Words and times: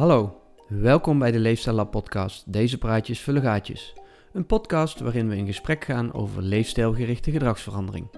Hallo, 0.00 0.42
welkom 0.68 1.18
bij 1.18 1.30
de 1.30 1.38
Leefstijl 1.38 1.76
Lab 1.76 1.90
podcast. 1.90 2.52
Deze 2.52 2.78
praatjes 2.78 3.20
vullen 3.20 3.42
gaatjes. 3.42 3.94
Een 4.32 4.46
podcast 4.46 5.00
waarin 5.00 5.28
we 5.28 5.36
in 5.36 5.46
gesprek 5.46 5.84
gaan 5.84 6.12
over 6.12 6.42
leefstijlgerichte 6.42 7.30
gedragsverandering. 7.30 8.10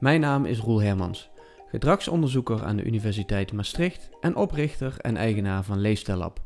Mijn 0.00 0.20
naam 0.20 0.44
is 0.44 0.58
Roel 0.58 0.82
Hermans, 0.82 1.30
gedragsonderzoeker 1.70 2.64
aan 2.64 2.76
de 2.76 2.84
Universiteit 2.84 3.52
Maastricht 3.52 4.08
en 4.20 4.36
oprichter 4.36 4.94
en 4.98 5.16
eigenaar 5.16 5.64
van 5.64 5.80
Leefstijl 5.80 6.18
Lab. 6.18 6.40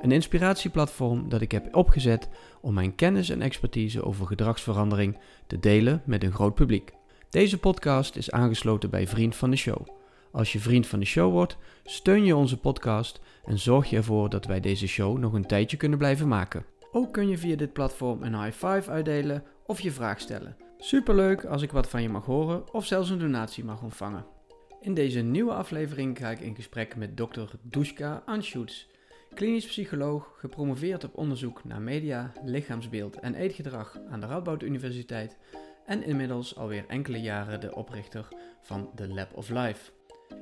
Een 0.00 0.12
inspiratieplatform 0.12 1.28
dat 1.28 1.40
ik 1.40 1.52
heb 1.52 1.76
opgezet 1.76 2.28
om 2.60 2.74
mijn 2.74 2.94
kennis 2.94 3.28
en 3.28 3.42
expertise 3.42 4.04
over 4.04 4.26
gedragsverandering 4.26 5.18
te 5.46 5.58
delen 5.58 6.02
met 6.04 6.24
een 6.24 6.32
groot 6.32 6.54
publiek. 6.54 6.92
Deze 7.30 7.58
podcast 7.58 8.16
is 8.16 8.30
aangesloten 8.30 8.90
bij 8.90 9.06
Vriend 9.06 9.36
van 9.36 9.50
de 9.50 9.56
Show. 9.56 9.86
Als 10.32 10.52
je 10.52 10.58
vriend 10.58 10.86
van 10.86 10.98
de 10.98 11.04
show 11.04 11.32
wordt, 11.32 11.56
steun 11.84 12.24
je 12.24 12.36
onze 12.36 12.58
podcast 12.58 13.20
en 13.44 13.58
zorg 13.58 13.90
je 13.90 13.96
ervoor 13.96 14.28
dat 14.28 14.44
wij 14.44 14.60
deze 14.60 14.86
show 14.86 15.18
nog 15.18 15.32
een 15.32 15.46
tijdje 15.46 15.76
kunnen 15.76 15.98
blijven 15.98 16.28
maken. 16.28 16.64
Ook 16.92 17.12
kun 17.12 17.28
je 17.28 17.38
via 17.38 17.56
dit 17.56 17.72
platform 17.72 18.22
een 18.22 18.42
high 18.42 18.66
five 18.66 18.90
uitdelen 18.90 19.44
of 19.66 19.80
je 19.80 19.90
vraag 19.90 20.20
stellen. 20.20 20.56
Superleuk 20.78 21.44
als 21.44 21.62
ik 21.62 21.72
wat 21.72 21.88
van 21.88 22.02
je 22.02 22.08
mag 22.08 22.24
horen 22.24 22.72
of 22.72 22.86
zelfs 22.86 23.10
een 23.10 23.18
donatie 23.18 23.64
mag 23.64 23.82
ontvangen. 23.82 24.24
In 24.80 24.94
deze 24.94 25.20
nieuwe 25.20 25.52
aflevering 25.52 26.18
ga 26.18 26.30
ik 26.30 26.40
in 26.40 26.54
gesprek 26.54 26.96
met 26.96 27.16
Dr. 27.16 27.40
Dushka 27.62 28.22
Anschutz, 28.26 28.86
klinisch 29.34 29.66
psycholoog, 29.66 30.34
gepromoveerd 30.38 31.04
op 31.04 31.16
onderzoek 31.16 31.64
naar 31.64 31.80
media, 31.80 32.32
lichaamsbeeld 32.44 33.20
en 33.20 33.34
eetgedrag 33.34 33.98
aan 34.10 34.20
de 34.20 34.26
Radboud 34.26 34.62
Universiteit 34.62 35.36
en 35.86 36.02
inmiddels 36.02 36.56
alweer 36.56 36.84
enkele 36.88 37.20
jaren 37.20 37.60
de 37.60 37.74
oprichter 37.74 38.28
van 38.60 38.90
The 38.94 39.08
Lab 39.08 39.36
of 39.36 39.48
Life. 39.48 39.92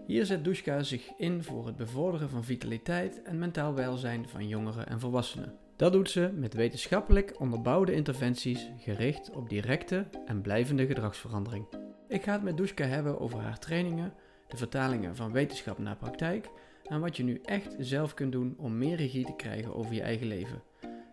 Hier 0.06 0.26
zet 0.26 0.44
Dushka 0.44 0.82
zich 0.82 1.10
in 1.16 1.42
voor 1.42 1.66
het 1.66 1.76
bevorderen 1.76 2.28
van 2.28 2.44
vitaliteit 2.44 3.22
en 3.22 3.38
mentaal 3.38 3.74
welzijn 3.74 4.28
van 4.28 4.48
jongeren 4.48 4.86
en 4.86 5.00
volwassenen. 5.00 5.54
Dat 5.76 5.92
doet 5.92 6.10
ze 6.10 6.30
met 6.34 6.54
wetenschappelijk 6.54 7.40
onderbouwde 7.40 7.92
interventies 7.92 8.70
gericht 8.78 9.30
op 9.30 9.48
directe 9.48 10.06
en 10.24 10.40
blijvende 10.40 10.86
gedragsverandering. 10.86 11.66
Ik 12.08 12.22
ga 12.22 12.32
het 12.32 12.42
met 12.42 12.56
Dushka 12.56 12.84
hebben 12.84 13.20
over 13.20 13.38
haar 13.38 13.58
trainingen, 13.58 14.12
de 14.48 14.56
vertalingen 14.56 15.16
van 15.16 15.32
wetenschap 15.32 15.78
naar 15.78 15.96
praktijk 15.96 16.50
en 16.84 17.00
wat 17.00 17.16
je 17.16 17.22
nu 17.22 17.40
echt 17.44 17.74
zelf 17.78 18.14
kunt 18.14 18.32
doen 18.32 18.54
om 18.58 18.78
meer 18.78 18.96
regie 18.96 19.24
te 19.24 19.36
krijgen 19.36 19.74
over 19.74 19.94
je 19.94 20.02
eigen 20.02 20.26
leven. 20.26 20.62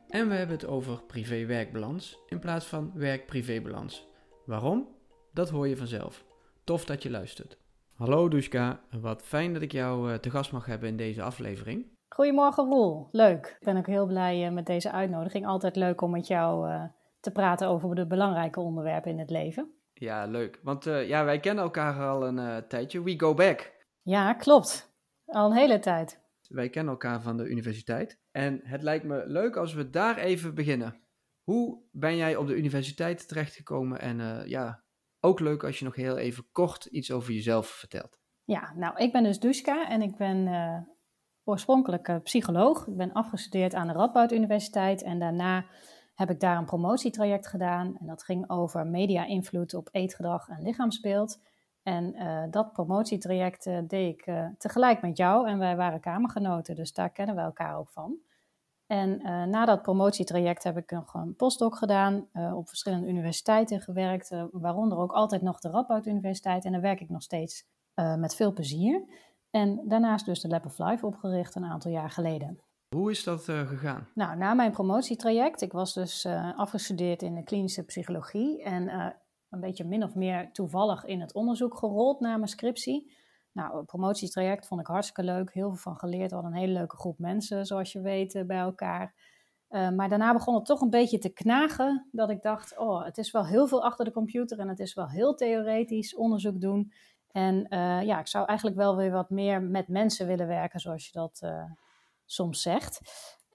En 0.08 0.28
we 0.28 0.34
hebben 0.34 0.56
het 0.56 0.68
over 0.68 1.02
privé-werkbalans 1.08 2.18
in 2.28 2.40
plaats 2.40 2.66
van 2.66 2.92
werk-privébalans. 2.94 4.08
Waarom? 4.46 4.88
Dat 5.34 5.50
hoor 5.50 5.68
je 5.68 5.78
vanzelf. 5.78 6.26
Tof 6.64 6.86
dat 6.86 7.04
je 7.04 7.10
luistert. 7.10 7.58
Hallo 7.98 8.28
Dushka, 8.28 8.80
wat 9.02 9.22
fijn 9.24 9.54
dat 9.54 9.62
ik 9.62 9.72
jou 9.72 10.12
eh, 10.12 10.18
te 10.18 10.30
gast 10.30 10.52
mag 10.52 10.66
hebben 10.66 10.90
in 10.90 10.98
deze 10.98 11.22
aflevering. 11.22 11.86
Goedemorgen 12.08 12.66
Roel, 12.66 13.10
leuk. 13.12 13.58
Ik 13.60 13.66
ben 13.66 13.78
ook 13.78 13.88
heel 13.88 14.06
blij 14.06 14.46
eh, 14.46 14.52
met 14.52 14.66
deze 14.66 14.92
uitnodiging. 14.92 15.46
Altijd 15.46 15.76
leuk 15.76 16.02
om 16.02 16.12
met 16.12 16.28
jou 16.28 16.70
eh, 16.70 16.84
te 17.20 17.32
praten 17.32 17.68
over 17.68 17.96
de 17.96 18.08
belangrijke 18.08 18.60
onderwerpen 18.60 19.12
in 19.12 19.20
het 19.20 19.30
leven. 19.30 19.72
Ja, 19.94 20.26
leuk. 20.26 20.60
Want 20.64 20.84
ja, 20.84 21.26
wij 21.26 21.40
kennen 21.40 21.64
elkaar 21.64 22.10
al 22.10 22.28
een 22.28 22.68
tijdje. 22.68 23.04
We 23.04 23.20
go 23.20 23.34
back. 23.34 23.74
Ja, 24.02 24.34
klopt. 24.34 24.94
Al 25.26 25.46
een 25.52 25.58
hele 25.58 25.80
tijd. 25.80 26.20
Wij 26.48 26.70
kennen 26.70 26.94
elkaar 26.94 27.22
van 27.22 27.38
de 27.38 27.48
universiteit. 27.48 28.20
En 28.32 28.60
het 28.64 28.82
lijkt 28.82 29.06
me 29.06 29.24
leuk 29.28 29.56
als 29.56 29.74
we 29.74 29.90
daar 29.90 30.18
even 30.18 30.56
beginnen. 30.56 31.02
Hoe 31.44 31.82
ben 31.92 32.16
jij 32.16 32.36
op 32.36 32.48
de 32.48 32.58
universiteit 32.58 33.28
terechtgekomen 33.28 34.00
en 34.00 34.48
ja, 34.50 34.84
ook 35.20 35.40
leuk 35.40 35.64
als 35.64 35.80
je 35.80 35.86
nog 35.86 35.96
heel 35.96 36.18
even 36.18 36.48
kort 36.52 36.86
iets 36.86 37.12
over 37.12 37.34
jezelf 37.34 37.68
vertelt. 37.68 38.20
Ja, 38.44 38.74
nou, 38.76 38.98
ik 38.98 39.12
ben 39.12 39.24
dus 39.24 39.40
Duska 39.40 39.90
en 39.90 40.02
ik 40.02 40.16
ben 40.18 40.48
uh, 40.48 40.78
oorspronkelijk 41.44 42.20
psycholoog. 42.24 42.88
Ik 42.88 42.98
ben 42.98 43.12
afgestudeerd 43.12 43.74
aan 43.74 43.88
de 43.88 43.94
Radboud 43.94 44.32
Universiteit 44.32 45.04
en 45.04 45.20
daarna 45.20 45.66
heb 46.16 46.30
ik 46.30 46.40
daar 46.40 46.58
een 46.58 46.66
promotietraject 46.66 47.48
gedaan. 47.48 47.98
En 48.00 48.06
dat 48.06 48.24
ging 48.24 48.50
over 48.50 48.88
media-invloed 48.88 49.74
op 49.74 49.90
eetgedrag 49.92 50.48
en 50.48 50.62
lichaamsbeeld. 50.62 51.42
En 51.84 52.16
uh, 52.16 52.44
dat 52.50 52.72
promotietraject 52.72 53.64
deed 53.88 54.14
ik 54.14 54.32
tegelijk 54.58 55.02
met 55.02 55.18
jou 55.18 55.48
en 55.48 55.60
wij 55.60 55.76
waren 55.76 56.00
kamergenoten, 56.00 56.76
dus 56.76 56.94
daar 56.94 57.12
kennen 57.12 57.36
we 57.36 57.42
elkaar 57.42 57.78
ook 57.78 57.90
van. 57.90 58.18
En 58.88 59.22
uh, 59.22 59.44
na 59.44 59.66
dat 59.66 59.82
promotietraject 59.82 60.64
heb 60.64 60.78
ik 60.78 60.92
nog 60.92 61.14
een 61.14 61.36
postdoc 61.36 61.76
gedaan, 61.76 62.28
uh, 62.34 62.56
op 62.56 62.68
verschillende 62.68 63.08
universiteiten 63.08 63.82
gewerkt, 63.82 64.32
uh, 64.32 64.44
waaronder 64.52 64.98
ook 64.98 65.12
altijd 65.12 65.42
nog 65.42 65.60
de 65.60 65.70
Radboud 65.70 66.06
Universiteit. 66.06 66.66
En 66.66 66.72
daar 66.72 66.82
werk 66.82 67.02
ik 67.02 67.10
nog 67.10 67.22
steeds 67.22 67.66
met 68.18 68.36
veel 68.36 68.54
plezier. 68.54 69.04
En 69.50 69.82
daarnaast 69.88 70.26
dus 70.26 70.42
de 70.42 70.48
Lab 70.48 70.66
of 70.66 70.78
Life 70.78 71.06
opgericht 71.06 71.56
een 71.56 71.66
aantal 71.66 71.92
jaar 71.92 72.10
geleden. 72.10 72.60
Hoe 72.96 73.12
is 73.12 73.24
dat 73.24 73.44
gegaan? 73.44 74.08
Nou, 74.14 74.38
na 74.38 74.54
mijn 74.54 74.72
promotietraject, 74.72 75.62
ik 75.62 75.72
was 75.72 75.94
dus 75.94 76.26
afgestudeerd 76.56 77.22
in 77.22 77.36
de 77.36 77.44
klinische 77.44 77.86
psychologie 77.86 78.64
en 78.64 79.16
een 79.50 79.60
beetje 79.60 79.84
min 79.84 80.04
of 80.04 80.16
meer 80.16 80.52
toevallig 80.52 81.06
in 81.06 81.22
het 81.22 81.34
onderzoek 81.34 81.78
gerold 81.78 82.20
na 82.20 82.36
mijn 82.36 82.48
scriptie. 82.48 83.12
Nou, 83.58 83.78
het 83.78 83.86
promotietraject 83.86 84.68
vond 84.68 84.82
ik 84.82 84.88
hartstikke 84.88 85.24
leuk. 85.24 85.54
Heel 85.54 85.68
veel 85.68 85.78
van 85.78 85.98
geleerd. 85.98 86.32
Hadden 86.32 86.52
een 86.52 86.58
hele 86.58 86.74
leuke 86.74 86.96
groep 86.96 87.20
mensen, 87.20 87.66
zoals 87.66 87.92
je 87.92 88.02
weet, 88.02 88.36
eh, 88.36 88.44
bij 88.44 88.58
elkaar. 88.58 89.14
Uh, 89.70 89.90
maar 89.90 90.10
daarna 90.10 90.34
begon 90.34 90.56
het 90.56 90.66
toch 90.66 90.82
een 90.82 90.90
beetje 90.90 91.18
te 91.18 91.30
knagen. 91.30 92.08
Dat 92.12 92.30
ik 92.30 92.42
dacht, 92.42 92.78
oh, 92.78 93.06
het 93.06 93.18
is 93.18 93.32
wel 93.32 93.46
heel 93.46 93.68
veel 93.68 93.84
achter 93.84 94.06
de 94.06 94.12
computer. 94.12 94.60
En 94.60 94.68
het 94.68 94.80
is 94.80 94.94
wel 94.94 95.10
heel 95.10 95.36
theoretisch 95.36 96.16
onderzoek 96.16 96.62
doen. 96.62 96.94
En 97.32 97.56
uh, 97.70 98.02
ja, 98.02 98.20
ik 98.20 98.28
zou 98.28 98.46
eigenlijk 98.46 98.78
wel 98.78 98.96
weer 98.96 99.12
wat 99.12 99.30
meer 99.30 99.62
met 99.62 99.88
mensen 99.88 100.28
willen 100.28 100.48
werken, 100.48 100.80
zoals 100.80 101.06
je 101.06 101.12
dat 101.12 101.48
soms 102.26 102.62
zegt. 102.62 103.02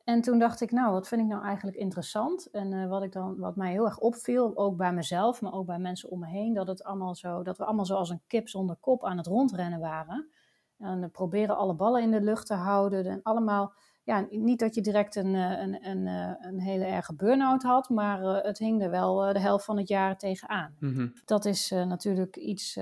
En 0.04 0.20
toen 0.20 0.38
dacht 0.38 0.60
ik, 0.60 0.70
nou, 0.70 0.92
wat 0.92 1.08
vind 1.08 1.20
ik 1.20 1.26
nou 1.26 1.44
eigenlijk 1.44 1.76
interessant? 1.76 2.50
En 2.50 2.72
uh, 2.72 2.88
wat, 2.88 3.02
ik 3.02 3.12
dan, 3.12 3.38
wat 3.38 3.56
mij 3.56 3.70
heel 3.70 3.84
erg 3.84 3.98
opviel, 3.98 4.56
ook 4.56 4.76
bij 4.76 4.92
mezelf, 4.92 5.40
maar 5.40 5.52
ook 5.52 5.66
bij 5.66 5.78
mensen 5.78 6.10
om 6.10 6.18
me 6.18 6.26
heen, 6.26 6.54
dat, 6.54 6.66
het 6.66 6.84
allemaal 6.84 7.14
zo, 7.14 7.42
dat 7.42 7.58
we 7.58 7.64
allemaal 7.64 7.86
zo 7.86 7.94
als 7.94 8.10
een 8.10 8.22
kip 8.26 8.48
zonder 8.48 8.76
kop 8.80 9.04
aan 9.04 9.16
het 9.16 9.26
rondrennen 9.26 9.80
waren. 9.80 10.30
En 10.78 11.10
proberen 11.10 11.56
alle 11.56 11.74
ballen 11.74 12.02
in 12.02 12.10
de 12.10 12.20
lucht 12.20 12.46
te 12.46 12.54
houden. 12.54 13.06
En 13.06 13.22
allemaal, 13.22 13.74
ja, 14.04 14.26
niet 14.30 14.58
dat 14.58 14.74
je 14.74 14.80
direct 14.80 15.16
een, 15.16 15.34
eh, 15.34 15.60
een, 15.60 15.86
een, 15.86 16.06
een 16.40 16.60
hele 16.60 16.84
erge 16.84 17.14
burn-out 17.14 17.62
had, 17.62 17.88
maar 17.88 18.20
het 18.22 18.58
hing 18.58 18.82
er 18.82 18.90
wel 18.90 19.32
de 19.32 19.40
helft 19.40 19.64
van 19.64 19.76
het 19.76 19.88
jaar 19.88 20.18
tegenaan. 20.18 20.76
Mm 20.78 21.12
Dat 21.24 21.44
is 21.44 21.70
natuurlijk 21.70 22.36
iets 22.36 22.74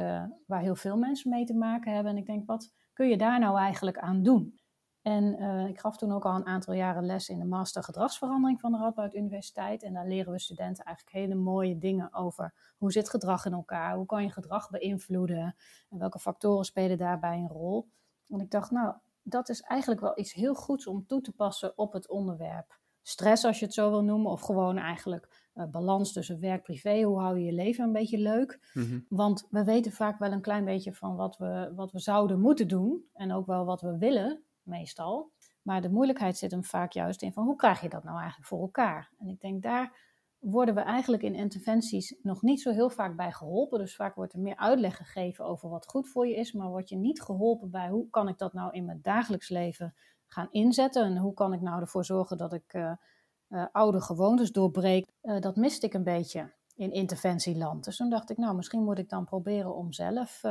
waar 0.47 0.61
heel 0.61 0.77
veel 0.77 0.97
mensen 0.97 1.31
mee 1.31 1.45
te 1.45 1.55
maken 1.55 1.95
hebben. 1.95 2.13
En 2.13 2.19
ik 2.19 2.27
denk, 2.27 2.47
wat 2.47 2.73
kun 2.93 3.09
je 3.09 3.17
daar 3.17 3.41
nou 3.41 3.59
eigenlijk 3.59 3.99
aan 3.99 4.23
doen? 4.23 4.60
En 5.03 5.43
uh, 5.43 5.67
ik 5.67 5.79
gaf 5.81 5.97
toen 5.97 6.13
ook 6.13 6.25
al 6.25 6.35
een 6.35 6.47
aantal 6.47 6.75
jaren 6.75 7.07
les 7.07 7.29
in 7.29 7.39
de 7.39 7.45
master 7.45 7.83
gedragsverandering 7.83 8.61
van 8.61 8.73
de 8.73 8.79
Radboud 8.79 9.15
Universiteit. 9.15 9.83
En 9.83 9.93
daar 9.93 10.07
leren 10.07 10.33
we 10.33 10.39
studenten 10.39 10.85
eigenlijk 10.85 11.17
hele 11.17 11.35
mooie 11.35 11.79
dingen 11.79 12.15
over 12.15 12.55
hoe 12.79 12.93
zit 12.93 13.11
gedrag 13.11 13.45
in 13.45 13.53
elkaar, 13.53 13.95
hoe 13.95 14.07
kan 14.07 14.23
je 14.23 14.31
gedrag 14.31 14.71
beïnvloeden 14.71 15.57
en 15.89 15.99
welke 15.99 16.19
factoren 16.19 16.65
spelen 16.65 16.99
daarbij 16.99 17.37
een 17.37 17.49
rol. 17.49 17.89
En 18.29 18.41
ik 18.41 18.51
dacht, 18.51 18.71
nou, 18.71 18.95
dat 19.23 19.49
is 19.49 19.61
eigenlijk 19.61 20.01
wel 20.01 20.19
iets 20.19 20.33
heel 20.33 20.55
goeds 20.55 20.87
om 20.87 21.07
toe 21.07 21.21
te 21.21 21.33
passen 21.33 21.79
op 21.79 21.93
het 21.93 22.09
onderwerp 22.09 22.79
stress, 23.03 23.45
als 23.45 23.59
je 23.59 23.65
het 23.65 23.75
zo 23.75 23.91
wil 23.91 24.05
noemen, 24.05 24.31
of 24.31 24.41
gewoon 24.41 24.79
eigenlijk 24.79 25.51
uh, 25.55 25.65
balans 25.65 26.13
tussen 26.13 26.41
werk-privé. 26.41 27.03
Hoe 27.03 27.19
hou 27.19 27.39
je 27.39 27.45
je 27.45 27.53
leven 27.53 27.85
een 27.85 27.93
beetje 27.93 28.19
leuk? 28.19 28.71
Mm 28.75 29.05
Want 29.09 29.47
we 29.51 29.65
weten 29.65 29.93
vaak 29.93 30.19
wel 30.19 30.33
een 30.33 30.41
klein 30.41 30.65
beetje 30.65 30.95
van 30.95 31.17
wat 31.17 31.37
we, 31.37 31.73
wat 31.75 31.93
we 31.93 31.99
zouden 31.99 32.41
moeten 32.41 32.69
doen 32.69 33.05
en 33.13 33.33
ook 33.33 33.47
wel 33.47 33.65
wat 33.65 33.81
we 33.81 33.99
willen 33.99 34.43
meestal. 34.71 35.31
Maar 35.63 35.81
de 35.81 35.91
moeilijkheid 35.91 36.37
zit 36.37 36.51
hem 36.51 36.65
vaak 36.65 36.93
juist 36.93 37.23
in 37.23 37.33
van 37.33 37.45
hoe 37.45 37.57
krijg 37.57 37.81
je 37.81 37.89
dat 37.89 38.05
nou 38.05 38.19
eigenlijk 38.19 38.49
voor 38.49 38.61
elkaar? 38.61 39.11
En 39.19 39.29
ik 39.29 39.41
denk 39.41 39.63
daar 39.63 40.09
worden 40.41 40.75
we 40.75 40.81
eigenlijk 40.81 41.23
in 41.23 41.35
interventies 41.35 42.17
nog 42.23 42.43
niet 42.43 42.61
zo 42.61 42.71
heel 42.71 42.91
vaak 42.91 43.17
bij 43.17 43.33
geholpen. 43.33 43.79
Dus 43.79 43.97
vaak 43.97 44.15
wordt 44.15 44.33
er 44.33 44.39
meer 44.39 44.57
uitleg 44.57 44.97
gegeven 44.97 45.45
over 45.45 45.69
wat 45.69 45.87
goed 45.87 46.09
voor 46.09 46.27
je 46.27 46.35
is, 46.35 46.53
maar 46.53 46.69
word 46.69 46.89
je 46.89 46.97
niet 46.97 47.23
geholpen 47.23 47.71
bij 47.71 47.89
hoe 47.89 48.11
kan 48.11 48.29
ik 48.29 48.39
dat 48.39 48.53
nou 48.53 48.73
in 48.73 48.85
mijn 48.85 48.99
dagelijks 49.03 49.49
leven 49.49 49.95
gaan 50.27 50.49
inzetten 50.51 51.05
en 51.05 51.17
hoe 51.17 51.35
kan 51.35 51.53
ik 51.53 51.61
nou 51.61 51.81
ervoor 51.81 52.05
zorgen 52.05 52.37
dat 52.37 52.53
ik 52.53 52.75
uh, 52.75 52.93
uh, 53.49 53.67
oude 53.73 54.01
gewoontes 54.01 54.53
doorbreek. 54.53 55.07
Uh, 55.23 55.41
dat 55.41 55.57
miste 55.57 55.87
ik 55.87 55.95
een 55.95 56.05
beetje 56.05 56.53
in 56.75 56.93
interventieland. 56.93 57.85
Dus 57.85 57.97
toen 57.97 58.11
dacht 58.11 58.31
ik, 58.31 58.37
nou 58.37 58.57
misschien 58.57 58.85
moet 58.85 58.99
ik 58.99 59.09
dan 59.09 59.25
proberen 59.25 59.75
om 59.75 59.93
zelf 59.93 60.43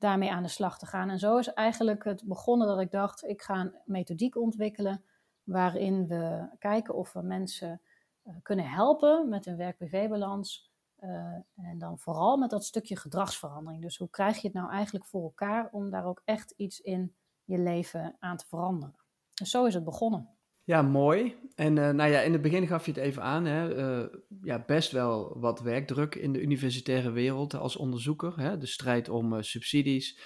daarmee 0.00 0.32
aan 0.32 0.42
de 0.42 0.48
slag 0.48 0.78
te 0.78 0.86
gaan. 0.86 1.10
En 1.10 1.18
zo 1.18 1.36
is 1.36 1.52
eigenlijk 1.52 2.04
het 2.04 2.24
begonnen 2.24 2.66
dat 2.66 2.80
ik 2.80 2.90
dacht, 2.90 3.24
ik 3.24 3.42
ga 3.42 3.60
een 3.60 3.74
methodiek 3.84 4.36
ontwikkelen 4.36 5.04
waarin 5.42 6.06
we 6.06 6.48
kijken 6.58 6.94
of 6.94 7.12
we 7.12 7.22
mensen 7.22 7.80
uh, 8.24 8.34
kunnen 8.42 8.70
helpen 8.70 9.28
met 9.28 9.44
hun 9.44 9.56
werk-privé-balans. 9.56 10.72
Uh, 11.00 11.34
en 11.54 11.78
dan 11.78 11.98
vooral 11.98 12.36
met 12.36 12.50
dat 12.50 12.64
stukje 12.64 12.96
gedragsverandering. 12.96 13.82
Dus 13.82 13.96
hoe 13.96 14.10
krijg 14.10 14.36
je 14.36 14.46
het 14.46 14.56
nou 14.56 14.70
eigenlijk 14.70 15.06
voor 15.06 15.22
elkaar 15.22 15.68
om 15.70 15.90
daar 15.90 16.04
ook 16.04 16.22
echt 16.24 16.50
iets 16.50 16.80
in 16.80 17.14
je 17.44 17.58
leven 17.58 18.16
aan 18.18 18.36
te 18.36 18.46
veranderen? 18.46 18.96
Dus 19.34 19.50
zo 19.50 19.64
is 19.64 19.74
het 19.74 19.84
begonnen. 19.84 20.39
Ja, 20.70 20.82
mooi. 20.82 21.36
En 21.54 21.76
uh, 21.76 21.90
nou 21.90 22.10
ja, 22.10 22.20
in 22.20 22.32
het 22.32 22.42
begin 22.42 22.66
gaf 22.66 22.86
je 22.86 22.92
het 22.92 23.00
even 23.00 23.22
aan, 23.22 23.44
hè, 23.44 23.76
uh, 24.02 24.08
ja, 24.42 24.64
best 24.66 24.92
wel 24.92 25.38
wat 25.38 25.60
werkdruk 25.60 26.14
in 26.14 26.32
de 26.32 26.40
universitaire 26.40 27.10
wereld 27.10 27.54
als 27.54 27.76
onderzoeker. 27.76 28.40
Hè, 28.40 28.58
de 28.58 28.66
strijd 28.66 29.08
om 29.08 29.32
uh, 29.32 29.42
subsidies, 29.42 30.20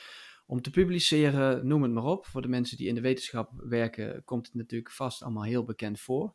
om 0.46 0.62
te 0.62 0.70
publiceren, 0.70 1.67
noem 1.67 1.82
het 1.82 1.93
maar 1.93 2.05
op. 2.05 2.26
Voor 2.26 2.43
de 2.43 2.49
mensen 2.49 2.76
die 2.76 2.88
in 2.88 2.94
de 2.94 3.00
wetenschap 3.00 3.50
werken, 3.55 4.25
komt 4.25 4.46
het 4.46 4.55
natuurlijk 4.55 4.93
vast 4.93 5.23
allemaal 5.23 5.43
heel 5.43 5.64
bekend 5.64 6.00
voor. 6.00 6.35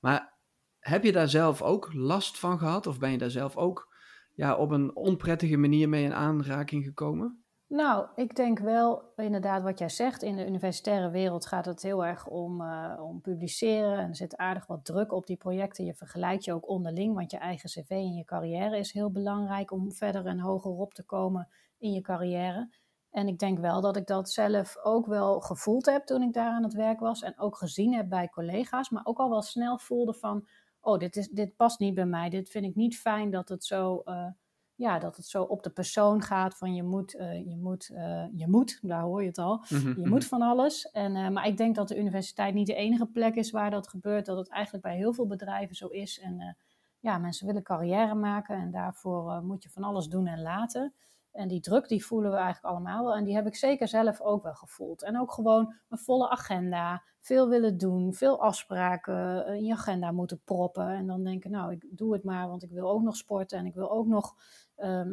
Maar 0.00 0.38
heb 0.78 1.04
je 1.04 1.12
daar 1.12 1.28
zelf 1.28 1.62
ook 1.62 1.92
last 1.92 2.38
van 2.38 2.58
gehad? 2.58 2.86
Of 2.86 2.98
ben 2.98 3.10
je 3.10 3.18
daar 3.18 3.30
zelf 3.30 3.56
ook 3.56 3.94
ja, 4.32 4.56
op 4.56 4.70
een 4.70 4.96
onprettige 4.96 5.56
manier 5.56 5.88
mee 5.88 6.04
in 6.04 6.14
aanraking 6.14 6.84
gekomen? 6.84 7.43
Nou, 7.74 8.06
ik 8.14 8.36
denk 8.36 8.58
wel 8.58 9.12
inderdaad 9.16 9.62
wat 9.62 9.78
jij 9.78 9.88
zegt. 9.88 10.22
In 10.22 10.36
de 10.36 10.46
universitaire 10.46 11.10
wereld 11.10 11.46
gaat 11.46 11.64
het 11.64 11.82
heel 11.82 12.04
erg 12.04 12.26
om, 12.26 12.60
uh, 12.60 13.00
om 13.00 13.20
publiceren. 13.20 13.98
En 13.98 14.08
er 14.08 14.16
zit 14.16 14.36
aardig 14.36 14.66
wat 14.66 14.84
druk 14.84 15.12
op 15.12 15.26
die 15.26 15.36
projecten. 15.36 15.84
Je 15.84 15.94
vergelijkt 15.94 16.44
je 16.44 16.52
ook 16.52 16.68
onderling, 16.68 17.14
want 17.14 17.30
je 17.30 17.36
eigen 17.36 17.68
cv 17.68 17.90
en 17.90 18.14
je 18.14 18.24
carrière 18.24 18.78
is 18.78 18.92
heel 18.92 19.10
belangrijk 19.10 19.70
om 19.70 19.92
verder 19.92 20.26
en 20.26 20.38
hoger 20.38 20.70
op 20.70 20.94
te 20.94 21.04
komen 21.04 21.48
in 21.78 21.92
je 21.92 22.00
carrière. 22.00 22.70
En 23.10 23.28
ik 23.28 23.38
denk 23.38 23.58
wel 23.58 23.80
dat 23.80 23.96
ik 23.96 24.06
dat 24.06 24.30
zelf 24.30 24.76
ook 24.82 25.06
wel 25.06 25.40
gevoeld 25.40 25.86
heb 25.86 26.04
toen 26.04 26.22
ik 26.22 26.32
daar 26.32 26.50
aan 26.50 26.62
het 26.62 26.74
werk 26.74 27.00
was. 27.00 27.22
En 27.22 27.38
ook 27.38 27.56
gezien 27.56 27.94
heb 27.94 28.08
bij 28.08 28.28
collega's. 28.28 28.90
Maar 28.90 29.04
ook 29.04 29.18
al 29.18 29.30
wel 29.30 29.42
snel 29.42 29.78
voelde 29.78 30.14
van, 30.14 30.48
oh, 30.80 30.98
dit, 30.98 31.16
is, 31.16 31.28
dit 31.28 31.56
past 31.56 31.78
niet 31.78 31.94
bij 31.94 32.06
mij. 32.06 32.28
Dit 32.28 32.50
vind 32.50 32.64
ik 32.64 32.74
niet 32.74 32.98
fijn 32.98 33.30
dat 33.30 33.48
het 33.48 33.64
zo... 33.64 34.02
Uh, 34.04 34.26
ja, 34.76 34.98
dat 34.98 35.16
het 35.16 35.26
zo 35.26 35.42
op 35.42 35.62
de 35.62 35.70
persoon 35.70 36.22
gaat 36.22 36.56
van 36.56 36.74
je 36.74 36.82
moet, 36.82 37.14
uh, 37.14 37.46
je 37.46 37.56
moet, 37.56 37.90
uh, 37.92 38.24
je 38.32 38.48
moet, 38.48 38.78
daar 38.82 39.02
hoor 39.02 39.20
je 39.20 39.28
het 39.28 39.38
al, 39.38 39.64
mhm, 39.68 39.88
je 39.88 39.94
mhm. 39.94 40.08
moet 40.08 40.26
van 40.26 40.42
alles. 40.42 40.90
En, 40.90 41.16
uh, 41.16 41.28
maar 41.28 41.46
ik 41.46 41.56
denk 41.56 41.74
dat 41.74 41.88
de 41.88 41.98
universiteit 41.98 42.54
niet 42.54 42.66
de 42.66 42.74
enige 42.74 43.06
plek 43.06 43.34
is 43.34 43.50
waar 43.50 43.70
dat 43.70 43.88
gebeurt, 43.88 44.26
dat 44.26 44.36
het 44.36 44.48
eigenlijk 44.48 44.84
bij 44.84 44.96
heel 44.96 45.12
veel 45.12 45.26
bedrijven 45.26 45.76
zo 45.76 45.86
is. 45.86 46.20
En 46.20 46.56
ja, 47.00 47.18
mensen 47.18 47.46
willen 47.46 47.62
carrière 47.62 48.14
maken 48.14 48.56
en 48.56 48.70
daarvoor 48.70 49.42
moet 49.42 49.62
je 49.62 49.70
van 49.70 49.82
alles 49.82 50.06
doen 50.06 50.26
en 50.26 50.42
laten. 50.42 50.94
En 51.34 51.48
die 51.48 51.60
druk 51.60 51.88
die 51.88 52.06
voelen 52.06 52.30
we 52.30 52.36
eigenlijk 52.36 52.74
allemaal 52.74 53.04
wel. 53.04 53.14
En 53.14 53.24
die 53.24 53.34
heb 53.34 53.46
ik 53.46 53.56
zeker 53.56 53.88
zelf 53.88 54.20
ook 54.20 54.42
wel 54.42 54.54
gevoeld. 54.54 55.02
En 55.02 55.20
ook 55.20 55.32
gewoon 55.32 55.74
een 55.88 55.98
volle 55.98 56.28
agenda, 56.28 57.02
veel 57.20 57.48
willen 57.48 57.78
doen, 57.78 58.14
veel 58.14 58.40
afspraken 58.42 59.46
in 59.46 59.64
je 59.64 59.72
agenda 59.72 60.12
moeten 60.12 60.40
proppen. 60.44 60.88
En 60.88 61.06
dan 61.06 61.24
denken, 61.24 61.50
nou, 61.50 61.72
ik 61.72 61.84
doe 61.90 62.12
het 62.12 62.24
maar, 62.24 62.48
want 62.48 62.62
ik 62.62 62.70
wil 62.70 62.90
ook 62.90 63.02
nog 63.02 63.16
sporten 63.16 63.58
en 63.58 63.66
ik 63.66 63.74
wil 63.74 63.90
ook 63.90 64.06
nog 64.06 64.34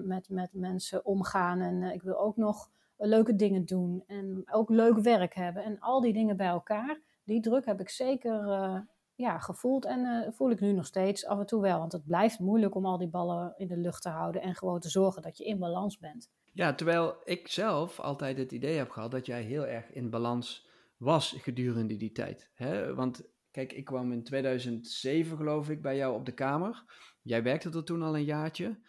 met, 0.06 0.30
met 0.30 0.54
mensen 0.54 1.06
omgaan. 1.06 1.62
En 1.62 1.84
eh, 1.84 1.94
ik 1.94 2.02
wil 2.02 2.20
ook 2.20 2.38
nog 2.38 2.70
leuke 2.98 3.36
dingen 3.36 3.66
doen. 3.66 4.04
En 4.08 4.44
ook 4.52 4.70
leuk 4.70 4.98
werk 4.98 5.34
hebben. 5.34 5.64
En 5.64 5.80
al 5.80 6.02
die 6.02 6.14
dingen 6.14 6.38
bij 6.38 6.48
elkaar. 6.48 7.00
Die 7.24 7.42
druk 7.42 7.66
heb 7.66 7.80
ik 7.80 7.90
zeker 7.90 8.44
uh, 8.48 8.80
ja, 9.16 9.40
gevoeld. 9.40 9.86
En 9.86 10.34
voel 10.34 10.52
ik 10.52 10.60
nu 10.60 10.72
nog 10.72 10.86
steeds 10.86 11.26
af 11.26 11.40
en 11.40 11.46
toe 11.46 11.62
wel. 11.62 11.80
Want 11.80 11.92
het 11.92 12.06
blijft 12.06 12.40
moeilijk 12.40 12.76
om 12.76 12.86
al 12.86 12.98
die 12.98 13.08
ballen 13.08 13.54
in 13.58 13.68
de 13.68 13.78
lucht 13.78 14.02
te 14.02 14.10
houden. 14.10 14.42
En 14.42 14.56
gewoon 14.56 14.80
te 14.80 14.90
zorgen 14.90 15.22
dat 15.22 15.38
je 15.38 15.46
in 15.46 15.60
balans 15.60 15.98
bent. 15.98 16.30
Ja, 16.54 16.74
terwijl 16.74 17.16
ik 17.24 17.48
zelf 17.48 18.00
altijd 18.00 18.38
het 18.38 18.52
idee 18.52 18.78
heb 18.78 18.90
gehad 18.90 19.12
dat 19.12 19.26
jij 19.26 19.42
heel 19.42 19.66
erg 19.66 19.92
in 19.92 20.10
balans 20.10 20.70
was 20.98 21.36
gedurende 21.38 21.98
die 21.98 22.12
tijd. 22.12 22.50
Hè? 22.54 22.94
Want 22.96 23.22
kijk, 23.52 23.74
ik 23.74 23.86
kwam 23.86 24.12
in 24.12 24.24
2007 24.24 25.38
geloof 25.38 25.70
ik 25.70 25.82
bij 25.82 25.96
jou 25.96 26.16
op 26.16 26.26
de 26.26 26.34
kamer. 26.34 26.84
Jij 27.22 27.44
werkte 27.44 27.70
er 27.70 27.84
toen 27.84 28.02
al 28.02 28.16
een 28.16 28.24
jaartje. 28.24 28.80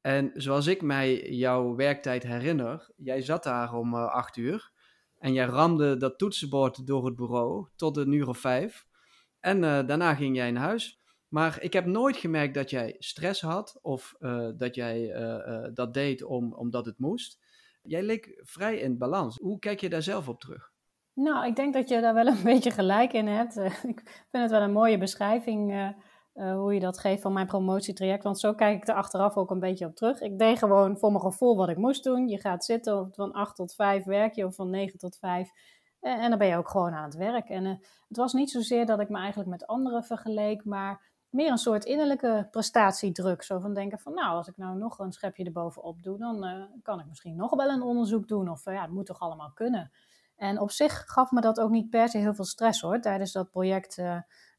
En 0.00 0.30
zoals 0.34 0.66
ik 0.66 0.82
mij 0.82 1.30
jouw 1.30 1.74
werktijd 1.74 2.22
herinner, 2.22 2.90
jij 2.96 3.22
zat 3.22 3.42
daar 3.42 3.74
om 3.74 3.94
uh, 3.94 4.04
acht 4.04 4.36
uur 4.36 4.72
en 5.18 5.32
jij 5.32 5.46
ramde 5.46 5.96
dat 5.96 6.18
toetsenbord 6.18 6.86
door 6.86 7.04
het 7.04 7.16
bureau 7.16 7.68
tot 7.76 7.96
een 7.96 8.12
uur 8.12 8.28
of 8.28 8.38
vijf. 8.38 8.86
En 9.40 9.56
uh, 9.56 9.86
daarna 9.86 10.14
ging 10.14 10.36
jij 10.36 10.50
naar 10.50 10.62
huis. 10.62 10.98
Maar 11.28 11.62
ik 11.62 11.72
heb 11.72 11.86
nooit 11.86 12.16
gemerkt 12.16 12.54
dat 12.54 12.70
jij 12.70 12.96
stress 12.98 13.40
had 13.40 13.78
of 13.82 14.14
uh, 14.18 14.48
dat 14.56 14.74
jij 14.74 15.12
dat 15.74 15.94
deed 15.94 16.24
om, 16.24 16.54
omdat 16.54 16.86
het 16.86 16.98
moest. 16.98 17.38
Jij 17.82 18.02
leek 18.02 18.40
vrij 18.42 18.76
in 18.76 18.98
balans. 18.98 19.36
Hoe 19.36 19.58
kijk 19.58 19.80
je 19.80 19.88
daar 19.88 20.02
zelf 20.02 20.28
op 20.28 20.40
terug? 20.40 20.72
Nou, 21.14 21.46
ik 21.46 21.56
denk 21.56 21.74
dat 21.74 21.88
je 21.88 22.00
daar 22.00 22.14
wel 22.14 22.26
een 22.26 22.42
beetje 22.52 22.70
gelijk 22.70 23.12
in 23.12 23.26
hebt. 23.26 23.56
ik 23.92 24.26
vind 24.30 24.42
het 24.42 24.50
wel 24.50 24.62
een 24.62 24.72
mooie 24.72 24.98
beschrijving 24.98 25.94
uh, 26.40 26.54
hoe 26.54 26.74
je 26.74 26.80
dat 26.80 26.98
geeft 26.98 27.22
van 27.22 27.32
mijn 27.32 27.46
promotietraject. 27.46 28.22
Want 28.22 28.40
zo 28.40 28.54
kijk 28.54 28.82
ik 28.82 28.88
er 28.88 28.94
achteraf 28.94 29.36
ook 29.36 29.50
een 29.50 29.60
beetje 29.60 29.86
op 29.86 29.94
terug. 29.94 30.20
Ik 30.20 30.38
deed 30.38 30.58
gewoon 30.58 30.98
voor 30.98 31.10
mijn 31.10 31.24
gevoel 31.24 31.56
wat 31.56 31.68
ik 31.68 31.76
moest 31.76 32.04
doen. 32.04 32.28
Je 32.28 32.38
gaat 32.38 32.64
zitten, 32.64 33.08
van 33.12 33.32
8 33.32 33.56
tot 33.56 33.74
5 33.74 34.04
werk 34.04 34.34
je, 34.34 34.46
of 34.46 34.54
van 34.54 34.70
9 34.70 34.98
tot 34.98 35.16
5. 35.16 35.50
En, 36.00 36.20
en 36.20 36.30
dan 36.30 36.38
ben 36.38 36.48
je 36.48 36.56
ook 36.56 36.68
gewoon 36.68 36.92
aan 36.92 37.04
het 37.04 37.14
werk. 37.14 37.48
En 37.48 37.64
uh, 37.64 37.74
het 38.08 38.16
was 38.16 38.32
niet 38.32 38.50
zozeer 38.50 38.86
dat 38.86 39.00
ik 39.00 39.08
me 39.08 39.18
eigenlijk 39.18 39.50
met 39.50 39.66
anderen 39.66 40.04
vergeleek, 40.04 40.64
maar 40.64 41.08
meer 41.28 41.50
een 41.50 41.58
soort 41.58 41.84
innerlijke 41.84 42.48
prestatiedruk. 42.50 43.42
Zo 43.42 43.58
van 43.58 43.74
denken 43.74 43.98
van, 43.98 44.14
nou, 44.14 44.36
als 44.36 44.48
ik 44.48 44.56
nou 44.56 44.76
nog 44.76 44.98
een 44.98 45.12
schepje 45.12 45.44
erbovenop 45.44 46.02
doe, 46.02 46.18
dan 46.18 46.68
kan 46.82 47.00
ik 47.00 47.06
misschien 47.06 47.36
nog 47.36 47.54
wel 47.56 47.68
een 47.68 47.82
onderzoek 47.82 48.28
doen. 48.28 48.48
Of 48.48 48.64
ja, 48.64 48.82
het 48.82 48.90
moet 48.90 49.06
toch 49.06 49.20
allemaal 49.20 49.52
kunnen. 49.54 49.90
En 50.36 50.60
op 50.60 50.70
zich 50.70 51.02
gaf 51.06 51.30
me 51.30 51.40
dat 51.40 51.60
ook 51.60 51.70
niet 51.70 51.90
per 51.90 52.08
se 52.08 52.18
heel 52.18 52.34
veel 52.34 52.44
stress 52.44 52.80
hoor. 52.80 53.00
Tijdens 53.00 53.32
dat 53.32 53.50
project 53.50 54.02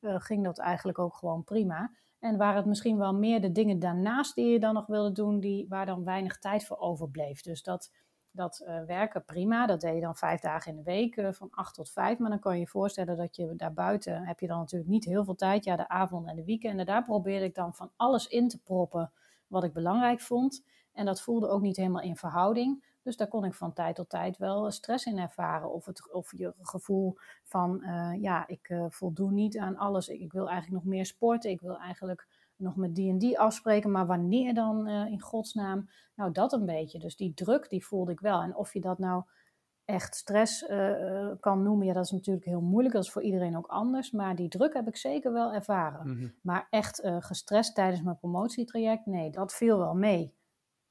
ging 0.01 0.43
dat 0.43 0.59
eigenlijk 0.59 0.99
ook 0.99 1.15
gewoon 1.15 1.43
prima. 1.43 1.91
En 2.19 2.37
waren 2.37 2.55
het 2.55 2.65
misschien 2.65 2.97
wel 2.97 3.13
meer 3.13 3.41
de 3.41 3.51
dingen 3.51 3.79
daarnaast 3.79 4.35
die 4.35 4.45
je 4.45 4.59
dan 4.59 4.73
nog 4.73 4.85
wilde 4.85 5.11
doen, 5.11 5.39
die, 5.39 5.65
waar 5.69 5.85
dan 5.85 6.03
weinig 6.03 6.39
tijd 6.39 6.65
voor 6.65 6.77
overbleef. 6.77 7.41
Dus 7.41 7.63
dat, 7.63 7.91
dat 8.31 8.63
uh, 8.67 8.83
werken 8.83 9.25
prima, 9.25 9.65
dat 9.65 9.81
deed 9.81 9.95
je 9.95 10.01
dan 10.01 10.15
vijf 10.15 10.41
dagen 10.41 10.71
in 10.71 10.77
de 10.77 10.83
week, 10.83 11.35
van 11.35 11.49
acht 11.51 11.75
tot 11.75 11.91
vijf. 11.91 12.17
Maar 12.17 12.29
dan 12.29 12.39
kan 12.39 12.53
je 12.53 12.59
je 12.59 12.67
voorstellen 12.67 13.17
dat 13.17 13.35
je 13.35 13.55
daarbuiten, 13.55 14.25
heb 14.25 14.39
je 14.39 14.47
dan 14.47 14.57
natuurlijk 14.57 14.91
niet 14.91 15.05
heel 15.05 15.23
veel 15.23 15.35
tijd. 15.35 15.63
Ja, 15.63 15.75
de 15.75 15.87
avond 15.87 16.27
en 16.27 16.35
de 16.35 16.43
weekenden, 16.43 16.85
daar 16.85 17.03
probeerde 17.03 17.45
ik 17.45 17.55
dan 17.55 17.75
van 17.75 17.91
alles 17.95 18.27
in 18.27 18.47
te 18.47 18.61
proppen 18.61 19.11
wat 19.47 19.63
ik 19.63 19.73
belangrijk 19.73 20.21
vond. 20.21 20.63
En 20.93 21.05
dat 21.05 21.21
voelde 21.21 21.47
ook 21.47 21.61
niet 21.61 21.77
helemaal 21.77 22.01
in 22.01 22.15
verhouding. 22.17 22.83
Dus 23.03 23.17
daar 23.17 23.27
kon 23.27 23.45
ik 23.45 23.53
van 23.53 23.73
tijd 23.73 23.95
tot 23.95 24.09
tijd 24.09 24.37
wel 24.37 24.71
stress 24.71 25.05
in 25.05 25.17
ervaren. 25.17 25.73
Of, 25.73 25.85
het, 25.85 26.11
of 26.11 26.31
je 26.37 26.53
gevoel 26.61 27.17
van, 27.43 27.83
uh, 27.83 28.21
ja, 28.21 28.47
ik 28.47 28.69
uh, 28.69 28.85
voldoen 28.89 29.33
niet 29.33 29.57
aan 29.57 29.77
alles. 29.77 30.07
Ik, 30.07 30.19
ik, 30.19 30.31
wil 30.31 30.49
eigenlijk 30.49 30.83
nog 30.83 30.93
meer 30.93 31.05
sporten. 31.05 31.49
Ik 31.49 31.61
wil 31.61 31.77
eigenlijk 31.77 32.27
nog 32.55 32.75
met 32.75 32.95
die 32.95 33.09
en 33.09 33.17
die 33.17 33.39
afspreken. 33.39 33.91
Maar 33.91 34.05
wanneer 34.05 34.53
dan 34.53 34.87
uh, 34.87 35.05
in 35.05 35.21
godsnaam? 35.21 35.89
Nou, 36.15 36.31
dat 36.31 36.53
een 36.53 36.65
beetje. 36.65 36.99
Dus 36.99 37.15
die 37.15 37.33
druk, 37.33 37.69
die 37.69 37.85
voelde 37.85 38.11
ik 38.11 38.19
wel. 38.19 38.41
En 38.41 38.55
of 38.55 38.73
je 38.73 38.81
dat 38.81 38.99
nou 38.99 39.23
echt 39.85 40.15
stress 40.15 40.65
kan 41.39 41.63
noemen, 41.63 41.85
ja, 41.85 41.93
dat 41.93 42.05
is 42.05 42.11
natuurlijk 42.11 42.45
heel 42.45 42.61
moeilijk. 42.61 42.93
Dat 42.93 43.03
is 43.03 43.11
voor 43.11 43.21
iedereen 43.21 43.57
ook 43.57 43.67
anders. 43.67 44.11
Maar 44.11 44.35
die 44.35 44.49
druk 44.49 44.73
heb 44.73 44.87
ik 44.87 44.95
zeker 44.95 45.33
wel 45.33 45.53
ervaren. 45.53 46.07
Mm 46.07 46.17
-hmm. 46.17 46.33
Maar 46.41 46.67
echt 46.69 47.01
gestrest 47.19 47.75
tijdens 47.75 48.01
mijn 48.01 48.17
promotietraject, 48.17 49.05
nee, 49.05 49.31
dat 49.31 49.53
viel 49.53 49.77
wel 49.77 49.95
mee. 49.95 50.39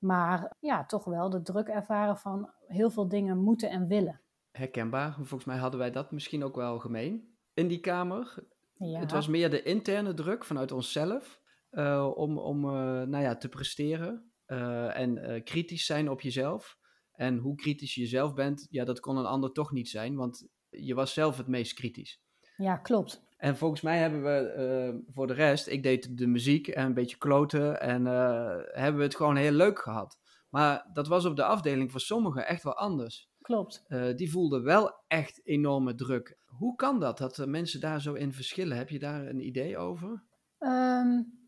Maar 0.00 0.56
ja, 0.60 0.84
toch 0.86 1.04
wel 1.04 1.30
de 1.30 1.42
druk 1.42 1.68
ervaren 1.68 2.16
van 2.16 2.52
heel 2.66 2.90
veel 2.90 3.08
dingen 3.08 3.38
moeten 3.38 3.70
en 3.70 3.86
willen. 3.86 4.20
Herkenbaar. 4.50 5.14
Volgens 5.14 5.44
mij 5.44 5.56
hadden 5.56 5.80
wij 5.80 5.90
dat 5.90 6.10
misschien 6.10 6.44
ook 6.44 6.56
wel 6.56 6.78
gemeen 6.78 7.38
in 7.54 7.68
die 7.68 7.80
kamer. 7.80 8.48
Ja. 8.74 9.00
Het 9.00 9.10
was 9.10 9.28
meer 9.28 9.50
de 9.50 9.62
interne 9.62 10.14
druk 10.14 10.44
vanuit 10.44 10.72
onszelf 10.72 11.40
uh, 11.70 12.10
om, 12.14 12.38
om 12.38 12.64
uh, 12.64 12.70
nou 13.02 13.18
ja, 13.18 13.36
te 13.36 13.48
presteren 13.48 14.32
uh, 14.46 14.98
en 14.98 15.42
kritisch 15.44 15.86
zijn 15.86 16.10
op 16.10 16.20
jezelf. 16.20 16.78
En 17.12 17.36
hoe 17.36 17.54
kritisch 17.54 17.94
je 17.94 18.06
zelf 18.06 18.34
bent, 18.34 18.66
ja, 18.70 18.84
dat 18.84 19.00
kon 19.00 19.16
een 19.16 19.26
ander 19.26 19.52
toch 19.52 19.72
niet 19.72 19.88
zijn, 19.88 20.16
want 20.16 20.48
je 20.68 20.94
was 20.94 21.12
zelf 21.12 21.36
het 21.36 21.46
meest 21.46 21.74
kritisch. 21.74 22.22
Ja, 22.56 22.76
klopt. 22.76 23.22
En 23.40 23.56
volgens 23.56 23.80
mij 23.80 23.98
hebben 23.98 24.22
we 24.22 24.54
uh, 24.94 25.14
voor 25.14 25.26
de 25.26 25.32
rest, 25.32 25.66
ik 25.66 25.82
deed 25.82 26.18
de 26.18 26.26
muziek 26.26 26.68
en 26.68 26.86
een 26.86 26.94
beetje 26.94 27.16
kloten 27.16 27.80
en 27.80 28.02
uh, 28.02 28.56
hebben 28.64 28.96
we 28.96 29.02
het 29.02 29.16
gewoon 29.16 29.36
heel 29.36 29.52
leuk 29.52 29.78
gehad. 29.78 30.18
Maar 30.48 30.88
dat 30.92 31.06
was 31.06 31.24
op 31.24 31.36
de 31.36 31.44
afdeling 31.44 31.90
voor 31.90 32.00
sommigen 32.00 32.46
echt 32.46 32.62
wel 32.62 32.76
anders. 32.76 33.30
Klopt. 33.40 33.84
Uh, 33.88 34.16
die 34.16 34.30
voelden 34.30 34.62
wel 34.62 35.04
echt 35.06 35.40
enorme 35.44 35.94
druk. 35.94 36.38
Hoe 36.46 36.76
kan 36.76 37.00
dat, 37.00 37.18
dat 37.18 37.46
mensen 37.46 37.80
daar 37.80 38.00
zo 38.00 38.14
in 38.14 38.32
verschillen? 38.32 38.76
Heb 38.76 38.88
je 38.88 38.98
daar 38.98 39.26
een 39.26 39.46
idee 39.46 39.78
over? 39.78 40.24
Um, 40.58 41.38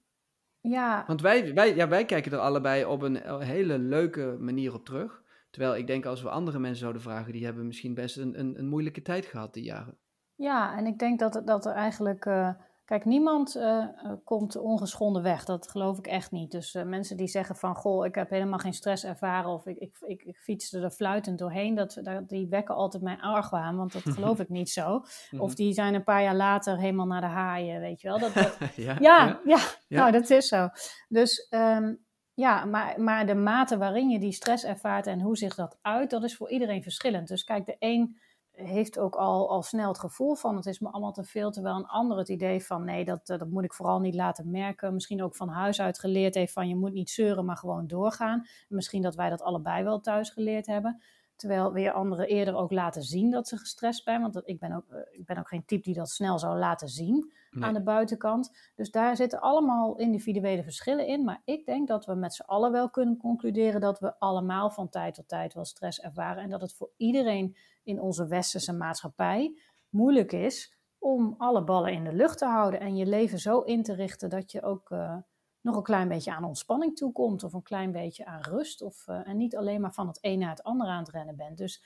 ja. 0.60 1.04
Want 1.06 1.20
wij, 1.20 1.54
wij, 1.54 1.74
ja, 1.74 1.88
wij 1.88 2.04
kijken 2.04 2.32
er 2.32 2.38
allebei 2.38 2.84
op 2.84 3.02
een 3.02 3.42
hele 3.42 3.78
leuke 3.78 4.36
manier 4.40 4.74
op 4.74 4.84
terug. 4.84 5.22
Terwijl 5.50 5.76
ik 5.76 5.86
denk 5.86 6.06
als 6.06 6.22
we 6.22 6.28
andere 6.28 6.58
mensen 6.58 6.80
zouden 6.80 7.02
vragen, 7.02 7.32
die 7.32 7.44
hebben 7.44 7.66
misschien 7.66 7.94
best 7.94 8.16
een, 8.16 8.38
een, 8.38 8.58
een 8.58 8.68
moeilijke 8.68 9.02
tijd 9.02 9.26
gehad 9.26 9.54
die 9.54 9.64
jaren. 9.64 9.98
Ja, 10.42 10.76
en 10.76 10.86
ik 10.86 10.98
denk 10.98 11.18
dat, 11.18 11.42
dat 11.44 11.66
er 11.66 11.72
eigenlijk. 11.72 12.24
Uh, 12.24 12.50
kijk, 12.84 13.04
niemand 13.04 13.56
uh, 13.56 13.86
komt 14.24 14.56
ongeschonden 14.56 15.22
weg. 15.22 15.44
Dat 15.44 15.68
geloof 15.68 15.98
ik 15.98 16.06
echt 16.06 16.30
niet. 16.30 16.50
Dus 16.50 16.74
uh, 16.74 16.82
mensen 16.82 17.16
die 17.16 17.28
zeggen 17.28 17.56
van. 17.56 17.74
Goh, 17.74 18.06
ik 18.06 18.14
heb 18.14 18.30
helemaal 18.30 18.58
geen 18.58 18.72
stress 18.72 19.04
ervaren. 19.04 19.50
of 19.50 19.66
ik, 19.66 19.76
ik, 19.76 19.96
ik, 20.00 20.22
ik 20.22 20.36
fietste 20.36 20.80
er 20.80 20.90
fluitend 20.90 21.38
doorheen. 21.38 21.74
Dat, 21.74 21.98
dat, 22.02 22.28
die 22.28 22.48
wekken 22.48 22.74
altijd 22.74 23.02
mijn 23.02 23.20
argwaan. 23.20 23.76
Want 23.76 23.92
dat 23.92 24.02
geloof 24.14 24.40
ik 24.40 24.48
niet 24.48 24.70
zo. 24.70 24.94
Of 25.38 25.48
mhm. 25.48 25.54
die 25.54 25.72
zijn 25.72 25.94
een 25.94 26.04
paar 26.04 26.22
jaar 26.22 26.36
later 26.36 26.78
helemaal 26.78 27.06
naar 27.06 27.20
de 27.20 27.26
haaien. 27.26 27.80
Weet 27.80 28.00
je 28.00 28.08
wel. 28.08 28.18
Dat, 28.18 28.34
dat 28.34 28.58
ja, 28.76 28.96
ja, 29.00 29.40
ja, 29.44 29.58
ja, 29.88 29.98
nou, 30.00 30.12
dat 30.12 30.30
is 30.30 30.48
zo. 30.48 30.68
Dus. 31.08 31.46
Um, 31.50 32.04
ja, 32.34 32.64
maar, 32.64 33.00
maar 33.00 33.26
de 33.26 33.34
mate 33.34 33.78
waarin 33.78 34.08
je 34.08 34.18
die 34.18 34.32
stress 34.32 34.64
ervaart 34.64 35.06
en 35.06 35.20
hoe 35.20 35.36
zich 35.36 35.54
dat 35.54 35.78
uit, 35.82 36.10
dat 36.10 36.24
is 36.24 36.36
voor 36.36 36.50
iedereen 36.50 36.82
verschillend. 36.82 37.28
Dus 37.28 37.44
kijk, 37.44 37.66
de 37.66 37.76
een 37.78 38.16
heeft 38.52 38.98
ook 38.98 39.14
al, 39.14 39.50
al 39.50 39.62
snel 39.62 39.88
het 39.88 39.98
gevoel 39.98 40.34
van 40.34 40.56
het 40.56 40.66
is 40.66 40.78
me 40.78 40.88
allemaal 40.90 41.12
te 41.12 41.24
veel. 41.24 41.50
Terwijl 41.50 41.76
een 41.76 41.86
ander 41.86 42.18
het 42.18 42.28
idee 42.28 42.64
van 42.64 42.84
nee, 42.84 43.04
dat, 43.04 43.26
dat 43.26 43.48
moet 43.48 43.64
ik 43.64 43.74
vooral 43.74 44.00
niet 44.00 44.14
laten 44.14 44.50
merken. 44.50 44.94
Misschien 44.94 45.22
ook 45.22 45.36
van 45.36 45.48
huis 45.48 45.80
uit 45.80 45.98
geleerd 45.98 46.34
heeft 46.34 46.52
van 46.52 46.68
je 46.68 46.76
moet 46.76 46.92
niet 46.92 47.10
zeuren, 47.10 47.44
maar 47.44 47.56
gewoon 47.56 47.86
doorgaan. 47.86 48.46
misschien 48.68 49.02
dat 49.02 49.14
wij 49.14 49.30
dat 49.30 49.42
allebei 49.42 49.84
wel 49.84 50.00
thuis 50.00 50.30
geleerd 50.30 50.66
hebben. 50.66 51.02
Terwijl 51.36 51.72
weer 51.72 51.92
anderen 51.92 52.28
eerder 52.28 52.54
ook 52.54 52.72
laten 52.72 53.02
zien 53.02 53.30
dat 53.30 53.48
ze 53.48 53.56
gestrest 53.56 54.02
zijn. 54.02 54.20
Want 54.20 54.40
ik 54.44 54.58
ben 54.58 54.72
ook, 54.72 54.88
eh, 54.88 55.18
ik 55.18 55.24
ben 55.26 55.38
ook 55.38 55.48
geen 55.48 55.64
type 55.64 55.82
die 55.82 55.94
dat 55.94 56.08
snel 56.08 56.38
zou 56.38 56.58
laten 56.58 56.88
zien 56.88 57.32
aan 57.60 57.74
de 57.74 57.82
buitenkant. 57.82 58.70
Dus 58.74 58.90
daar 58.90 59.16
zitten 59.16 59.40
allemaal 59.40 59.96
individuele 59.96 60.62
verschillen 60.62 61.06
in. 61.06 61.24
Maar 61.24 61.42
ik 61.44 61.66
denk 61.66 61.88
dat 61.88 62.06
we 62.06 62.14
met 62.14 62.34
z'n 62.34 62.42
allen 62.42 62.72
wel 62.72 62.90
kunnen 62.90 63.16
concluderen 63.16 63.80
dat 63.80 63.98
we 63.98 64.18
allemaal 64.18 64.70
van 64.70 64.88
tijd 64.88 65.14
tot 65.14 65.28
tijd 65.28 65.54
wel 65.54 65.64
stress 65.64 66.00
ervaren. 66.00 66.42
En 66.42 66.50
dat 66.50 66.60
het 66.60 66.74
voor 66.74 66.90
iedereen 66.96 67.56
in 67.82 68.00
onze 68.00 68.26
westerse 68.26 68.72
maatschappij 68.72 69.60
moeilijk 69.88 70.32
is 70.32 70.76
om 70.98 71.34
alle 71.38 71.64
ballen 71.64 71.92
in 71.92 72.04
de 72.04 72.12
lucht 72.12 72.38
te 72.38 72.46
houden 72.46 72.80
en 72.80 72.96
je 72.96 73.06
leven 73.06 73.38
zo 73.38 73.60
in 73.60 73.82
te 73.82 73.94
richten 73.94 74.30
dat 74.30 74.52
je 74.52 74.62
ook 74.62 74.90
uh, 74.90 75.16
nog 75.60 75.76
een 75.76 75.82
klein 75.82 76.08
beetje 76.08 76.32
aan 76.32 76.44
ontspanning 76.44 76.96
toekomt 76.96 77.42
of 77.44 77.52
een 77.52 77.62
klein 77.62 77.92
beetje 77.92 78.24
aan 78.24 78.40
rust 78.40 78.82
of, 78.82 79.06
uh, 79.08 79.28
en 79.28 79.36
niet 79.36 79.56
alleen 79.56 79.80
maar 79.80 79.92
van 79.92 80.06
het 80.06 80.18
een 80.20 80.38
naar 80.38 80.50
het 80.50 80.62
ander 80.62 80.86
aan 80.86 81.02
het 81.02 81.10
rennen 81.10 81.36
bent. 81.36 81.58
Dus 81.58 81.84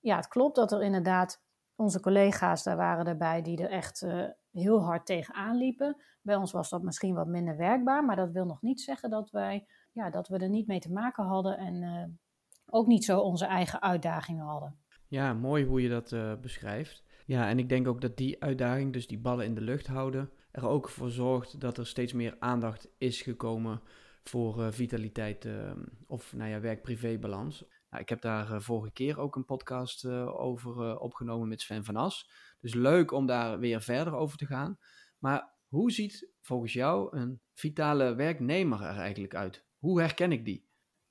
ja, 0.00 0.16
het 0.16 0.28
klopt 0.28 0.56
dat 0.56 0.72
er 0.72 0.82
inderdaad 0.82 1.42
onze 1.74 2.00
collega's 2.00 2.62
daar 2.62 2.76
waren 2.76 3.06
erbij 3.06 3.42
die 3.42 3.62
er 3.62 3.70
echt 3.70 4.02
uh, 4.02 4.24
heel 4.52 4.82
hard 4.84 5.06
tegenaan 5.06 5.56
liepen. 5.56 6.02
Bij 6.22 6.36
ons 6.36 6.52
was 6.52 6.68
dat 6.68 6.82
misschien 6.82 7.14
wat 7.14 7.26
minder 7.26 7.56
werkbaar, 7.56 8.04
maar 8.04 8.16
dat 8.16 8.30
wil 8.30 8.44
nog 8.44 8.62
niet 8.62 8.80
zeggen 8.80 9.10
dat 9.10 9.30
wij 9.30 9.66
ja, 9.92 10.10
dat 10.10 10.28
we 10.28 10.38
er 10.38 10.48
niet 10.48 10.66
mee 10.66 10.80
te 10.80 10.92
maken 10.92 11.24
hadden 11.24 11.58
en 11.58 12.20
ook 12.66 12.86
niet 12.86 13.04
zo 13.04 13.20
onze 13.20 13.46
eigen 13.46 13.82
uitdagingen 13.82 14.44
hadden. 14.44 14.78
Ja, 15.08 15.34
mooi 15.34 15.64
hoe 15.64 15.82
je 15.82 15.88
dat 15.88 16.40
beschrijft. 16.40 17.04
Ja, 17.26 17.48
en 17.48 17.58
ik 17.58 17.68
denk 17.68 17.88
ook 17.88 18.00
dat 18.00 18.16
die 18.16 18.42
uitdaging, 18.42 18.92
dus 18.92 19.06
die 19.06 19.18
ballen 19.18 19.44
in 19.44 19.54
de 19.54 19.60
lucht 19.60 19.86
houden, 19.86 20.30
er 20.50 20.68
ook 20.68 20.88
voor 20.88 21.10
zorgt 21.10 21.60
dat 21.60 21.78
er 21.78 21.86
steeds 21.86 22.12
meer 22.12 22.36
aandacht 22.38 22.88
is 22.98 23.22
gekomen 23.22 23.82
voor 24.22 24.60
uh, 24.60 24.70
vitaliteit 24.70 25.44
uh, 25.44 25.72
of 26.06 26.32
nou 26.32 26.50
ja, 26.50 26.60
werk-privé-balans. 26.60 27.64
Nou, 27.90 28.02
ik 28.02 28.08
heb 28.08 28.20
daar 28.20 28.50
uh, 28.50 28.60
vorige 28.60 28.92
keer 28.92 29.18
ook 29.18 29.36
een 29.36 29.44
podcast 29.44 30.06
over 30.06 30.98
opgenomen 30.98 31.48
met 31.48 31.60
Sven 31.60 31.84
van 31.84 31.96
As. 31.96 32.30
Dus 32.60 32.74
leuk 32.74 33.12
om 33.12 33.26
daar 33.26 33.58
weer 33.58 33.82
verder 33.82 34.14
over 34.14 34.38
te 34.38 34.46
gaan. 34.46 34.78
Maar 35.18 35.56
hoe 35.68 35.92
ziet 35.92 36.30
volgens 36.40 36.72
jou 36.72 37.16
een 37.16 37.40
vitale 37.54 38.14
werknemer 38.14 38.82
er 38.82 38.96
eigenlijk 38.96 39.34
uit? 39.34 39.64
Hoe 39.78 40.00
herken 40.00 40.32
ik 40.32 40.44
die? 40.44 40.67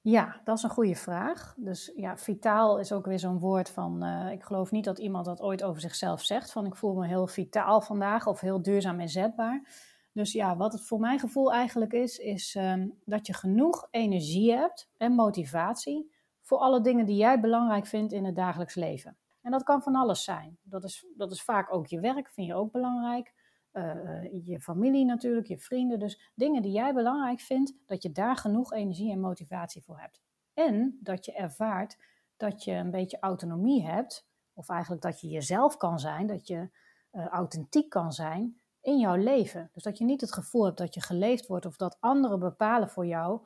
Ja, 0.09 0.41
dat 0.43 0.57
is 0.57 0.63
een 0.63 0.69
goede 0.69 0.95
vraag. 0.95 1.53
Dus 1.57 1.91
ja, 1.95 2.17
vitaal 2.17 2.79
is 2.79 2.91
ook 2.91 3.05
weer 3.05 3.19
zo'n 3.19 3.39
woord 3.39 3.69
van. 3.69 4.03
Uh, 4.03 4.31
ik 4.31 4.43
geloof 4.43 4.71
niet 4.71 4.83
dat 4.83 4.99
iemand 4.99 5.25
dat 5.25 5.41
ooit 5.41 5.63
over 5.63 5.81
zichzelf 5.81 6.21
zegt. 6.21 6.51
Van 6.51 6.65
ik 6.65 6.75
voel 6.75 6.93
me 6.93 7.07
heel 7.07 7.27
vitaal 7.27 7.81
vandaag 7.81 8.27
of 8.27 8.39
heel 8.39 8.61
duurzaam 8.61 8.99
inzetbaar. 8.99 9.67
Dus 10.13 10.31
ja, 10.31 10.57
wat 10.57 10.73
het 10.73 10.85
voor 10.85 10.99
mijn 10.99 11.19
gevoel 11.19 11.53
eigenlijk 11.53 11.93
is, 11.93 12.17
is 12.17 12.55
um, 12.55 12.99
dat 13.05 13.27
je 13.27 13.33
genoeg 13.33 13.87
energie 13.91 14.53
hebt 14.53 14.89
en 14.97 15.11
motivatie 15.11 16.11
voor 16.41 16.57
alle 16.57 16.81
dingen 16.81 17.05
die 17.05 17.17
jij 17.17 17.39
belangrijk 17.39 17.85
vindt 17.85 18.13
in 18.13 18.25
het 18.25 18.35
dagelijks 18.35 18.75
leven. 18.75 19.17
En 19.41 19.51
dat 19.51 19.63
kan 19.63 19.81
van 19.81 19.95
alles 19.95 20.23
zijn. 20.23 20.57
Dat 20.63 20.83
is, 20.83 21.05
dat 21.15 21.31
is 21.31 21.43
vaak 21.43 21.73
ook 21.73 21.87
je 21.87 21.99
werk, 21.99 22.29
vind 22.29 22.47
je 22.47 22.55
ook 22.55 22.71
belangrijk. 22.71 23.33
Uh, 23.77 24.45
je 24.45 24.59
familie 24.59 25.05
natuurlijk, 25.05 25.47
je 25.47 25.57
vrienden. 25.57 25.99
Dus 25.99 26.31
dingen 26.35 26.61
die 26.61 26.71
jij 26.71 26.93
belangrijk 26.93 27.39
vindt, 27.39 27.73
dat 27.85 28.03
je 28.03 28.11
daar 28.11 28.35
genoeg 28.35 28.73
energie 28.73 29.11
en 29.11 29.19
motivatie 29.19 29.83
voor 29.83 29.99
hebt. 29.99 30.21
En 30.53 30.97
dat 31.01 31.25
je 31.25 31.33
ervaart 31.33 31.97
dat 32.37 32.63
je 32.63 32.71
een 32.71 32.91
beetje 32.91 33.19
autonomie 33.19 33.85
hebt, 33.85 34.27
of 34.53 34.69
eigenlijk 34.69 35.01
dat 35.01 35.21
je 35.21 35.27
jezelf 35.27 35.77
kan 35.77 35.99
zijn, 35.99 36.27
dat 36.27 36.47
je 36.47 36.69
uh, 37.11 37.27
authentiek 37.27 37.89
kan 37.89 38.13
zijn 38.13 38.59
in 38.81 38.99
jouw 38.99 39.15
leven. 39.15 39.69
Dus 39.73 39.83
dat 39.83 39.97
je 39.97 40.05
niet 40.05 40.21
het 40.21 40.33
gevoel 40.33 40.65
hebt 40.65 40.77
dat 40.77 40.93
je 40.93 41.01
geleefd 41.01 41.47
wordt 41.47 41.65
of 41.65 41.75
dat 41.77 41.97
anderen 41.99 42.39
bepalen 42.39 42.89
voor 42.89 43.05
jou 43.05 43.41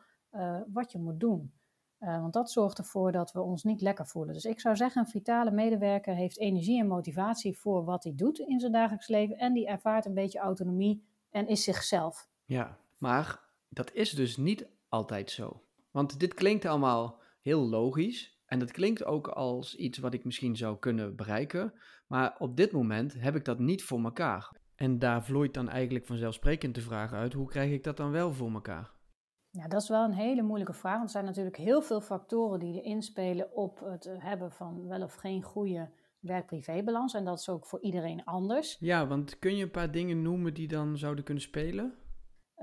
wat 0.67 0.91
je 0.91 0.99
moet 0.99 1.19
doen. 1.19 1.53
Uh, 2.01 2.21
want 2.21 2.33
dat 2.33 2.51
zorgt 2.51 2.77
ervoor 2.77 3.11
dat 3.11 3.31
we 3.31 3.41
ons 3.41 3.63
niet 3.63 3.81
lekker 3.81 4.07
voelen. 4.07 4.33
Dus 4.33 4.45
ik 4.45 4.59
zou 4.59 4.75
zeggen, 4.75 5.01
een 5.01 5.11
vitale 5.11 5.51
medewerker 5.51 6.15
heeft 6.15 6.39
energie 6.39 6.79
en 6.79 6.87
motivatie 6.87 7.57
voor 7.57 7.83
wat 7.83 8.03
hij 8.03 8.13
doet 8.15 8.39
in 8.39 8.59
zijn 8.59 8.71
dagelijks 8.71 9.07
leven. 9.07 9.37
En 9.37 9.53
die 9.53 9.67
ervaart 9.67 10.05
een 10.05 10.13
beetje 10.13 10.39
autonomie 10.39 11.03
en 11.29 11.47
is 11.47 11.63
zichzelf. 11.63 12.27
Ja, 12.45 12.77
maar 12.97 13.39
dat 13.69 13.93
is 13.93 14.11
dus 14.11 14.37
niet 14.37 14.67
altijd 14.89 15.31
zo. 15.31 15.61
Want 15.91 16.19
dit 16.19 16.33
klinkt 16.33 16.65
allemaal 16.65 17.19
heel 17.41 17.69
logisch. 17.69 18.39
En 18.45 18.59
dat 18.59 18.71
klinkt 18.71 19.05
ook 19.05 19.27
als 19.27 19.75
iets 19.75 19.97
wat 19.97 20.13
ik 20.13 20.25
misschien 20.25 20.55
zou 20.55 20.77
kunnen 20.79 21.15
bereiken. 21.15 21.73
Maar 22.07 22.35
op 22.39 22.57
dit 22.57 22.71
moment 22.71 23.13
heb 23.13 23.35
ik 23.35 23.45
dat 23.45 23.59
niet 23.59 23.83
voor 23.83 24.03
elkaar. 24.03 24.59
En 24.75 24.99
daar 24.99 25.23
vloeit 25.23 25.53
dan 25.53 25.69
eigenlijk 25.69 26.05
vanzelfsprekend 26.05 26.75
de 26.75 26.81
vraag 26.81 27.13
uit: 27.13 27.33
hoe 27.33 27.47
krijg 27.47 27.71
ik 27.71 27.83
dat 27.83 27.97
dan 27.97 28.11
wel 28.11 28.33
voor 28.33 28.51
elkaar? 28.51 28.91
Ja, 29.51 29.67
dat 29.67 29.81
is 29.81 29.89
wel 29.89 30.03
een 30.03 30.13
hele 30.13 30.41
moeilijke 30.41 30.73
vraag. 30.73 30.93
Want 30.93 31.03
er 31.03 31.09
zijn 31.09 31.25
natuurlijk 31.25 31.57
heel 31.57 31.81
veel 31.81 32.01
factoren 32.01 32.59
die 32.59 32.77
er 32.79 32.85
inspelen 32.85 33.55
op 33.55 33.79
het 33.79 34.09
hebben 34.17 34.51
van 34.51 34.87
wel 34.87 35.03
of 35.03 35.13
geen 35.13 35.43
goede 35.43 35.89
werk-privé-balans. 36.19 37.13
En 37.13 37.25
dat 37.25 37.39
is 37.39 37.49
ook 37.49 37.65
voor 37.65 37.81
iedereen 37.81 38.23
anders. 38.25 38.77
Ja, 38.79 39.07
want 39.07 39.39
kun 39.39 39.55
je 39.55 39.63
een 39.63 39.71
paar 39.71 39.91
dingen 39.91 40.21
noemen 40.21 40.53
die 40.53 40.67
dan 40.67 40.97
zouden 40.97 41.23
kunnen 41.23 41.43
spelen? 41.43 41.93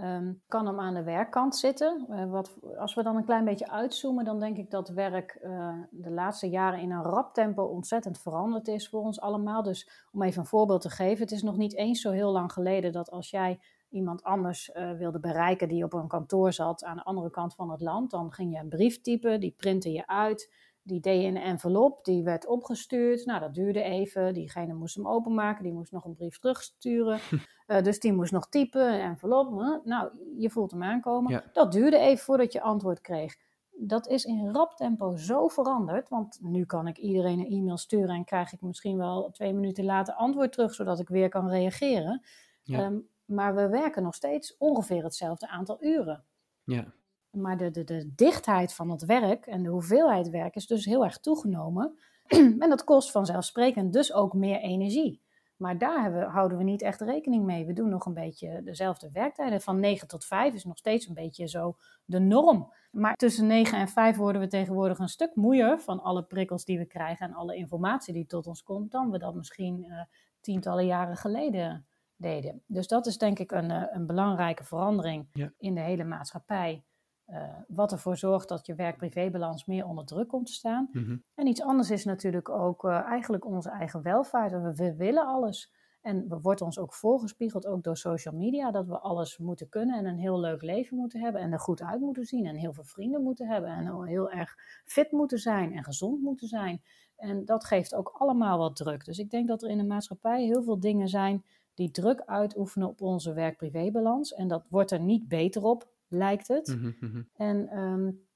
Um, 0.00 0.42
kan 0.47 0.66
hem 0.66 0.80
aan 0.80 0.95
de 0.95 1.02
werkkant 1.02 1.57
zitten. 1.57 2.07
Uh, 2.11 2.30
wat, 2.30 2.59
als 2.78 2.95
we 2.95 3.02
dan 3.02 3.16
een 3.16 3.25
klein 3.25 3.45
beetje 3.45 3.71
uitzoomen, 3.71 4.25
dan 4.25 4.40
denk 4.40 4.57
ik 4.57 4.71
dat 4.71 4.88
werk 4.88 5.38
uh, 5.42 5.75
de 5.90 6.11
laatste 6.11 6.49
jaren 6.49 6.80
in 6.80 6.90
een 6.90 7.02
rap 7.02 7.35
tempo 7.35 7.64
ontzettend 7.64 8.18
veranderd 8.18 8.68
is 8.68 8.88
voor 8.88 9.00
ons 9.00 9.21
allemaal. 9.21 9.62
Dus 9.62 10.07
om 10.12 10.23
even 10.23 10.40
een 10.40 10.47
voorbeeld 10.47 10.80
te 10.80 10.90
geven, 10.90 11.23
het 11.23 11.33
is 11.33 11.42
nog 11.42 11.57
niet 11.57 11.76
eens 11.76 12.00
zo 12.00 12.11
heel 12.11 12.33
lang 12.33 12.52
geleden 12.52 12.92
dat 12.92 13.11
als 13.11 13.30
jij 13.30 13.61
iemand 13.90 14.23
anders 14.23 14.71
uh, 14.75 14.92
wilde 14.92 15.21
bereiken 15.21 15.68
die 15.68 15.85
op 15.85 15.92
een 15.92 16.09
kantoor 16.09 16.52
zat 16.52 16.85
aan 16.85 16.97
de 16.97 17.04
andere 17.04 17.30
kant 17.30 17.54
van 17.54 17.71
het 17.71 17.80
land, 17.80 18.11
dan 18.11 18.33
ging 18.33 18.52
je 18.52 18.59
een 18.59 18.68
brief 18.68 19.00
typen, 19.00 19.40
die 19.40 19.54
printte 19.57 19.92
je 19.92 20.07
uit, 20.07 20.50
die 20.88 21.00
deed 21.00 21.21
je 21.21 21.26
in 21.26 21.37
een 21.37 21.42
envelop, 21.42 22.04
die 22.04 22.23
werd 22.23 22.47
opgestuurd. 22.47 23.25
Nou, 23.25 23.40
dat 23.40 23.54
duurde 23.54 23.83
even. 23.83 24.35
Diegene 24.35 24.75
moest 24.75 24.95
hem 24.95 25.09
openmaken, 25.09 25.64
die 25.64 25.73
moest 25.73 25.92
nog 25.92 26.04
een 26.04 26.14
brief 26.14 26.38
terugsturen. 26.38 27.18
uh, 27.66 27.83
dus 27.83 28.00
die 28.00 28.12
moest 28.12 28.33
nog 28.33 28.49
typen, 28.49 28.95
een 28.95 29.00
envelop. 29.00 29.80
Nou, 29.85 30.11
je 30.37 30.50
voelt 30.50 30.71
hem 30.71 30.83
aankomen. 30.83 31.33
Ja. 31.33 31.45
Dat 31.52 31.73
duurde 31.73 31.99
even 31.99 32.25
voordat 32.25 32.52
je 32.52 32.61
antwoord 32.61 33.00
kreeg. 33.00 33.37
Dat 33.80 34.09
is 34.09 34.25
in 34.25 34.50
rap 34.52 34.76
tempo 34.76 35.16
zo 35.16 35.49
veranderd, 35.49 36.09
want 36.09 36.38
nu 36.42 36.64
kan 36.64 36.87
ik 36.87 36.99
iedereen 36.99 37.38
een 37.38 37.50
e-mail 37.50 37.76
sturen 37.76 38.14
en 38.14 38.25
krijg 38.25 38.52
ik 38.52 38.61
misschien 38.61 38.97
wel 38.97 39.30
twee 39.30 39.52
minuten 39.52 39.85
later 39.85 40.14
antwoord 40.14 40.52
terug, 40.52 40.75
zodat 40.75 40.99
ik 40.99 41.09
weer 41.09 41.28
kan 41.28 41.49
reageren. 41.49 42.23
Ja. 42.62 42.85
Um, 42.85 43.09
maar 43.28 43.54
we 43.54 43.68
werken 43.68 44.02
nog 44.02 44.14
steeds 44.14 44.56
ongeveer 44.56 45.04
hetzelfde 45.04 45.49
aantal 45.49 45.85
uren. 45.85 46.25
Ja. 46.64 46.92
Maar 47.30 47.56
de, 47.56 47.70
de, 47.70 47.85
de 47.85 48.12
dichtheid 48.14 48.75
van 48.75 48.90
het 48.90 49.04
werk 49.04 49.47
en 49.47 49.62
de 49.62 49.68
hoeveelheid 49.68 50.30
werk 50.30 50.54
is 50.54 50.66
dus 50.66 50.85
heel 50.85 51.04
erg 51.04 51.18
toegenomen. 51.18 51.99
en 52.58 52.68
dat 52.68 52.85
kost 52.85 53.11
vanzelfsprekend 53.11 53.92
dus 53.92 54.12
ook 54.12 54.32
meer 54.32 54.61
energie. 54.61 55.23
Maar 55.56 55.78
daar 55.78 56.02
hebben, 56.02 56.28
houden 56.28 56.58
we 56.58 56.64
niet 56.64 56.82
echt 56.82 57.00
rekening 57.00 57.44
mee. 57.44 57.66
We 57.66 57.73
doen 57.73 57.88
nog 57.88 58.06
een 58.06 58.14
beetje 58.14 58.62
dezelfde 58.62 59.11
werktijden. 59.12 59.61
Van 59.61 59.80
9 59.80 60.08
tot 60.08 60.25
5 60.25 60.54
is 60.54 60.64
nog 60.64 60.78
steeds 60.78 61.08
een 61.08 61.14
beetje 61.14 61.49
zo 61.49 61.76
de 62.04 62.18
norm. 62.18 62.73
Maar 62.90 63.14
tussen 63.14 63.47
9 63.47 63.78
en 63.78 63.88
5 63.88 64.16
worden 64.16 64.40
we 64.40 64.49
tegenwoordig 64.49 64.99
een 64.99 65.08
stuk 65.08 65.35
moeier 65.35 65.80
van 65.80 66.02
alle 66.02 66.23
prikkels 66.23 66.64
die 66.64 66.78
we 66.78 66.87
krijgen 66.87 67.26
en 67.26 67.35
alle 67.35 67.56
informatie 67.56 68.14
die 68.14 68.26
tot 68.26 68.47
ons 68.47 68.62
komt, 68.62 68.90
dan 68.90 69.11
we 69.11 69.18
dat 69.18 69.35
misschien 69.35 69.85
uh, 69.85 70.00
tientallen 70.40 70.87
jaren 70.87 71.16
geleden 71.16 71.87
deden. 72.19 72.63
Dus 72.67 72.89
dat 72.89 73.07
is 73.07 73.19
denk 73.19 73.39
ik 73.39 73.53
een, 73.53 73.71
eh, 73.71 73.83
een 73.91 74.07
belangrijke 74.07 74.65
verandering 74.65 75.29
ja. 75.33 75.53
in 75.59 75.75
de 75.75 75.81
hele 75.81 76.05
maatschappij. 76.05 76.85
Uh, 77.31 77.43
wat 77.69 77.93
ervoor 77.93 78.17
zorgt 78.17 78.49
dat 78.49 78.67
je 78.67 78.75
werk-privébalans 78.75 79.65
meer 79.65 79.87
onder 79.87 80.05
druk 80.05 80.29
komt 80.29 80.47
te 80.47 80.53
staan. 80.53 80.89
Mm 80.93 81.05
-hmm. 81.05 81.25
En 81.35 81.47
iets 81.47 81.63
anders 81.63 81.91
is 81.91 82.05
natuurlijk 82.05 82.49
ook 82.49 82.85
uh, 82.85 83.01
eigenlijk 83.01 83.45
onze 83.47 83.71
eigen 83.71 84.03
welvaart. 84.03 84.53
We, 84.53 84.75
we, 84.75 84.95
willen 84.95 85.27
alles. 85.27 85.73
En 86.01 86.29
we 86.29 86.41
wordt 86.41 86.61
ons 86.61 86.79
ook 86.79 86.95
voorgespiegeld, 86.95 87.67
ook 87.67 87.83
door 87.83 87.97
social 87.97 88.35
media, 88.35 88.71
dat 88.71 88.87
we 88.87 88.99
alles 88.99 89.39
moeten 89.39 89.69
kunnen 89.69 89.99
en 89.99 90.07
een 90.07 90.19
heel 90.19 90.41
leuk 90.41 90.63
leven 90.63 90.97
moeten 90.97 91.21
hebben 91.21 91.41
en 91.41 91.53
er 91.53 91.61
goed 91.61 91.83
uit 91.83 92.01
moeten 92.01 92.25
zien 92.25 92.47
en 92.47 92.57
heel 92.57 92.73
veel 92.73 92.85
vrienden 92.85 93.23
moeten 93.23 93.49
hebben 93.49 93.71
en 93.71 94.05
heel 94.05 94.31
erg 94.31 94.55
fit 94.85 95.13
moeten 95.13 95.39
zijn 95.39 95.73
en 95.73 95.85
gezond 95.85 96.23
moeten 96.23 96.49
zijn. 96.49 96.83
En 97.17 97.45
dat 97.45 97.65
geeft 97.65 97.95
ook 97.95 98.09
allemaal 98.09 98.59
wat 98.59 98.77
druk. 98.77 99.05
Dus 99.05 99.19
ik 99.19 99.31
denk 99.31 99.49
dat 99.49 99.63
er 99.63 99.71
in 99.71 99.79
de 99.79 99.85
maatschappij 99.85 100.45
heel 100.45 100.63
veel 100.63 100.81
dingen 100.81 101.09
zijn 101.09 101.45
die 101.78 101.90
druk 101.90 102.23
uitoefenen 102.26 102.88
op 102.88 103.00
onze 103.00 103.32
werk-privébalans. 103.32 104.35
En 104.35 104.49
dat 104.49 104.66
wordt 104.68 104.90
er 104.90 105.00
niet 105.00 105.28
beter 105.28 105.62
op, 105.62 105.88
lijkt 106.08 106.49
het. 106.49 106.66
Mm 106.66 106.94
-hmm. 107.00 107.28
En 107.35 107.78
um, 107.78 108.26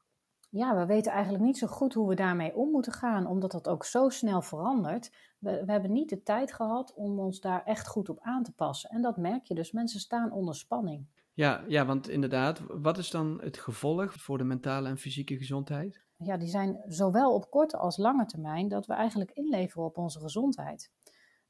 ja, 0.51 0.77
we 0.77 0.87
weten 0.87 1.13
eigenlijk 1.13 1.45
niet 1.45 1.59
zo 1.59 1.67
goed 1.67 1.95
hoe 1.95 2.09
we 2.09 2.15
daarmee 2.15 2.55
om 2.55 2.71
moeten 2.71 2.93
gaan, 2.93 3.27
omdat 3.27 3.51
dat 3.51 3.69
ook 3.69 3.85
zo 3.85 4.09
snel 4.09 4.43
verandert. 4.43 5.13
We, 5.39 5.65
we, 5.65 5.73
hebben 5.73 5.93
niet 5.93 6.09
de 6.09 6.23
tijd 6.23 6.53
gehad 6.53 6.95
om 6.95 7.19
ons 7.19 7.41
daar 7.41 7.65
echt 7.65 7.89
goed 7.89 8.09
op 8.09 8.19
aan 8.21 8.43
te 8.43 8.53
passen. 8.53 8.91
En 8.91 9.03
dat 9.03 9.17
merk 9.17 9.47
je 9.47 9.55
dus, 9.55 9.73
mensen 9.73 10.01
staan 10.01 10.33
onder 10.33 10.55
spanning. 10.55 11.07
Ja, 11.35 11.65
ja, 11.69 11.87
want 11.87 12.09
inderdaad, 12.09 12.63
wat 12.69 12.99
is 12.99 13.11
dan 13.11 13.41
het 13.41 13.59
gevolg 13.59 14.15
voor 14.15 14.39
de 14.39 14.45
mentale 14.45 14.89
en 14.89 14.99
fysieke 14.99 15.37
gezondheid? 15.37 16.05
Ja, 16.17 16.37
die 16.37 16.49
zijn 16.49 16.83
zowel 16.87 17.35
op 17.35 17.51
korte 17.51 17.77
als 17.77 17.97
lange 17.97 18.27
termijn 18.27 18.69
dat 18.69 18.87
we 18.87 18.93
eigenlijk 18.93 19.31
inleveren 19.31 19.85
op 19.85 19.99
onze 19.99 20.21
gezondheid. 20.21 20.91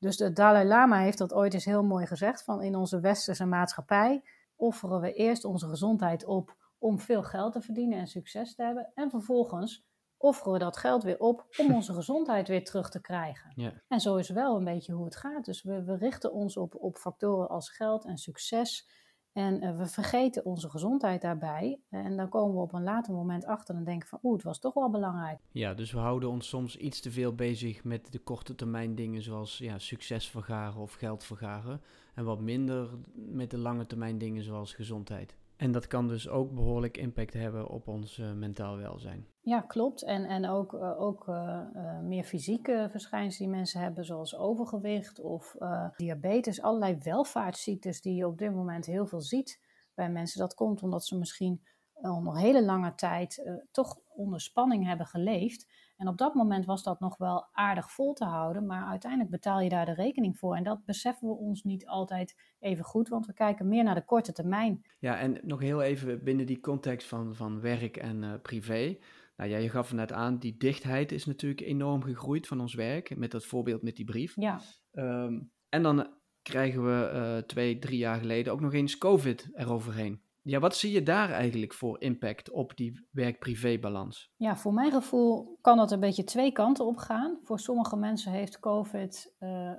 Dus 0.03 0.17
de 0.17 0.33
Dalai 0.33 0.67
Lama 0.67 0.99
heeft 0.99 1.19
dat 1.19 1.33
ooit 1.33 1.55
eens 1.55 1.65
heel 1.65 1.83
mooi 1.83 2.07
gezegd: 2.07 2.45
van 2.45 2.63
in 2.63 2.77
onze 2.77 3.01
westerse 3.01 3.47
maatschappij 3.47 4.25
offeren 4.57 5.01
we 5.01 5.13
eerst 5.13 5.45
onze 5.45 5.69
gezondheid 5.69 6.25
op 6.25 6.57
om 6.79 6.99
veel 6.99 7.23
geld 7.23 7.53
te 7.53 7.61
verdienen 7.61 7.99
en 7.99 8.07
succes 8.07 8.55
te 8.55 8.63
hebben. 8.63 8.91
En 8.95 9.11
vervolgens 9.11 9.85
offeren 10.17 10.53
we 10.53 10.59
dat 10.59 10.77
geld 10.77 11.03
weer 11.03 11.19
op 11.19 11.47
om 11.57 11.75
onze 11.79 11.95
gezondheid 11.95 12.49
weer 12.49 12.65
terug 12.65 12.91
te 12.91 13.01
krijgen. 13.01 13.53
En 13.89 14.01
zo 14.01 14.17
is 14.17 14.29
wel 14.29 14.57
een 14.57 14.65
beetje 14.65 14.93
hoe 14.93 15.05
het 15.05 15.17
gaat. 15.17 15.45
Dus 15.45 15.63
we, 15.63 15.85
we 15.85 15.97
richten 15.97 16.33
ons 16.33 16.57
op, 16.57 16.75
op 16.75 16.97
factoren 16.97 17.49
als 17.49 17.71
geld 17.71 18.05
en 18.05 18.17
succes. 18.17 18.89
En 19.33 19.61
eh, 19.61 19.77
we 19.77 19.87
vergeten 19.87 20.45
onze 20.45 20.71
gezondheid 20.71 21.21
daarbij. 21.21 21.81
En 21.91 22.17
dan 22.17 22.29
komen 22.29 22.55
we 22.55 22.63
op 22.63 22.73
een 22.73 22.83
later 22.83 23.15
moment 23.15 23.45
achter 23.45 23.75
en 23.75 23.85
denken 23.85 24.09
van 24.09 24.19
oeh, 24.23 24.35
het 24.35 24.43
was 24.43 24.59
toch 24.59 24.75
wel 24.75 24.91
belangrijk. 24.91 25.39
Ja, 25.51 25.75
dus 25.75 25.93
we 25.93 25.99
houden 25.99 26.31
ons 26.31 26.49
soms 26.49 26.77
iets 26.77 27.01
te 27.01 27.11
veel 27.11 27.35
bezig 27.35 27.85
met 27.85 28.13
de 28.13 28.19
korte 28.19 28.55
termijn 28.55 28.95
dingen 28.95 29.23
zoals 29.23 29.59
ja, 29.59 29.79
succes 29.79 30.29
vergaren 30.29 30.81
of 30.81 30.93
geld 30.93 31.25
vergaren. 31.25 31.81
En 32.15 32.25
wat 32.25 32.41
minder 32.41 32.91
met 33.15 33.51
de 33.51 33.59
lange 33.59 33.87
termijn 33.87 34.19
dingen 34.19 34.43
zoals 34.43 34.75
gezondheid. 34.75 35.37
En 35.63 35.73
dat 35.73 35.87
kan 35.87 36.09
dus 36.09 36.29
ook 36.29 36.55
behoorlijk 36.55 36.97
impact 36.97 37.33
hebben 37.33 37.69
op 37.69 37.89
ons 37.89 38.19
uh, 38.19 38.33
mentaal 38.33 38.77
welzijn. 38.77 39.27
Ja, 39.41 39.61
klopt. 39.61 40.05
En, 40.05 40.25
en 40.25 40.49
ook, 40.49 40.73
uh, 40.73 41.01
ook 41.01 41.29
uh, 41.29 42.01
meer 42.01 42.25
fysieke 42.25 42.89
verschijnselen 42.91 43.49
die 43.49 43.59
mensen 43.59 43.81
hebben, 43.81 44.05
zoals 44.05 44.37
overgewicht 44.37 45.21
of 45.21 45.57
diabetes. 45.97 46.63
Allerlei 46.63 46.99
welvaartsziektes 47.03 48.01
die 48.01 48.15
je 48.15 48.27
op 48.27 48.39
dit 48.39 48.55
moment 48.55 48.87
heel 48.87 49.07
veel 49.07 49.21
ziet 49.21 49.61
bij 49.95 50.11
mensen. 50.11 50.41
Dat 50.41 50.55
komt 50.55 50.83
omdat 50.83 51.07
ze 51.07 51.19
misschien 51.19 51.63
al 51.93 52.23
nog 52.23 52.41
hele 52.41 52.65
lange 52.65 52.95
tijd 52.95 53.61
toch 53.71 53.99
onder 54.09 54.41
spanning 54.41 54.87
hebben 54.87 55.07
geleefd. 55.07 55.92
En 56.03 56.09
op 56.09 56.19
dat 56.19 56.35
moment 56.35 56.65
was 56.65 56.83
dat 56.83 57.01
nog 57.01 57.17
wel 57.17 57.49
aardig 57.53 57.91
vol 57.91 58.13
te 58.13 58.25
houden, 58.25 58.67
maar 58.67 58.87
uiteindelijk 58.87 59.31
betaal 59.31 59.61
je 59.61 59.69
daar 59.69 59.87
de 59.87 59.95
rekening 59.95 60.39
voor. 60.39 60.57
En 60.57 60.65
dat 60.65 60.85
beseffen 60.85 61.29
we 61.29 61.35
ons 61.35 61.63
niet 61.63 61.87
altijd 61.87 62.55
even 62.59 62.85
goed, 62.85 63.09
want 63.09 63.27
we 63.27 63.33
kijken 63.33 63.69
meer 63.69 63.85
naar 63.85 63.95
de 63.95 64.05
korte 64.05 64.33
termijn. 64.33 64.85
Ja, 64.99 65.19
en 65.19 65.39
nog 65.43 65.61
heel 65.61 65.83
even 65.83 66.25
binnen 66.25 66.47
die 66.47 66.61
context 66.61 67.09
van, 67.09 67.35
van 67.35 67.61
werk 67.61 67.97
en 67.97 68.23
uh, 68.23 68.33
privé. 68.43 68.99
Nou 69.37 69.51
ja, 69.51 69.57
je 69.57 69.69
gaf 69.69 69.93
net 69.93 70.13
aan, 70.13 70.39
die 70.39 70.57
dichtheid 70.57 71.13
is 71.13 71.25
natuurlijk 71.25 71.61
enorm 71.61 72.03
gegroeid 72.03 72.47
van 72.47 72.61
ons 72.61 72.75
werk, 72.75 73.17
met 73.17 73.31
dat 73.31 73.45
voorbeeld 73.45 73.83
met 73.83 73.97
die 73.97 74.05
brief. 74.05 74.33
Ja. 74.37 74.61
Um, 74.93 75.53
en 75.69 75.83
dan 75.83 76.07
krijgen 76.43 76.85
we 76.85 77.11
uh, 77.15 77.47
twee, 77.47 77.79
drie 77.79 77.99
jaar 77.99 78.19
geleden 78.19 78.53
ook 78.53 78.61
nog 78.61 78.73
eens 78.73 78.99
COVID 78.99 79.49
eroverheen. 79.53 80.23
Ja, 80.45 80.59
wat 80.59 80.77
zie 80.77 80.93
je 80.93 81.03
daar 81.03 81.31
eigenlijk 81.31 81.75
voor 81.75 82.01
impact 82.01 82.51
op 82.51 82.77
die 82.77 83.09
werk-privé-balans? 83.11 84.33
Ja, 84.37 84.57
voor 84.57 84.75
mijn 84.75 84.93
gevoel 84.93 85.59
kan 85.61 85.77
dat 85.77 85.93
een 85.93 86.01
beetje 86.01 86.25
twee 86.25 86.53
kanten 86.53 86.87
op 86.87 86.97
gaan. 86.97 87.39
Voor 87.43 87.59
sommige 87.59 87.97
mensen 87.97 88.33
heeft 88.33 88.61
COVID 88.61 89.35
uh, 89.41 89.49
uh, 89.49 89.71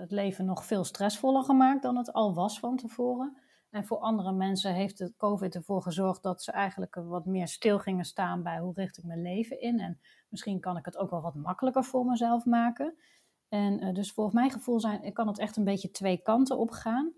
het 0.00 0.10
leven 0.10 0.44
nog 0.44 0.64
veel 0.64 0.84
stressvoller 0.84 1.42
gemaakt 1.42 1.82
dan 1.82 1.96
het 1.96 2.12
al 2.12 2.34
was 2.34 2.58
van 2.58 2.76
tevoren. 2.76 3.36
En 3.70 3.84
voor 3.84 3.98
andere 3.98 4.32
mensen 4.32 4.74
heeft 4.74 4.98
het 4.98 5.16
COVID 5.16 5.54
ervoor 5.54 5.82
gezorgd 5.82 6.22
dat 6.22 6.42
ze 6.42 6.52
eigenlijk 6.52 6.94
wat 6.94 7.26
meer 7.26 7.48
stil 7.48 7.78
gingen 7.78 8.04
staan 8.04 8.42
bij 8.42 8.58
hoe 8.58 8.74
richt 8.74 8.98
ik 8.98 9.04
mijn 9.04 9.22
leven 9.22 9.60
in. 9.60 9.80
En 9.80 10.00
misschien 10.28 10.60
kan 10.60 10.76
ik 10.76 10.84
het 10.84 10.96
ook 10.96 11.10
wel 11.10 11.20
wat 11.20 11.34
makkelijker 11.34 11.84
voor 11.84 12.04
mezelf 12.04 12.44
maken. 12.44 12.94
En 13.48 13.84
uh, 13.84 13.94
dus 13.94 14.12
voor 14.12 14.30
mijn 14.32 14.50
gevoel 14.50 14.80
zijn, 14.80 15.12
kan 15.12 15.26
het 15.26 15.38
echt 15.38 15.56
een 15.56 15.64
beetje 15.64 15.90
twee 15.90 16.22
kanten 16.22 16.58
op 16.58 16.70
gaan. 16.70 17.12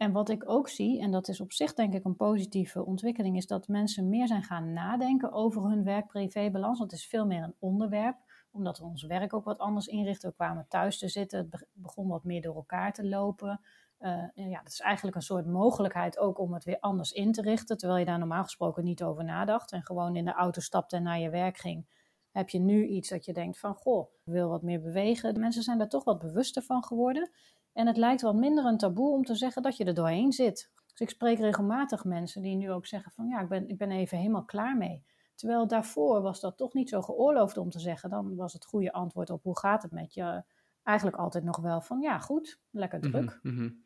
En 0.00 0.12
wat 0.12 0.28
ik 0.28 0.50
ook 0.50 0.68
zie, 0.68 1.00
en 1.00 1.10
dat 1.10 1.28
is 1.28 1.40
op 1.40 1.52
zich 1.52 1.74
denk 1.74 1.94
ik 1.94 2.04
een 2.04 2.16
positieve 2.16 2.84
ontwikkeling, 2.84 3.36
is 3.36 3.46
dat 3.46 3.68
mensen 3.68 4.08
meer 4.08 4.26
zijn 4.26 4.42
gaan 4.42 4.72
nadenken 4.72 5.32
over 5.32 5.62
hun 5.62 5.84
werk-privé-balans. 5.84 6.78
Want 6.78 6.90
het 6.90 7.00
is 7.00 7.06
veel 7.06 7.26
meer 7.26 7.42
een 7.42 7.54
onderwerp, 7.58 8.16
omdat 8.50 8.78
we 8.78 8.84
ons 8.84 9.02
werk 9.02 9.34
ook 9.34 9.44
wat 9.44 9.58
anders 9.58 9.86
inrichten. 9.86 10.28
We 10.28 10.34
kwamen 10.34 10.66
thuis 10.68 10.98
te 10.98 11.08
zitten, 11.08 11.38
het 11.38 11.66
begon 11.72 12.08
wat 12.08 12.24
meer 12.24 12.42
door 12.42 12.54
elkaar 12.54 12.92
te 12.92 13.08
lopen. 13.08 13.60
Uh, 14.00 14.22
ja, 14.34 14.58
dat 14.62 14.72
is 14.72 14.80
eigenlijk 14.80 15.16
een 15.16 15.22
soort 15.22 15.46
mogelijkheid 15.46 16.18
ook 16.18 16.38
om 16.38 16.54
het 16.54 16.64
weer 16.64 16.80
anders 16.80 17.12
in 17.12 17.32
te 17.32 17.42
richten, 17.42 17.76
terwijl 17.76 17.98
je 18.00 18.06
daar 18.06 18.18
normaal 18.18 18.44
gesproken 18.44 18.84
niet 18.84 19.02
over 19.02 19.24
nadacht 19.24 19.72
en 19.72 19.82
gewoon 19.82 20.16
in 20.16 20.24
de 20.24 20.32
auto 20.32 20.60
stapte 20.60 20.96
en 20.96 21.02
naar 21.02 21.18
je 21.18 21.30
werk 21.30 21.56
ging. 21.56 21.86
Heb 22.30 22.48
je 22.48 22.58
nu 22.58 22.86
iets 22.86 23.08
dat 23.08 23.24
je 23.24 23.32
denkt 23.32 23.58
van, 23.58 23.74
goh, 23.74 24.12
ik 24.12 24.32
wil 24.32 24.48
wat 24.48 24.62
meer 24.62 24.80
bewegen. 24.80 25.40
Mensen 25.40 25.62
zijn 25.62 25.78
daar 25.78 25.88
toch 25.88 26.04
wat 26.04 26.18
bewuster 26.18 26.62
van 26.62 26.84
geworden. 26.84 27.30
En 27.72 27.86
het 27.86 27.96
lijkt 27.96 28.22
wat 28.22 28.34
minder 28.34 28.64
een 28.64 28.78
taboe 28.78 29.12
om 29.12 29.24
te 29.24 29.34
zeggen 29.34 29.62
dat 29.62 29.76
je 29.76 29.84
er 29.84 29.94
doorheen 29.94 30.32
zit. 30.32 30.70
Dus 30.86 31.00
ik 31.00 31.10
spreek 31.10 31.38
regelmatig 31.38 32.04
mensen 32.04 32.42
die 32.42 32.56
nu 32.56 32.70
ook 32.70 32.86
zeggen 32.86 33.12
van 33.12 33.26
ja, 33.26 33.40
ik 33.40 33.48
ben, 33.48 33.68
ik 33.68 33.78
ben 33.78 33.90
even 33.90 34.18
helemaal 34.18 34.44
klaar 34.44 34.76
mee. 34.76 35.04
Terwijl 35.34 35.66
daarvoor 35.66 36.22
was 36.22 36.40
dat 36.40 36.56
toch 36.56 36.74
niet 36.74 36.88
zo 36.88 37.02
geoorloofd 37.02 37.56
om 37.56 37.70
te 37.70 37.80
zeggen. 37.80 38.10
Dan 38.10 38.36
was 38.36 38.52
het 38.52 38.64
goede 38.64 38.92
antwoord 38.92 39.30
op 39.30 39.42
hoe 39.42 39.58
gaat 39.58 39.82
het 39.82 39.92
met 39.92 40.14
je 40.14 40.44
eigenlijk 40.82 41.16
altijd 41.16 41.44
nog 41.44 41.56
wel 41.56 41.80
van 41.80 42.00
ja, 42.00 42.18
goed, 42.18 42.60
lekker 42.70 43.00
druk. 43.00 43.38
Mm 43.42 43.56
-hmm. 43.56 43.84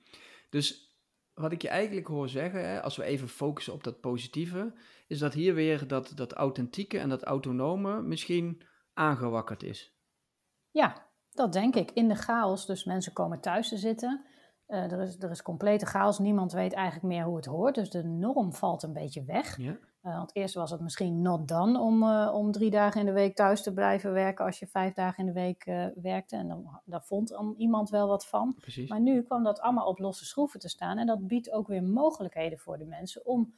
Dus 0.50 0.96
wat 1.34 1.52
ik 1.52 1.62
je 1.62 1.68
eigenlijk 1.68 2.06
hoor 2.06 2.28
zeggen, 2.28 2.68
hè, 2.68 2.82
als 2.82 2.96
we 2.96 3.04
even 3.04 3.28
focussen 3.28 3.72
op 3.72 3.84
dat 3.84 4.00
positieve, 4.00 4.72
is 5.06 5.18
dat 5.18 5.32
hier 5.34 5.54
weer 5.54 5.86
dat, 5.86 6.12
dat 6.14 6.32
authentieke 6.32 6.98
en 6.98 7.08
dat 7.08 7.22
autonome 7.22 8.02
misschien 8.02 8.62
aangewakkerd 8.92 9.62
is. 9.62 9.98
Ja, 10.70 11.08
dat 11.34 11.52
denk 11.52 11.74
ik. 11.74 11.90
In 11.90 12.08
de 12.08 12.14
chaos, 12.14 12.66
dus 12.66 12.84
mensen 12.84 13.12
komen 13.12 13.40
thuis 13.40 13.68
te 13.68 13.76
zitten. 13.76 14.24
Uh, 14.68 14.92
er, 14.92 15.00
is, 15.00 15.16
er 15.18 15.30
is 15.30 15.42
complete 15.42 15.86
chaos. 15.86 16.18
Niemand 16.18 16.52
weet 16.52 16.72
eigenlijk 16.72 17.14
meer 17.14 17.24
hoe 17.24 17.36
het 17.36 17.44
hoort. 17.44 17.74
Dus 17.74 17.90
de 17.90 18.04
norm 18.04 18.54
valt 18.54 18.82
een 18.82 18.92
beetje 18.92 19.24
weg. 19.24 19.56
Ja. 19.56 19.78
Uh, 20.02 20.16
want 20.16 20.36
eerst 20.36 20.54
was 20.54 20.70
het 20.70 20.80
misschien 20.80 21.22
not 21.22 21.48
done 21.48 21.80
om, 21.80 22.02
uh, 22.02 22.30
om 22.34 22.52
drie 22.52 22.70
dagen 22.70 23.00
in 23.00 23.06
de 23.06 23.12
week 23.12 23.36
thuis 23.36 23.62
te 23.62 23.72
blijven 23.72 24.12
werken 24.12 24.44
als 24.44 24.58
je 24.58 24.66
vijf 24.66 24.94
dagen 24.94 25.18
in 25.18 25.26
de 25.26 25.40
week 25.40 25.64
werkte. 26.02 26.36
En 26.36 26.48
dan, 26.48 26.80
daar 26.84 27.04
vond 27.04 27.28
dan 27.28 27.54
iemand 27.56 27.90
wel 27.90 28.08
wat 28.08 28.26
van. 28.26 28.54
Precies. 28.60 28.88
Maar 28.88 29.00
nu 29.00 29.22
kwam 29.22 29.42
dat 29.42 29.60
allemaal 29.60 29.86
op 29.86 29.98
losse 29.98 30.24
schroeven 30.24 30.60
te 30.60 30.68
staan. 30.68 30.98
En 30.98 31.06
dat 31.06 31.26
biedt 31.26 31.50
ook 31.50 31.66
weer 31.66 31.82
mogelijkheden 31.82 32.58
voor 32.58 32.78
de 32.78 32.86
mensen 32.86 33.26
om 33.26 33.54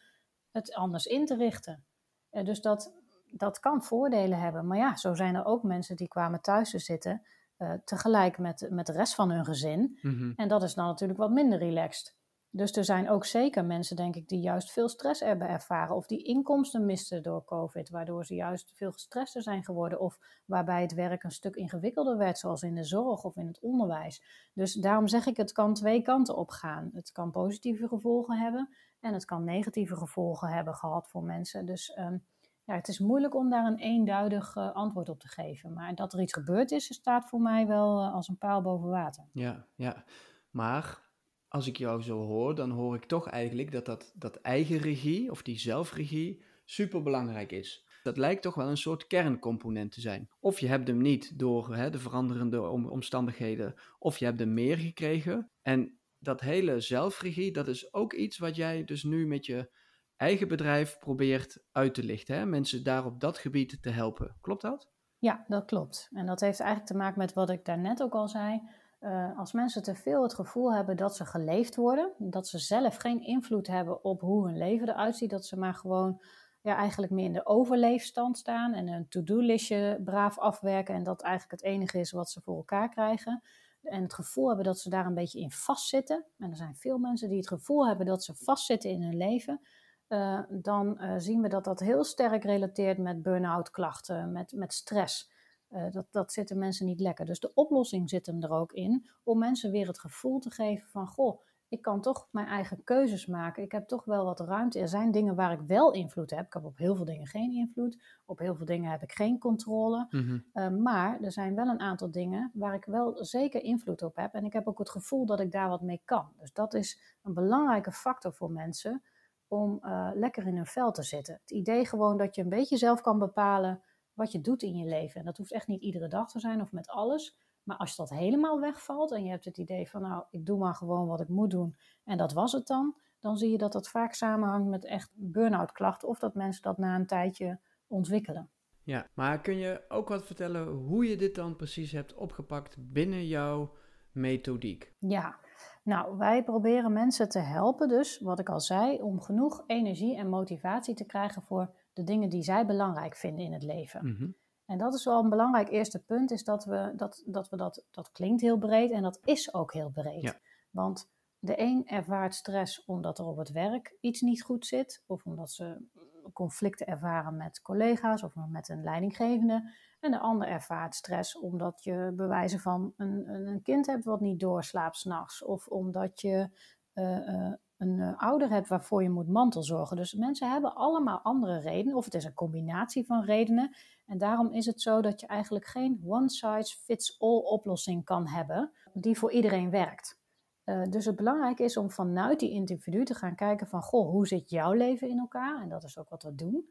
het 0.50 0.74
anders 0.74 1.06
in 1.06 1.26
te 1.26 1.36
richten. 1.36 1.84
dus 2.30 2.60
dat, 2.60 2.94
dat 3.30 3.58
kan 3.58 3.82
voordelen 3.82 4.40
hebben. 4.40 4.66
Maar 4.66 4.78
ja, 4.78 4.96
zo 4.96 5.14
zijn 5.14 5.34
er 5.34 5.44
ook 5.44 5.62
mensen 5.62 5.96
die 5.96 6.08
kwamen 6.08 6.40
thuis 6.40 6.70
te 6.70 6.78
zitten. 6.78 7.22
Uh, 7.59 7.73
tegelijk 7.85 8.38
met, 8.38 8.66
met 8.71 8.87
de 8.87 8.92
rest 8.92 9.14
van 9.14 9.31
hun 9.31 9.45
gezin. 9.45 9.99
Mm 10.03 10.16
-hmm. 10.19 10.33
En 10.37 10.49
dat 10.49 10.62
is 10.62 10.75
dan 10.75 10.87
natuurlijk 10.87 11.19
wat 11.19 11.31
minder 11.31 11.59
relaxed. 11.59 12.16
Dus 12.57 12.77
er 12.77 12.85
zijn 12.85 13.11
ook 13.11 13.25
zeker 13.25 13.64
mensen, 13.64 13.97
denk 13.97 14.16
ik, 14.16 14.29
die 14.29 14.40
juist 14.40 14.73
veel 14.73 14.88
stress 14.88 15.21
hebben 15.21 15.49
ervaren. 15.49 15.97
Of 15.97 16.07
die 16.07 16.23
inkomsten 16.23 16.85
misten 16.85 17.23
door 17.23 17.45
COVID, 17.45 17.90
waardoor 17.90 18.25
ze 18.25 18.35
juist 18.35 18.73
veel 18.75 18.92
gestrester 18.92 19.42
zijn 19.42 19.64
geworden. 19.64 20.01
Of 20.01 20.19
waarbij 20.47 20.83
het 20.83 20.95
werk 20.95 21.23
een 21.23 21.31
stuk 21.31 21.57
ingewikkelder 21.57 22.16
werd, 22.16 22.38
zoals 22.38 22.62
in 22.62 22.75
de 22.75 22.85
zorg 22.85 23.25
of 23.25 23.37
in 23.37 23.47
het 23.47 23.61
onderwijs. 23.61 24.23
Dus 24.55 24.75
daarom 24.75 25.09
zeg 25.09 25.27
ik, 25.27 25.37
het 25.37 25.53
kan 25.53 25.75
twee 25.75 26.03
kanten 26.03 26.37
op 26.37 26.51
gaan. 26.51 26.90
Het 26.95 27.12
kan 27.12 27.31
positieve 27.31 27.88
gevolgen 27.88 28.38
hebben 28.38 28.69
en 29.01 29.12
het 29.12 29.25
kan 29.25 29.45
negatieve 29.45 29.97
gevolgen 29.97 30.49
hebben 30.49 30.75
gehad 30.75 31.09
voor 31.09 31.23
mensen. 31.23 31.66
Dus 31.66 31.97
um, 31.99 32.25
ja, 32.66 32.74
het 32.74 32.88
is 32.88 32.98
moeilijk 32.98 33.35
om 33.35 33.50
daar 33.50 33.66
een 33.66 33.79
eenduidig 33.79 34.57
uh, 34.57 34.72
antwoord 34.72 35.09
op 35.09 35.20
te 35.20 35.29
geven. 35.29 35.72
Maar 35.72 35.94
dat 35.94 36.12
er 36.12 36.20
iets 36.20 36.33
gebeurd 36.33 36.70
is, 36.70 36.94
staat 36.94 37.29
voor 37.29 37.40
mij 37.40 37.66
wel 37.66 38.02
uh, 38.02 38.14
als 38.14 38.29
een 38.29 38.38
paal 38.38 38.62
boven 38.62 38.88
water. 38.88 39.24
Ja, 39.33 39.66
ja. 39.74 40.05
Maar 40.50 41.02
als 41.48 41.66
ik 41.66 41.76
jou 41.76 42.02
zo 42.02 42.18
hoor, 42.18 42.55
dan 42.55 42.70
hoor 42.70 42.94
ik 42.94 43.05
toch 43.05 43.29
eigenlijk 43.29 43.72
dat 43.72 43.87
dat, 43.87 44.12
dat 44.14 44.37
eigen 44.37 44.79
regie 44.79 45.31
of 45.31 45.42
die 45.42 45.59
zelfregie 45.59 46.44
super 46.64 47.02
belangrijk 47.02 47.52
is. 47.52 47.85
Dat 48.02 48.16
lijkt 48.16 48.42
toch 48.42 48.55
wel 48.55 48.68
een 48.68 48.76
soort 48.76 49.07
kerncomponent 49.07 49.92
te 49.92 50.00
zijn. 50.00 50.29
Of 50.40 50.61
je 50.61 50.66
hebt 50.66 50.88
hem 50.88 50.98
niet 50.98 51.38
door 51.38 51.74
hè, 51.74 51.90
de 51.90 51.98
veranderende 51.98 52.68
om, 52.68 52.87
omstandigheden, 52.87 53.74
of 53.98 54.18
je 54.18 54.24
hebt 54.24 54.38
hem 54.38 54.55
meer 54.55 54.79
gekregen. 54.79 55.50
En 55.62 55.98
dat 56.18 56.40
hele 56.40 56.81
zelfregie, 56.81 57.52
dat 57.52 57.68
is 57.68 57.92
ook 57.94 58.12
iets 58.12 58.38
wat 58.38 58.57
jij 58.57 58.85
dus 58.85 59.02
nu 59.02 59.26
met 59.26 59.46
je 59.46 59.70
eigen 60.16 60.48
bedrijf 60.48 60.98
probeert 60.98 61.59
uit 61.72 61.94
te 61.94 62.05
lichten. 62.05 62.37
Hè? 62.37 62.46
Mensen 62.46 62.85
daar 62.85 63.05
op 63.05 63.20
dat 63.20 63.38
gebied 63.38 63.83
te 63.83 63.90
helpen. 63.90 64.37
Klopt 64.40 64.62
dat? 64.62 64.88
Ja, 65.18 65.44
dat 65.48 65.64
klopt. 65.64 66.09
En 66.12 66.26
dat 66.26 66.40
heeft 66.40 66.61
eigenlijk 66.61 66.90
te 66.90 66.96
maken 66.96 67.18
met 67.18 67.33
wat 67.33 67.50
ik 67.50 67.64
daarnet 67.64 68.02
ook 68.02 68.14
al 68.14 68.29
zei. 68.29 68.62
Uh, 69.00 69.38
als 69.38 69.52
mensen 69.52 69.83
te 69.83 69.94
veel 69.94 70.22
het 70.22 70.35
gevoel 70.35 70.74
hebben 70.74 70.96
dat 70.96 71.16
ze 71.16 71.24
geleefd 71.24 71.76
worden, 71.76 72.12
dat 72.18 72.48
ze 72.48 72.59
zelf 72.59 72.96
geen 72.96 73.22
invloed 73.22 73.66
hebben 73.66 74.05
op 74.05 74.20
hoe 74.20 74.46
hun 74.46 74.59
leven 74.59 74.88
eruit 74.88 75.16
ziet, 75.16 75.31
dat 75.31 75.46
ze 75.46 75.57
maar 75.57 75.74
gewoon 75.74 76.22
ja, 76.61 76.76
eigenlijk 76.76 77.12
meer 77.12 77.24
in 77.24 77.33
de 77.33 77.46
overleefstand 77.46 78.38
staan 78.38 78.74
en 78.74 78.88
een 78.88 79.09
to-do-listje 79.09 80.00
braaf 80.05 80.38
afwerken 80.38 80.94
en 80.94 81.02
dat 81.02 81.22
eigenlijk 81.22 81.62
het 81.62 81.70
enige 81.70 81.98
is 81.98 82.11
wat 82.11 82.31
ze 82.31 82.40
voor 82.40 82.57
elkaar 82.57 82.88
krijgen. 82.88 83.42
En 83.83 84.02
het 84.02 84.14
gevoel 84.14 84.46
hebben 84.46 84.64
dat 84.64 84.79
ze 84.79 84.90
daar 84.90 85.07
een 85.07 85.14
beetje 85.14 85.40
in 85.40 85.50
vastzitten. 85.50 86.24
En 86.38 86.50
er 86.50 86.57
zijn 86.57 86.76
veel 86.76 86.98
mensen 86.98 87.29
die 87.29 87.38
het 87.38 87.48
gevoel 87.48 87.87
hebben 87.87 88.07
dat 88.07 88.24
ze 88.24 88.35
vastzitten 88.35 88.90
in 88.90 89.02
hun 89.02 89.16
leven. 89.16 89.61
Uh, 90.09 90.40
dan 90.49 90.99
uh, 91.01 91.14
zien 91.16 91.42
we 91.42 91.49
dat 91.49 91.64
dat 91.64 91.81
heel 91.81 92.05
sterk 92.05 92.45
relateert 92.45 92.99
met 92.99 93.23
burn-out 93.23 93.71
klachten, 93.71 94.33
met, 94.33 94.53
met 94.53 94.73
stress. 94.73 95.31
Uh, 95.71 95.90
dat, 95.90 96.07
dat 96.11 96.33
zitten 96.33 96.59
mensen 96.59 96.87
niet 96.87 97.01
lekker. 97.01 97.27
Dus 97.27 97.40
de 97.40 97.55
oplossing 97.55 98.11
zit 98.11 98.27
hem 98.27 98.42
er 98.42 98.51
ook 98.51 98.73
in 98.73 99.09
om 99.23 99.38
mensen 99.38 99.71
weer 99.71 99.87
het 99.87 99.99
gevoel 99.99 100.38
te 100.38 100.51
geven 100.51 100.88
van, 100.88 101.07
goh, 101.07 101.40
ik 101.69 101.83
kan 101.83 102.01
toch 102.01 102.29
mijn 102.31 102.47
eigen 102.47 102.85
keuzes 102.85 103.27
maken. 103.27 103.62
Ik 103.62 103.73
heb 103.73 103.88
toch 103.88 104.05
wel 104.05 104.25
wat 104.25 104.40
ruimte. 104.40 104.79
Er 104.79 104.88
zijn 104.88 105.11
dingen 105.11 105.35
waar 105.35 105.53
ik 105.53 105.61
wel 105.61 105.92
invloed 105.92 106.31
heb. 106.31 106.47
Ik 106.47 106.53
heb 106.53 106.64
op 106.64 106.79
heel 106.79 106.97
veel 106.97 107.05
dingen 107.05 107.27
geen 107.27 107.53
invloed. 107.53 108.03
Op 108.25 108.38
heel 108.38 108.55
veel 108.55 108.66
dingen 108.66 108.90
heb 108.90 109.03
ik 109.03 109.12
geen 109.12 109.38
controle. 109.38 110.07
Mm-hmm. 110.11 110.83
maar 110.83 111.21
er 111.21 111.33
zijn 111.33 111.55
wel 111.55 111.66
een 111.66 111.81
aantal 111.81 112.11
dingen 112.11 112.51
waar 112.55 112.75
ik 112.75 112.85
wel 112.85 113.25
zeker 113.25 113.62
invloed 113.62 114.03
op 114.03 114.16
heb. 114.16 114.35
En 114.35 114.45
ik 114.45 114.53
heb 114.53 114.66
ook 114.66 114.79
het 114.79 114.90
gevoel 114.90 115.27
dat 115.27 115.40
ik 115.40 115.53
daar 115.53 115.69
wat 115.69 115.83
mee 115.83 116.03
kan. 116.05 116.33
Dus 116.38 116.53
dat 116.53 116.75
is 116.75 117.19
een 117.23 117.35
belangrijke 117.35 117.92
factor 117.92 118.33
voor 118.33 118.51
mensen 118.51 119.03
om 119.48 119.78
uh, 119.82 120.11
lekker 120.14 120.46
in 120.46 120.56
hun 120.56 120.66
vel 120.66 120.92
te 120.92 121.02
zitten. 121.02 121.35
Het 121.40 121.50
idee 121.50 121.87
gewoon 121.87 122.16
dat 122.16 122.35
je 122.35 122.42
een 122.42 122.48
beetje 122.48 122.76
zelf 122.76 123.00
kan 123.00 123.18
bepalen 123.18 123.82
wat 124.12 124.32
je 124.32 124.40
doet 124.40 124.62
in 124.62 124.76
je 124.76 124.85
leven. 124.85 125.20
En 125.20 125.26
dat 125.26 125.37
hoeft 125.37 125.52
echt 125.52 125.66
niet 125.66 125.82
iedere 125.82 126.09
dag 126.09 126.30
te 126.30 126.40
zijn 126.40 126.61
of 126.61 126.72
met 126.72 126.88
alles. 126.88 127.37
Maar 127.62 127.76
als 127.76 127.96
dat 127.96 128.11
helemaal 128.11 128.61
wegvalt 128.61 129.12
en 129.12 129.24
je 129.24 129.30
hebt 129.30 129.44
het 129.44 129.59
idee 129.59 129.88
van, 129.88 130.02
nou, 130.02 130.24
ik 130.30 130.46
doe 130.46 130.59
maar 130.59 130.74
gewoon 130.74 131.06
wat 131.06 131.20
ik 131.20 131.28
moet 131.28 131.50
doen 131.50 131.76
en 132.04 132.18
dat 132.18 132.32
was 132.32 132.52
het 132.52 132.66
dan, 132.66 132.96
dan 133.20 133.37
zie 133.37 133.50
je 133.50 133.59
dat 133.59 133.72
dat 133.72 133.88
vaak 133.88 134.14
samenhangt 134.14 134.68
met 134.68 134.85
echt 134.85 135.11
burn-out 135.14 135.72
klachten 135.72 136.09
of 136.09 136.18
dat 136.18 136.35
mensen 136.35 136.62
dat 136.62 136.78
na 136.78 136.94
een 136.94 137.06
tijdje 137.06 137.61
ontwikkelen. 137.87 138.50
Ja, 138.82 139.06
maar 139.14 139.40
kun 139.40 139.56
je 139.56 139.85
ook 139.88 140.09
wat 140.09 140.26
vertellen 140.26 140.68
hoe 140.68 141.09
je 141.09 141.16
dit 141.16 141.35
dan 141.35 141.56
precies 141.56 141.92
hebt 141.92 142.14
opgepakt 142.14 142.76
binnen 142.78 143.26
jouw 143.26 143.74
methodiek? 144.12 144.94
Ja, 144.98 145.38
nou, 145.87 146.16
wij 146.16 146.44
proberen 146.44 146.92
mensen 146.92 147.29
te 147.29 147.38
helpen, 147.38 147.88
dus 147.88 148.18
wat 148.18 148.38
ik 148.38 148.49
al 148.49 148.61
zei, 148.61 149.03
om 149.03 149.20
genoeg 149.20 149.64
energie 149.66 150.16
en 150.16 150.29
motivatie 150.29 150.94
te 150.94 151.05
krijgen 151.05 151.42
voor 151.42 151.75
de 151.92 152.05
dingen 152.05 152.29
die 152.29 152.42
zij 152.42 152.66
belangrijk 152.66 153.16
vinden 153.16 153.44
in 153.44 153.53
het 153.53 153.62
leven. 153.62 154.07
Mhm. 154.07 154.31
En 154.66 154.79
dat 154.79 154.94
is 154.94 155.05
wel 155.05 155.22
een 155.22 155.29
belangrijk 155.29 155.70
eerste 155.70 156.05
punt, 156.05 156.31
is 156.31 156.44
dat 156.44 156.64
we 156.64 156.92
dat, 156.96 157.22
dat, 157.27 157.49
we 157.49 157.57
dat, 157.57 157.85
dat 157.90 158.12
klinkt 158.12 158.40
heel 158.40 158.59
breed 158.59 158.90
en 158.90 159.03
dat 159.03 159.20
is 159.25 159.55
ook 159.55 159.72
heel 159.72 159.90
breed. 159.90 160.22
Ja. 160.22 160.35
Want 160.70 161.11
de 161.38 161.61
een 161.61 161.87
ervaart 161.87 162.35
stress 162.35 162.85
omdat 162.85 163.18
er 163.18 163.27
op 163.27 163.37
het 163.37 163.51
werk 163.51 163.96
iets 164.01 164.20
niet 164.20 164.42
goed 164.42 164.66
zit, 164.66 165.03
of 165.07 165.25
omdat 165.25 165.51
ze 165.51 165.87
conflicten 166.32 166.86
ervaren 166.86 167.36
met 167.36 167.62
collega's 167.62 168.22
of 168.22 168.34
met 168.48 168.68
een 168.68 168.82
leidinggevende. 168.82 169.72
En 170.00 170.10
de 170.10 170.18
ander 170.18 170.48
ervaart 170.48 170.94
stress 170.94 171.38
omdat 171.38 171.84
je 171.84 172.12
bewijzen 172.16 172.60
van 172.60 172.92
een, 172.96 173.28
een 173.28 173.62
kind 173.62 173.86
hebt 173.86 174.04
wat 174.04 174.20
niet 174.20 174.40
doorslaapt 174.40 174.96
s'nachts, 174.96 175.44
of 175.44 175.66
omdat 175.66 176.20
je 176.20 176.50
eh, 176.92 177.28
eh, 177.28 177.52
een 177.76 178.00
eh, 178.00 178.18
ouder 178.18 178.48
hebt 178.48 178.68
waarvoor 178.68 179.02
je 179.02 179.10
moet 179.10 179.28
mantelzorgen. 179.28 179.96
Dus 179.96 180.14
mensen 180.14 180.50
hebben 180.50 180.74
allemaal 180.74 181.20
andere 181.22 181.58
redenen, 181.58 181.96
of 181.96 182.04
het 182.04 182.14
is 182.14 182.24
een 182.24 182.34
combinatie 182.34 183.06
van 183.06 183.24
redenen. 183.24 183.76
En 184.06 184.18
daarom 184.18 184.52
is 184.52 184.66
het 184.66 184.80
zo 184.80 185.00
dat 185.00 185.20
je 185.20 185.26
eigenlijk 185.26 185.66
geen 185.66 186.00
one-size-fits-all 186.04 187.38
oplossing 187.38 188.04
kan 188.04 188.26
hebben 188.28 188.72
die 188.92 189.18
voor 189.18 189.32
iedereen 189.32 189.70
werkt. 189.70 190.18
Uh, 190.66 190.83
dus 190.90 191.05
het 191.05 191.16
belangrijke 191.16 191.62
is 191.62 191.76
om 191.76 191.90
vanuit 191.90 192.40
die 192.40 192.50
individu 192.50 193.05
te 193.05 193.14
gaan 193.14 193.35
kijken 193.35 193.66
van, 193.66 193.83
goh, 193.83 194.11
hoe 194.11 194.26
zit 194.26 194.50
jouw 194.50 194.72
leven 194.72 195.09
in 195.09 195.18
elkaar? 195.18 195.62
En 195.62 195.68
dat 195.68 195.85
is 195.85 195.98
ook 195.98 196.09
wat 196.09 196.22
we 196.22 196.35
doen. 196.35 196.70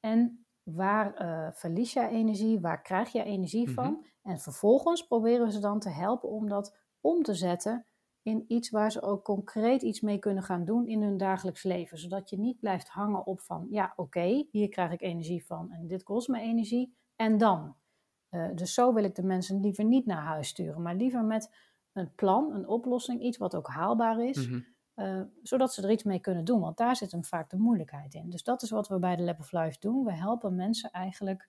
En 0.00 0.46
waar 0.62 1.22
uh, 1.22 1.48
verlies 1.52 1.92
jij 1.92 2.08
energie? 2.08 2.60
Waar 2.60 2.82
krijg 2.82 3.12
je 3.12 3.22
energie 3.22 3.70
van? 3.70 3.92
Mhm. 3.92 4.02
En 4.22 4.38
vervolgens 4.38 5.06
proberen 5.06 5.46
we 5.46 5.52
ze 5.52 5.60
dan 5.60 5.80
te 5.80 5.88
helpen 5.88 6.28
om 6.28 6.48
dat 6.48 6.76
om 7.00 7.22
te 7.22 7.34
zetten 7.34 7.86
in 8.22 8.44
iets 8.48 8.70
waar 8.70 8.92
ze 8.92 9.02
ook 9.02 9.24
concreet 9.24 9.82
iets 9.82 10.00
mee 10.00 10.18
kunnen 10.18 10.42
gaan 10.42 10.64
doen 10.64 10.86
in 10.86 11.02
hun 11.02 11.16
dagelijks 11.16 11.62
leven. 11.62 11.98
Zodat 11.98 12.30
je 12.30 12.38
niet 12.38 12.60
blijft 12.60 12.88
hangen 12.88 13.26
op 13.26 13.40
van, 13.40 13.66
ja 13.70 13.92
oké, 13.96 14.46
hier 14.50 14.68
krijg 14.68 14.92
ik 14.92 15.02
energie 15.02 15.46
van 15.46 15.70
en 15.70 15.86
dit 15.86 16.02
kost 16.02 16.28
me 16.28 16.40
energie. 16.40 16.96
En 17.16 17.38
dan? 17.38 17.76
Uh, 18.30 18.48
dus 18.54 18.74
zo 18.74 18.92
wil 18.92 19.04
ik 19.04 19.14
de 19.14 19.22
mensen 19.22 19.60
liever 19.60 19.84
niet 19.84 20.06
naar 20.06 20.22
huis 20.22 20.48
sturen, 20.48 20.82
maar 20.82 20.94
liever 20.94 21.24
met 21.24 21.71
een 21.92 22.14
plan, 22.14 22.54
een 22.54 22.68
oplossing, 22.68 23.22
iets 23.22 23.38
wat 23.38 23.54
ook 23.54 23.68
haalbaar 23.68 24.24
is. 24.24 24.48
Mhm. 24.48 24.60
Uh, 24.96 25.20
zodat 25.42 25.72
ze 25.72 25.82
er 25.82 25.90
iets 25.90 26.02
mee 26.02 26.20
kunnen 26.20 26.44
doen, 26.44 26.60
want 26.60 26.76
daar 26.76 26.96
zit 26.96 27.12
hem 27.12 27.24
vaak 27.24 27.50
de 27.50 27.56
moeilijkheid 27.56 28.14
in. 28.14 28.30
Dus 28.30 28.42
dat 28.42 28.62
is 28.62 28.70
wat 28.70 28.88
we 28.88 28.98
bij 28.98 29.16
de 29.16 29.22
Lab 29.22 29.38
of 29.38 29.52
Life 29.52 29.76
doen. 29.80 30.04
We 30.04 30.12
helpen 30.12 30.54
mensen 30.54 30.90
eigenlijk 30.90 31.48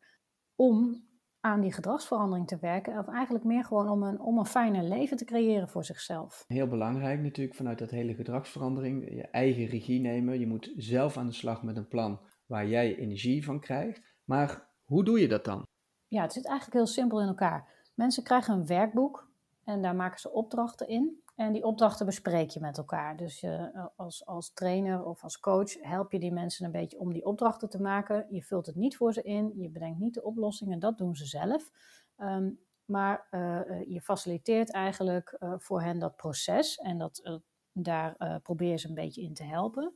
om 0.56 1.06
aan 1.40 1.62
die 1.62 1.74
gedragsverandering 1.74 2.48
te 2.48 2.58
werken. 2.60 2.98
Of 2.98 3.08
eigenlijk 3.08 3.46
meer 3.46 3.66
gewoon 3.66 3.90
om 3.90 4.04
een, 4.04 4.20
om 4.20 4.38
een 4.38 4.46
fijner 4.46 4.84
leven 4.84 5.18
te 5.18 5.26
creëren 5.26 5.70
voor 5.70 5.86
zichzelf. 5.86 6.44
Heel 6.48 6.68
belangrijk 6.68 7.22
natuurlijk 7.22 7.56
vanuit 7.56 7.80
dat 7.80 7.92
hele 7.92 8.14
gedragsverandering. 8.14 9.10
Je 9.10 9.28
eigen 9.28 9.66
regie 9.66 10.00
nemen. 10.00 10.40
Je 10.40 10.48
moet 10.48 10.74
zelf 10.76 11.18
aan 11.18 11.28
de 11.28 11.34
slag 11.34 11.64
met 11.64 11.78
een 11.78 11.88
plan 11.88 12.20
waar 12.46 12.68
jij 12.68 12.96
energie 12.96 13.46
van 13.46 13.60
krijgt. 13.60 14.02
Maar 14.24 14.70
hoe 14.84 15.04
doe 15.04 15.20
je 15.20 15.28
dat 15.28 15.46
dan? 15.46 15.64
Ja, 16.08 16.22
het 16.22 16.34
zit 16.34 16.46
eigenlijk 16.48 16.78
heel 16.78 16.88
simpel 16.88 17.22
in 17.22 17.28
elkaar. 17.28 17.90
Mensen 17.96 18.24
krijgen 18.24 18.54
een 18.54 18.66
werkboek 18.66 19.32
en 19.66 19.82
daar 19.82 19.96
maken 19.96 20.20
ze 20.20 20.32
opdrachten 20.32 20.88
in. 20.88 21.22
En 21.36 21.54
die 21.54 21.64
opdrachten 21.64 22.06
bespreek 22.06 22.50
je 22.50 22.60
met 22.60 22.78
elkaar. 22.78 23.18
Dus 23.18 23.40
je, 23.40 23.72
als, 23.96 24.26
als 24.26 24.54
trainer 24.54 25.06
of 25.06 25.24
als 25.24 25.40
coach 25.40 25.74
help 25.82 26.12
je 26.12 26.20
die 26.20 26.32
mensen 26.32 26.66
een 26.66 26.72
beetje 26.72 27.00
om 27.00 27.14
die 27.14 27.26
opdrachten 27.26 27.70
te 27.70 27.82
maken. 27.82 28.26
Je 28.30 28.44
vult 28.44 28.66
het 28.66 28.76
niet 28.76 28.98
voor 28.98 29.14
ze 29.14 29.22
in, 29.22 29.52
je 29.56 29.70
bedenkt 29.70 30.00
niet 30.00 30.14
de 30.14 30.24
oplossingen, 30.24 30.80
dat 30.80 30.98
doen 30.98 31.16
ze 31.16 31.26
zelf. 31.26 31.72
Um, 32.18 32.60
maar 32.86 33.28
uh, 33.32 33.62
je 33.88 34.02
faciliteert 34.02 34.72
eigenlijk 34.72 35.38
voor 35.58 35.82
hen 35.82 36.00
dat 36.00 36.16
proces 36.16 36.76
en 36.76 36.98
dat, 36.98 37.42
daar 37.72 38.40
probeer 38.42 38.70
je 38.70 38.78
ze 38.78 38.88
een 38.88 38.94
beetje 38.94 39.22
in 39.22 39.34
te 39.34 39.44
helpen. 39.44 39.94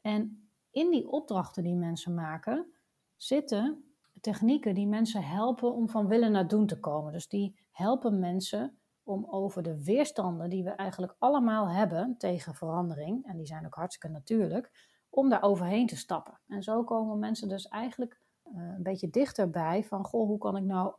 En 0.00 0.50
in 0.70 0.90
die 0.90 1.08
opdrachten 1.08 1.62
die 1.62 1.74
mensen 1.74 2.14
maken 2.14 2.72
zitten 3.16 3.88
technieken 4.20 4.74
die 4.74 4.86
mensen 4.86 5.22
helpen 5.22 5.74
om 5.74 5.88
van 5.88 6.08
willen 6.08 6.32
naar 6.32 6.48
doen 6.48 6.66
te 6.66 6.80
komen. 6.80 7.12
Dus 7.12 7.28
die 7.28 7.58
helpen 7.70 8.18
mensen 8.18 8.78
om 9.08 9.26
over 9.30 9.62
de 9.62 9.84
weerstanden 9.84 10.50
die 10.50 10.64
we 10.64 10.70
eigenlijk 10.70 11.14
allemaal 11.18 11.70
hebben 11.70 12.14
tegen 12.18 12.54
verandering, 12.54 13.26
en 13.26 13.36
die 13.36 13.46
zijn 13.46 13.66
ook 13.66 13.74
hartstikke 13.74 14.08
natuurlijk, 14.16 14.96
om 15.10 15.28
daar 15.28 15.42
overheen 15.42 15.86
te 15.86 15.96
stappen. 15.96 16.40
En 16.46 16.62
zo 16.62 16.84
komen 16.84 17.18
mensen 17.18 17.48
dus 17.48 17.68
eigenlijk 17.68 18.20
uh, 18.44 18.74
een 18.76 18.82
beetje 18.82 19.10
dichterbij 19.10 19.84
van, 19.84 20.04
goh, 20.04 20.26
hoe 20.26 20.38
kan 20.38 20.56
ik 20.56 20.64
nou 20.64 20.94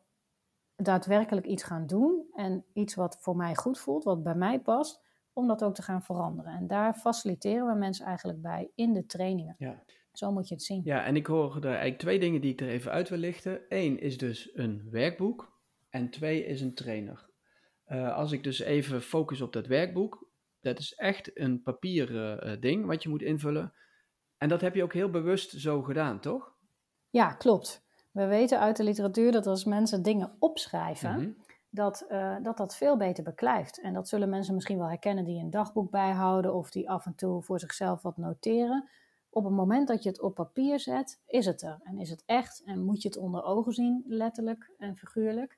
daadwerkelijk 0.75 1.45
iets 1.45 1.63
gaan 1.63 1.87
doen 1.87 2.25
en 2.33 2.65
iets 2.73 2.95
wat 2.95 3.17
voor 3.19 3.35
mij 3.35 3.55
goed 3.55 3.79
voelt, 3.79 4.03
wat 4.03 4.23
bij 4.23 4.35
mij 4.35 4.59
past, 4.59 5.01
om 5.33 5.47
dat 5.47 5.63
ook 5.63 5.75
te 5.75 5.81
gaan 5.81 6.03
veranderen. 6.03 6.53
En 6.53 6.67
daar 6.67 6.93
faciliteren 6.93 7.67
we 7.67 7.73
mensen 7.73 8.05
eigenlijk 8.05 8.41
bij 8.41 8.71
in 8.75 8.93
de 8.93 9.05
trainingen. 9.05 9.55
Ja. 9.57 9.83
Zo 10.11 10.31
moet 10.31 10.47
je 10.47 10.53
het 10.53 10.63
zien. 10.63 10.81
Ja, 10.83 11.03
en 11.05 11.15
ik 11.15 11.27
hoor 11.27 11.55
er 11.55 11.65
eigenlijk 11.65 11.97
twee 11.97 12.19
dingen 12.19 12.41
die 12.41 12.51
ik 12.51 12.61
er 12.61 12.69
even 12.69 12.91
uit 12.91 13.09
wil 13.09 13.17
lichten. 13.17 13.61
Eén 13.69 13.99
is 13.99 14.17
dus 14.17 14.49
een 14.53 14.87
werkboek 14.89 15.57
en 15.89 16.09
twee 16.09 16.45
is 16.45 16.61
een 16.61 16.73
trainer. 16.73 17.28
Uh, 17.89 18.15
als 18.15 18.31
ik 18.31 18.43
dus 18.43 18.59
even 18.59 19.01
focus 19.01 19.41
op 19.41 19.53
dat 19.53 19.67
werkboek, 19.67 20.27
dat 20.61 20.79
is 20.79 20.93
echt 20.93 21.39
een 21.39 21.61
papieren 21.63 22.47
uh, 22.47 22.61
ding 22.61 22.85
wat 22.85 23.03
je 23.03 23.09
moet 23.09 23.21
invullen. 23.21 23.73
En 24.37 24.49
dat 24.49 24.61
heb 24.61 24.75
je 24.75 24.83
ook 24.83 24.93
heel 24.93 25.09
bewust 25.09 25.51
zo 25.59 25.81
gedaan, 25.81 26.19
toch? 26.19 26.53
Ja, 27.09 27.33
klopt. 27.33 27.83
We 28.11 28.25
weten 28.25 28.59
uit 28.59 28.77
de 28.77 28.83
literatuur 28.83 29.31
dat 29.31 29.47
als 29.47 29.63
mensen 29.63 30.03
dingen 30.03 30.35
opschrijven, 30.39 31.15
Mhm. 31.15 31.29
dat, 31.69 32.05
uh, 32.11 32.35
dat 32.43 32.57
dat 32.57 32.75
veel 32.75 32.97
beter 32.97 33.23
beklijft. 33.23 33.81
En 33.81 33.93
dat 33.93 34.07
zullen 34.07 34.29
mensen 34.29 34.53
misschien 34.53 34.77
wel 34.77 34.87
herkennen 34.87 35.23
die 35.23 35.41
een 35.43 35.49
dagboek 35.49 35.91
bijhouden 35.91 36.53
of 36.53 36.69
die 36.71 36.89
af 36.89 37.05
en 37.05 37.15
toe 37.15 37.41
voor 37.41 37.59
zichzelf 37.59 38.01
wat 38.01 38.17
noteren. 38.17 38.89
Op 39.29 39.43
het 39.43 39.53
moment 39.53 39.87
dat 39.87 40.03
je 40.03 40.09
het 40.09 40.21
op 40.21 40.35
papier 40.35 40.79
zet, 40.79 41.21
is 41.27 41.45
het 41.45 41.61
er. 41.61 41.79
En 41.83 41.99
is 41.99 42.09
het 42.09 42.23
echt 42.25 42.61
en 42.65 42.83
moet 42.83 43.01
je 43.01 43.07
het 43.07 43.17
onder 43.17 43.43
ogen 43.43 43.73
zien, 43.73 44.03
letterlijk 44.07 44.71
en 44.77 44.95
figuurlijk. 44.97 45.57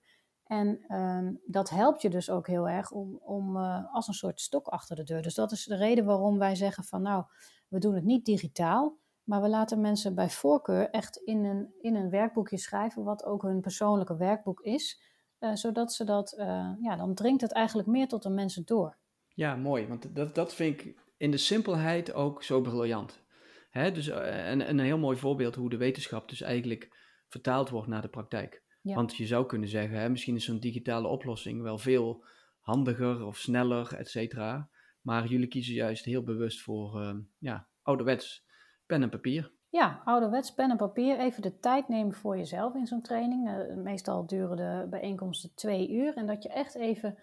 En 0.52 0.96
um, 0.96 1.42
dat 1.46 1.70
helpt 1.70 2.02
je 2.02 2.10
dus 2.10 2.30
ook 2.30 2.48
heel 2.48 2.70
erg 2.70 2.92
om, 2.92 3.20
om 3.24 3.56
uh, 3.56 3.94
als 3.94 4.08
een 4.08 4.14
soort 4.14 4.42
stok 4.42 4.68
achter 4.68 4.96
de 4.96 5.04
deur. 5.04 5.22
Dus 5.22 5.36
dat 5.36 5.52
is 5.52 5.66
de 5.66 5.76
reden 5.76 6.06
waarom 6.06 6.38
wij 6.38 6.56
zeggen 6.56 6.84
van 6.84 7.02
nou, 7.02 7.24
we 7.68 7.80
doen 7.80 7.96
het 7.96 8.04
niet 8.04 8.26
digitaal, 8.26 8.98
maar 9.24 9.42
we 9.42 9.50
laten 9.50 9.82
mensen 9.82 10.16
bij 10.16 10.30
voorkeur 10.30 10.90
echt 10.90 11.18
in 11.18 11.46
een, 11.46 11.74
in 11.82 11.96
een 11.96 12.10
werkboekje 12.10 12.58
schrijven, 12.58 13.04
wat 13.04 13.26
ook 13.26 13.42
hun 13.42 13.62
persoonlijke 13.62 14.18
werkboek 14.18 14.62
is. 14.62 15.02
Uh, 15.40 15.56
zodat 15.56 15.94
ze 15.94 16.04
dat, 16.04 16.36
uh, 16.38 16.72
ja, 16.82 16.96
dan 16.96 17.14
dringt 17.14 17.42
het 17.42 17.52
eigenlijk 17.52 17.88
meer 17.88 18.08
tot 18.08 18.24
de 18.24 18.30
mensen 18.30 18.66
door. 18.66 18.98
Ja, 19.28 19.56
mooi, 19.56 19.88
want 19.88 20.16
dat, 20.16 20.36
dat 20.36 20.54
vind 20.54 20.82
ik 20.82 20.96
in 21.18 21.32
de 21.32 21.38
simpelheid 21.38 22.14
ook 22.14 22.44
zo 22.44 22.62
briljant. 22.62 23.24
Hè? 23.70 23.92
Dus, 23.92 24.08
en, 24.08 24.62
en 24.62 24.80
een 24.80 24.86
heel 24.86 24.98
mooi 24.98 25.18
voorbeeld 25.18 25.56
hoe 25.56 25.70
de 25.70 25.78
wetenschap 25.78 26.30
dus 26.30 26.42
eigenlijk 26.42 26.98
vertaald 27.28 27.70
wordt 27.70 27.88
naar 27.88 28.02
de 28.02 28.10
praktijk. 28.10 28.70
Ja. 28.82 28.96
Want 28.96 29.16
je 29.16 29.26
zou 29.26 29.46
kunnen 29.46 29.70
zeggen, 29.70 30.00
hè, 30.00 30.10
misschien 30.10 30.36
is 30.36 30.46
zo'n 30.46 30.60
digitale 30.60 31.08
oplossing 31.08 31.62
wel 31.62 31.78
veel 31.78 32.26
handiger 32.60 33.26
of 33.26 33.38
sneller, 33.38 33.96
et 33.96 34.10
cetera. 34.10 34.70
Maar 35.02 35.28
jullie 35.28 35.48
kiezen 35.48 35.74
juist 35.74 36.06
heel 36.06 36.24
bewust 36.24 36.62
voor 36.62 37.02
uh, 37.02 37.16
ja, 37.38 37.68
ouderwets 37.82 38.46
pen 38.86 39.02
en 39.02 39.10
papier. 39.10 39.52
Ja, 39.70 40.02
ouderwets 40.06 40.54
pen 40.54 40.70
en 40.70 40.78
papier. 40.78 41.20
Even 41.20 41.42
de 41.42 41.60
tijd 41.60 41.88
nemen 41.88 42.14
voor 42.14 42.38
jezelf 42.38 42.76
in 42.76 42.88
zo'n 42.88 43.02
training. 43.02 43.50
Uh, 43.50 43.76
meestal 43.84 44.26
duren 44.26 44.58
de 44.58 44.88
bijeenkomsten 44.90 45.52
twee 45.56 45.92
uur. 45.92 46.16
En 46.16 46.26
dat 46.26 46.44
je 46.44 46.50
echt 46.50 46.76
even 46.76 47.18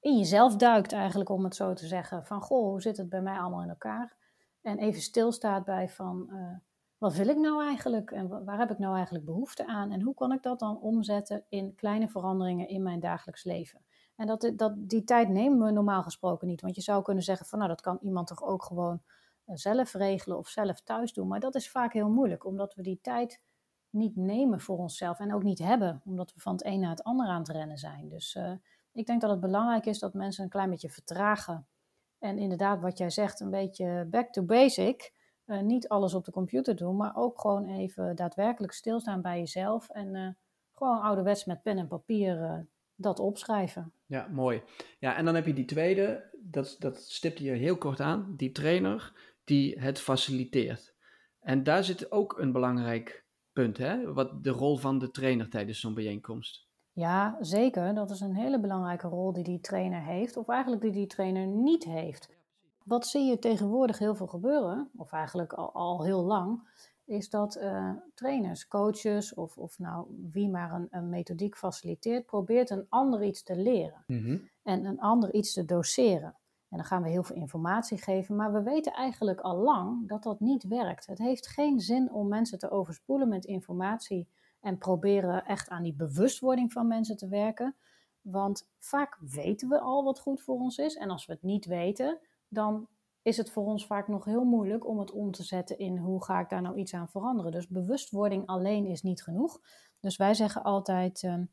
in 0.00 0.18
jezelf 0.18 0.56
duikt 0.56 0.92
eigenlijk, 0.92 1.30
om 1.30 1.44
het 1.44 1.54
zo 1.54 1.72
te 1.72 1.86
zeggen. 1.86 2.24
Van, 2.24 2.40
goh, 2.40 2.68
hoe 2.68 2.82
zit 2.82 2.96
het 2.96 3.08
bij 3.08 3.22
mij 3.22 3.38
allemaal 3.38 3.62
in 3.62 3.68
elkaar? 3.68 4.16
En 4.62 4.78
even 4.78 5.00
stilstaat 5.00 5.64
bij 5.64 5.88
van... 5.88 6.28
Uh, 6.30 6.56
wat 6.98 7.14
wil 7.14 7.28
ik 7.28 7.36
nou 7.36 7.64
eigenlijk 7.64 8.10
en 8.10 8.44
waar 8.44 8.58
heb 8.58 8.70
ik 8.70 8.78
nou 8.78 8.94
eigenlijk 8.94 9.24
behoefte 9.24 9.66
aan 9.66 9.92
en 9.92 10.02
hoe 10.02 10.14
kan 10.14 10.32
ik 10.32 10.42
dat 10.42 10.58
dan 10.58 10.80
omzetten 10.80 11.44
in 11.48 11.74
kleine 11.74 12.08
veranderingen 12.08 12.68
in 12.68 12.82
mijn 12.82 13.00
dagelijks 13.00 13.44
leven. 13.44 13.84
En 14.16 14.26
dat, 14.26 14.52
dat, 14.56 14.72
die 14.76 15.04
tijd 15.04 15.28
nemen 15.28 15.66
we 15.66 15.72
normaal 15.72 16.02
gesproken 16.02 16.48
niet, 16.48 16.60
want 16.60 16.74
je 16.74 16.82
zou 16.82 17.02
kunnen 17.02 17.22
zeggen 17.22 17.46
van 17.46 17.58
nou 17.58 17.70
dat 17.70 17.80
kan 17.80 17.98
iemand 18.00 18.26
toch 18.26 18.42
ook 18.42 18.62
gewoon 18.62 19.02
zelf 19.44 19.92
regelen 19.92 20.38
of 20.38 20.48
zelf 20.48 20.80
thuis 20.80 21.12
doen, 21.12 21.28
maar 21.28 21.40
dat 21.40 21.54
is 21.54 21.70
vaak 21.70 21.92
heel 21.92 22.10
moeilijk 22.10 22.44
omdat 22.44 22.74
we 22.74 22.82
die 22.82 22.98
tijd 23.02 23.40
niet 23.90 24.16
nemen 24.16 24.60
voor 24.60 24.78
onszelf 24.78 25.18
en 25.18 25.34
ook 25.34 25.42
niet 25.42 25.58
hebben, 25.58 26.02
omdat 26.04 26.34
we 26.34 26.40
van 26.40 26.52
het 26.52 26.64
een 26.64 26.80
naar 26.80 26.90
het 26.90 27.02
ander 27.02 27.26
aan 27.26 27.38
het 27.38 27.48
rennen 27.48 27.78
zijn. 27.78 28.08
Dus 28.08 28.34
uh, 28.34 28.52
ik 28.92 29.06
denk 29.06 29.20
dat 29.20 29.30
het 29.30 29.40
belangrijk 29.40 29.86
is 29.86 29.98
dat 29.98 30.14
mensen 30.14 30.44
een 30.44 30.50
klein 30.50 30.70
beetje 30.70 30.90
vertragen 30.90 31.66
en 32.18 32.38
inderdaad 32.38 32.80
wat 32.80 32.98
jij 32.98 33.10
zegt, 33.10 33.40
een 33.40 33.50
beetje 33.50 34.06
back 34.10 34.32
to 34.32 34.42
basic. 34.42 35.12
Uh, 35.46 35.60
niet 35.60 35.88
alles 35.88 36.14
op 36.14 36.24
de 36.24 36.32
computer 36.32 36.76
doen, 36.76 36.96
maar 36.96 37.16
ook 37.16 37.40
gewoon 37.40 37.68
even 37.68 38.16
daadwerkelijk 38.16 38.72
stilstaan 38.72 39.22
bij 39.22 39.38
jezelf 39.38 39.88
en 39.88 40.14
uh, 40.14 40.28
gewoon 40.72 41.00
ouderwets 41.00 41.44
met 41.44 41.62
pen 41.62 41.78
en 41.78 41.88
papier 41.88 42.66
dat 42.94 43.18
opschrijven. 43.18 43.92
Ja, 44.06 44.28
mooi. 44.32 44.62
Ja, 44.98 45.16
en 45.16 45.24
dan 45.24 45.34
heb 45.34 45.46
je 45.46 45.52
die 45.52 45.64
tweede, 45.64 46.30
dat, 46.40 46.76
dat 46.78 46.96
stipte 46.96 47.44
je 47.44 47.50
heel 47.50 47.78
kort 47.78 48.00
aan, 48.00 48.34
die 48.36 48.52
trainer 48.52 49.12
die 49.44 49.80
het 49.80 50.00
faciliteert. 50.00 50.94
En 51.40 51.62
daar 51.62 51.84
zit 51.84 52.12
ook 52.12 52.38
een 52.38 52.52
belangrijk 52.52 53.24
punt, 53.52 53.78
hè? 53.78 54.12
Wat 54.12 54.44
de 54.44 54.50
rol 54.50 54.76
van 54.76 54.98
de 54.98 55.10
trainer 55.10 55.50
tijdens 55.50 55.80
zo'n 55.80 55.94
bijeenkomst. 55.94 56.68
Ja, 56.92 57.36
zeker. 57.40 57.94
Dat 57.94 58.10
is 58.10 58.20
een 58.20 58.34
hele 58.34 58.60
belangrijke 58.60 59.08
rol 59.08 59.32
die 59.32 59.44
die 59.44 59.60
trainer 59.60 60.02
heeft, 60.02 60.36
of 60.36 60.48
eigenlijk 60.48 60.82
die 60.82 60.92
die 60.92 61.06
trainer 61.06 61.46
niet 61.46 61.84
heeft. 61.84 62.28
Wat 62.84 63.06
zie 63.06 63.24
je 63.24 63.38
tegenwoordig 63.38 63.98
heel 63.98 64.14
veel 64.14 64.26
gebeuren, 64.26 64.90
of 64.96 65.12
eigenlijk 65.12 65.52
al, 65.52 65.72
al 65.72 66.04
heel 66.04 66.22
lang, 66.22 66.68
is 67.04 67.30
dat 67.30 67.56
uh, 67.56 67.90
trainers, 68.14 68.68
coaches 68.68 69.34
of, 69.34 69.56
of 69.56 69.78
nou 69.78 70.06
wie 70.30 70.48
maar 70.48 70.72
een, 70.72 70.86
een, 70.90 71.08
methodiek 71.08 71.56
faciliteert, 71.56 72.26
probeert 72.26 72.70
een 72.70 72.86
ander 72.88 73.22
iets 73.22 73.42
te 73.42 73.56
leren 73.56 74.04
mhm. 74.06 74.38
en 74.62 74.84
een 74.84 75.00
ander 75.00 75.34
iets 75.34 75.52
te 75.52 75.64
doseren. 75.64 76.36
En 76.68 76.80
dan 76.80 76.84
gaan 76.84 77.02
we 77.02 77.08
heel 77.08 77.22
veel 77.22 77.36
informatie 77.36 77.98
geven, 77.98 78.36
maar 78.36 78.52
we 78.52 78.62
weten 78.62 78.92
eigenlijk 78.92 79.40
al 79.40 79.56
lang 79.56 80.08
dat 80.08 80.22
dat 80.22 80.40
niet 80.40 80.62
werkt. 80.62 81.06
Het 81.06 81.18
heeft 81.18 81.46
geen 81.46 81.80
zin 81.80 82.12
om 82.12 82.28
mensen 82.28 82.58
te 82.58 82.70
overspoelen 82.70 83.28
met 83.28 83.44
informatie 83.44 84.28
en 84.60 84.78
proberen 84.78 85.44
echt 85.44 85.68
aan 85.68 85.82
die 85.82 85.94
bewustwording 85.94 86.72
van 86.72 86.86
mensen 86.86 87.16
te 87.16 87.28
werken. 87.28 87.76
Want 88.20 88.68
vaak 88.78 89.18
weten 89.20 89.68
we 89.68 89.80
al 89.80 90.04
wat 90.04 90.20
goed 90.20 90.42
voor 90.42 90.58
ons 90.58 90.78
is. 90.78 90.94
En 90.94 91.10
als 91.10 91.26
we 91.26 91.32
het 91.32 91.42
niet 91.42 91.64
weten, 91.64 92.18
dan 92.54 92.88
is 93.22 93.36
het 93.36 93.50
voor 93.50 93.64
ons 93.64 93.86
vaak 93.86 94.08
nog 94.08 94.24
heel 94.24 94.44
moeilijk 94.44 94.86
om 94.86 94.98
het 94.98 95.10
om 95.10 95.30
te 95.30 95.42
zetten 95.42 95.78
in 95.78 95.96
hoe 95.96 96.24
ga 96.24 96.40
ik 96.40 96.48
daar 96.48 96.62
nou 96.62 96.76
iets 96.76 96.94
aan 96.94 97.08
veranderen. 97.08 97.52
Dus 97.52 97.68
bewustwording 97.68 98.46
alleen 98.46 98.86
is 98.86 99.02
niet 99.02 99.22
genoeg. 99.22 99.60
Dus 100.00 100.16
wij 100.16 100.34
zeggen 100.34 100.62
altijd 100.62 101.22
ehm, 101.22 101.44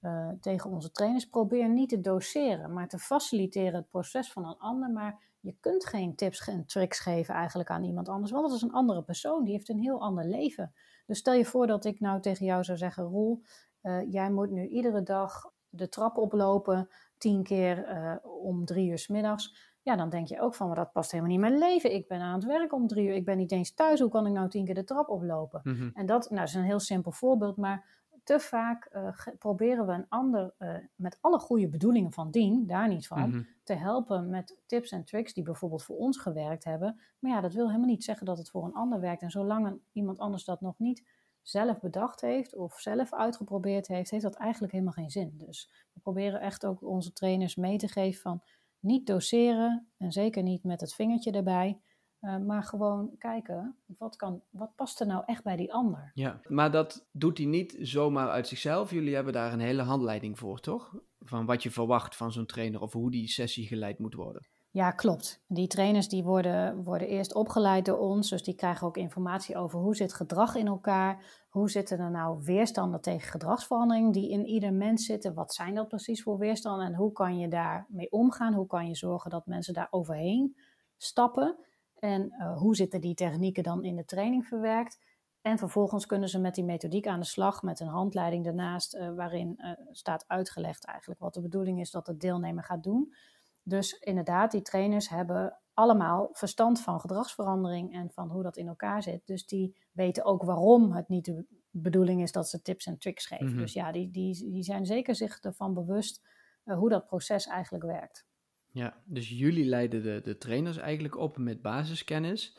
eh, 0.00 0.30
tegen 0.40 0.70
onze 0.70 0.90
trainers: 0.90 1.28
probeer 1.28 1.68
niet 1.68 1.88
te 1.88 2.00
doseren, 2.00 2.72
maar 2.72 2.88
te 2.88 2.98
faciliteren 2.98 3.74
het 3.74 3.88
proces 3.88 4.32
van 4.32 4.46
een 4.46 4.58
ander. 4.58 4.90
Maar 4.90 5.36
je 5.40 5.56
kunt 5.60 5.86
geen 5.86 6.14
tips 6.16 6.48
en 6.48 6.66
tricks 6.66 6.98
geven 7.00 7.34
eigenlijk 7.34 7.70
aan 7.70 7.84
iemand 7.84 8.08
anders, 8.08 8.30
want 8.30 8.46
dat 8.46 8.56
is 8.56 8.62
een 8.62 8.72
andere 8.72 9.02
persoon, 9.02 9.44
die 9.44 9.52
heeft 9.52 9.68
een 9.68 9.80
heel 9.80 10.00
ander 10.00 10.24
leven. 10.24 10.72
Dus 11.06 11.18
stel 11.18 11.34
je 11.34 11.44
voor 11.44 11.66
dat 11.66 11.84
ik 11.84 12.00
nou 12.00 12.20
tegen 12.20 12.46
jou 12.46 12.64
zou 12.64 12.78
zeggen: 12.78 13.04
Roel, 13.04 13.42
uh, 13.82 14.12
jij 14.12 14.30
moet 14.30 14.50
nu 14.50 14.66
iedere 14.66 15.02
dag 15.02 15.52
de 15.68 15.88
trap 15.88 16.16
oplopen, 16.16 16.88
tien 17.18 17.42
keer 17.42 17.88
uh, 17.88 18.16
om 18.42 18.64
drie 18.64 18.90
uur 18.90 18.98
s 18.98 19.08
middags. 19.08 19.71
Ja, 19.82 19.96
dan 19.96 20.10
denk 20.10 20.26
je 20.28 20.40
ook 20.40 20.54
van, 20.54 20.66
maar 20.66 20.76
dat 20.76 20.92
past 20.92 21.10
helemaal 21.10 21.36
niet 21.36 21.44
in 21.44 21.48
mijn 21.50 21.70
leven. 21.70 21.94
Ik 21.94 22.08
ben 22.08 22.20
aan 22.20 22.34
het 22.34 22.44
werk 22.44 22.72
om 22.72 22.86
drie 22.86 23.06
uur, 23.08 23.14
ik 23.14 23.24
ben 23.24 23.36
niet 23.36 23.52
eens 23.52 23.74
thuis. 23.74 24.00
Hoe 24.00 24.10
kan 24.10 24.26
ik 24.26 24.32
nou 24.32 24.48
tien 24.48 24.64
keer 24.64 24.74
de 24.74 24.84
trap 24.84 25.08
oplopen? 25.08 25.60
Mhm. 25.64 25.90
En 25.94 26.06
dat 26.06 26.30
nou, 26.30 26.42
is 26.42 26.54
een 26.54 26.62
heel 26.62 26.80
simpel 26.80 27.12
voorbeeld, 27.12 27.56
maar 27.56 28.00
te 28.24 28.40
vaak 28.40 28.88
uh, 28.92 29.16
proberen 29.38 29.86
we 29.86 29.92
een 29.92 30.08
ander, 30.08 30.54
uh, 30.58 30.74
met 30.94 31.18
alle 31.20 31.38
goede 31.38 31.68
bedoelingen 31.68 32.12
van 32.12 32.30
dien, 32.30 32.66
daar 32.66 32.88
niet 32.88 33.06
van, 33.06 33.28
Mhm. 33.28 33.42
te 33.64 33.74
helpen 33.74 34.30
met 34.30 34.58
tips 34.66 34.90
en 34.90 35.04
tricks 35.04 35.34
die 35.34 35.44
bijvoorbeeld 35.44 35.84
voor 35.84 35.96
ons 35.96 36.18
gewerkt 36.18 36.64
hebben. 36.64 37.00
Maar 37.18 37.30
ja, 37.30 37.40
dat 37.40 37.52
wil 37.52 37.66
helemaal 37.66 37.88
niet 37.88 38.04
zeggen 38.04 38.26
dat 38.26 38.38
het 38.38 38.50
voor 38.50 38.64
een 38.64 38.74
ander 38.74 39.00
werkt. 39.00 39.22
En 39.22 39.30
zolang 39.30 39.66
een, 39.66 39.82
iemand 39.92 40.18
anders 40.18 40.44
dat 40.44 40.60
nog 40.60 40.78
niet 40.78 41.08
zelf 41.42 41.80
bedacht 41.80 42.20
heeft 42.20 42.56
of 42.56 42.80
zelf 42.80 43.12
uitgeprobeerd 43.12 43.86
heeft, 43.88 44.10
heeft 44.10 44.22
dat 44.22 44.34
eigenlijk 44.34 44.72
helemaal 44.72 44.92
geen 44.92 45.10
zin. 45.10 45.34
Dus 45.36 45.70
we 45.92 46.00
proberen 46.00 46.40
echt 46.40 46.66
ook 46.66 46.82
onze 46.82 47.12
trainers 47.12 47.56
mee 47.56 47.78
te 47.78 47.88
geven 47.88 48.20
van 48.20 48.42
niet 48.82 49.06
doseren 49.06 49.86
en 49.96 50.12
zeker 50.12 50.42
niet 50.42 50.64
met 50.64 50.80
het 50.80 50.94
vingertje 50.94 51.32
erbij. 51.32 51.80
Uh, 52.20 52.38
maar 52.38 52.62
gewoon 52.62 53.10
kijken, 53.18 53.76
wat, 53.98 54.16
kan, 54.16 54.42
wat 54.50 54.74
past 54.76 55.00
er 55.00 55.06
nou 55.06 55.22
echt 55.26 55.42
bij 55.42 55.56
die 55.56 55.72
ander? 55.72 56.10
Ja, 56.14 56.40
maar 56.48 56.70
dat 56.70 57.06
doet 57.12 57.38
hij 57.38 57.46
niet 57.46 57.76
zomaar 57.80 58.28
uit 58.28 58.48
zichzelf. 58.48 58.90
Jullie 58.90 59.14
hebben 59.14 59.32
daar 59.32 59.52
een 59.52 59.60
hele 59.60 59.82
handleiding 59.82 60.38
voor, 60.38 60.60
toch? 60.60 60.94
Van 61.20 61.46
wat 61.46 61.62
je 61.62 61.70
verwacht 61.70 62.16
van 62.16 62.32
zo'n 62.32 62.46
trainer 62.46 62.80
of 62.80 62.92
hoe 62.92 63.10
die 63.10 63.28
sessie 63.28 63.66
geleid 63.66 63.98
moet 63.98 64.14
worden. 64.14 64.42
Ja, 64.72 64.90
klopt. 64.90 65.42
Die 65.46 65.66
trainers 65.66 66.08
die 66.08 66.24
worden, 66.24 66.84
worden 66.84 67.08
eerst 67.08 67.34
opgeleid 67.34 67.84
door 67.84 67.98
ons, 67.98 68.28
dus 68.28 68.42
die 68.42 68.54
krijgen 68.54 68.86
ook 68.86 68.96
informatie 68.96 69.56
over 69.56 69.78
hoe 69.78 69.96
zit 69.96 70.14
gedrag 70.14 70.54
in 70.54 70.66
elkaar, 70.66 71.44
hoe 71.48 71.70
zitten 71.70 71.98
er 71.98 72.10
nou 72.10 72.42
weerstanden 72.42 73.00
tegen 73.00 73.30
gedragsverandering 73.30 74.12
die 74.12 74.30
in 74.30 74.46
ieder 74.46 74.72
mens 74.72 75.04
zitten, 75.04 75.34
wat 75.34 75.54
zijn 75.54 75.74
dat 75.74 75.88
precies 75.88 76.22
voor 76.22 76.38
weerstanden 76.38 76.86
en 76.86 76.94
hoe 76.94 77.12
kan 77.12 77.38
je 77.38 77.48
daarmee 77.48 78.10
omgaan, 78.10 78.54
hoe 78.54 78.66
kan 78.66 78.88
je 78.88 78.94
zorgen 78.94 79.30
dat 79.30 79.46
mensen 79.46 79.74
daar 79.74 79.88
overheen 79.90 80.56
stappen 80.96 81.56
en 81.98 82.34
uh, 82.38 82.58
hoe 82.58 82.76
zitten 82.76 83.00
die 83.00 83.14
technieken 83.14 83.62
dan 83.62 83.84
in 83.84 83.96
de 83.96 84.04
training 84.04 84.46
verwerkt. 84.46 84.98
En 85.40 85.58
vervolgens 85.58 86.06
kunnen 86.06 86.28
ze 86.28 86.38
met 86.38 86.54
die 86.54 86.64
methodiek 86.64 87.06
aan 87.06 87.20
de 87.20 87.26
slag 87.26 87.62
met 87.62 87.80
een 87.80 87.88
handleiding 87.88 88.44
daarnaast, 88.44 88.94
uh, 88.94 89.14
waarin 89.14 89.54
uh, 89.56 89.70
staat 89.90 90.24
uitgelegd 90.26 90.84
eigenlijk 90.84 91.20
wat 91.20 91.34
de 91.34 91.40
bedoeling 91.40 91.80
is 91.80 91.90
dat 91.90 92.06
de 92.06 92.16
deelnemer 92.16 92.64
gaat 92.64 92.82
doen. 92.82 93.14
Dus 93.62 93.92
inderdaad, 93.92 94.50
die 94.50 94.62
trainers 94.62 95.08
hebben 95.08 95.58
allemaal 95.74 96.28
verstand 96.32 96.80
van 96.80 97.00
gedragsverandering 97.00 97.94
en 97.94 98.10
van 98.10 98.28
hoe 98.30 98.42
dat 98.42 98.56
in 98.56 98.68
elkaar 98.68 99.02
zit. 99.02 99.26
Dus 99.26 99.46
die 99.46 99.76
weten 99.92 100.24
ook 100.24 100.42
waarom 100.42 100.92
het 100.92 101.08
niet 101.08 101.24
de 101.24 101.46
bedoeling 101.70 102.22
is 102.22 102.32
dat 102.32 102.48
ze 102.48 102.62
tips 102.62 102.86
en 102.86 102.98
tricks 102.98 103.26
geven. 103.26 103.46
Mhm. 103.46 103.58
Dus 103.58 103.72
ja, 103.72 103.92
die, 103.92 104.10
die, 104.10 104.50
die 104.50 104.62
zijn 104.62 104.86
zeker 104.86 105.14
zich 105.14 105.38
ervan 105.40 105.74
bewust 105.74 106.26
uh, 106.64 106.76
hoe 106.76 106.88
dat 106.88 107.06
proces 107.06 107.46
eigenlijk 107.46 107.84
werkt. 107.84 108.26
Ja, 108.70 109.02
dus 109.04 109.28
jullie 109.28 109.64
leiden 109.64 110.02
de, 110.02 110.20
de 110.22 110.38
trainers 110.38 110.76
eigenlijk 110.76 111.16
op 111.16 111.38
met 111.38 111.62
basiskennis. 111.62 112.58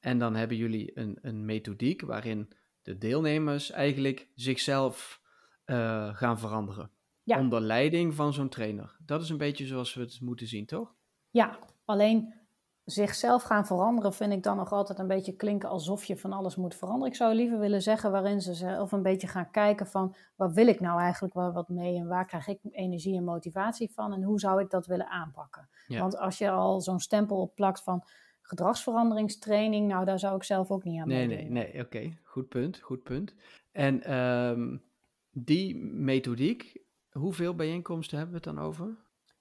En 0.00 0.18
dan 0.18 0.34
hebben 0.34 0.56
jullie 0.56 0.98
een, 0.98 1.18
een 1.22 1.44
methodiek 1.44 2.02
waarin 2.02 2.52
de 2.82 2.98
deelnemers 2.98 3.70
eigenlijk 3.70 4.28
zichzelf 4.34 5.22
uh, 5.66 6.16
gaan 6.16 6.38
veranderen. 6.38 6.90
Ja. 7.28 7.38
Onder 7.38 7.60
leiding 7.60 8.14
van 8.14 8.32
zo'n 8.32 8.48
trainer. 8.48 8.96
Dat 9.06 9.22
is 9.22 9.28
een 9.28 9.36
beetje 9.38 9.66
zoals 9.66 9.94
we 9.94 10.00
het 10.00 10.20
moeten 10.20 10.46
zien, 10.46 10.66
toch? 10.66 10.94
Ja, 11.30 11.58
alleen 11.84 12.34
zichzelf 12.84 13.42
gaan 13.42 13.66
veranderen 13.66 14.12
vind 14.12 14.32
ik 14.32 14.42
dan 14.42 14.56
nog 14.56 14.72
altijd 14.72 14.98
een 14.98 15.06
beetje 15.06 15.36
klinken 15.36 15.68
alsof 15.68 16.04
je 16.04 16.16
van 16.16 16.32
alles 16.32 16.56
moet 16.56 16.74
veranderen. 16.74 17.08
Ik 17.08 17.16
zou 17.16 17.34
liever 17.34 17.58
willen 17.58 17.82
zeggen 17.82 18.10
waarin 18.10 18.40
ze 18.40 18.54
zelf 18.54 18.92
een 18.92 19.02
beetje 19.02 19.26
gaan 19.26 19.50
kijken 19.50 19.86
van 19.86 20.14
waar 20.36 20.52
wil 20.52 20.66
ik 20.66 20.80
nou 20.80 21.00
eigenlijk 21.00 21.34
wel 21.34 21.52
wat 21.52 21.68
mee 21.68 21.96
en 21.96 22.06
waar 22.06 22.26
krijg 22.26 22.46
ik 22.46 22.58
energie 22.70 23.16
en 23.16 23.24
motivatie 23.24 23.90
van 23.92 24.12
en 24.12 24.22
hoe 24.22 24.40
zou 24.40 24.60
ik 24.60 24.70
dat 24.70 24.86
willen 24.86 25.08
aanpakken. 25.08 25.68
Ja. 25.86 26.00
Want 26.00 26.16
als 26.16 26.38
je 26.38 26.50
al 26.50 26.80
zo'n 26.80 27.00
stempel 27.00 27.40
opplakt 27.40 27.82
van 27.82 28.04
gedragsveranderingstraining, 28.42 29.88
nou 29.88 30.04
daar 30.04 30.18
zou 30.18 30.36
ik 30.36 30.42
zelf 30.44 30.70
ook 30.70 30.84
niet 30.84 31.00
aan 31.00 31.08
Nee, 31.08 31.26
meedoen. 31.26 31.52
nee, 31.52 31.72
nee, 31.72 31.84
oké. 31.84 32.18
Goed 32.22 32.48
punt, 32.48 32.78
goed 32.80 33.02
punt. 33.02 33.34
En 33.72 34.14
um, 34.16 34.82
die 35.30 35.76
methodiek, 35.76 36.86
hoeveel 37.18 37.54
bijeenkomsten 37.54 38.18
hebben 38.18 38.40
we 38.40 38.48
het 38.48 38.56
dan 38.56 38.64
over? 38.64 38.86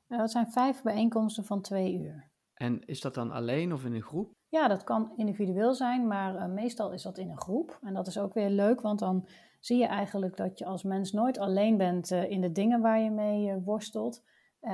Nou, 0.08 0.22
dat 0.22 0.32
zijn 0.32 0.52
vijf 0.52 0.82
bijeenkomsten 0.82 1.46
van 1.46 1.62
twee 1.62 2.00
uur. 2.00 2.32
En 2.54 2.86
is 2.86 3.02
dat 3.02 3.14
dan 3.14 3.32
alleen 3.32 3.74
of 3.74 3.86
in 3.86 3.94
een 3.94 4.02
groep? 4.02 4.36
Ja, 4.50 4.68
dat 4.68 4.84
kan 4.84 5.14
individueel 5.16 5.74
zijn, 5.74 6.08
maar 6.08 6.36
uh, 6.36 6.46
meestal 6.46 6.92
is 6.92 7.02
dat 7.02 7.18
in 7.18 7.30
een 7.30 7.42
groep. 7.42 7.80
En 7.82 7.94
dat 7.94 8.08
is 8.08 8.20
ook 8.20 8.34
weer 8.34 8.50
leuk, 8.50 8.82
want 8.82 9.00
dan 9.00 9.28
zie 9.60 9.78
je 9.78 9.86
eigenlijk 9.86 10.38
dat 10.38 10.60
je 10.60 10.66
als 10.66 10.84
mens 10.84 11.12
nooit 11.12 11.38
alleen 11.38 11.78
bent 11.78 12.12
uh, 12.12 12.32
in 12.32 12.42
de 12.42 12.52
dingen 12.52 12.82
waar 12.82 13.00
je 13.00 13.12
mee 13.12 13.48
uh, 13.48 13.56
worstelt. 13.64 14.24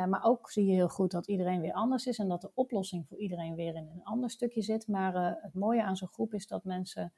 Maar 0.07 0.23
ook 0.23 0.51
zie 0.51 0.65
je 0.65 0.73
heel 0.73 0.89
goed 0.89 1.11
dat 1.11 1.27
iedereen 1.27 1.61
weer 1.61 1.73
anders 1.73 2.05
is 2.05 2.19
en 2.19 2.27
dat 2.27 2.41
de 2.41 2.51
oplossing 2.53 3.07
voor 3.07 3.17
iedereen 3.17 3.55
weer 3.55 3.75
in 3.75 3.89
een 3.93 4.03
ander 4.03 4.29
stukje 4.29 4.61
zit. 4.61 4.87
Maar 4.87 5.37
het 5.41 5.53
mooie 5.53 5.83
aan 5.83 5.95
zo'n 5.95 6.07
groep 6.07 6.33
is 6.33 6.47
dat 6.47 6.63
mensen 6.63 7.13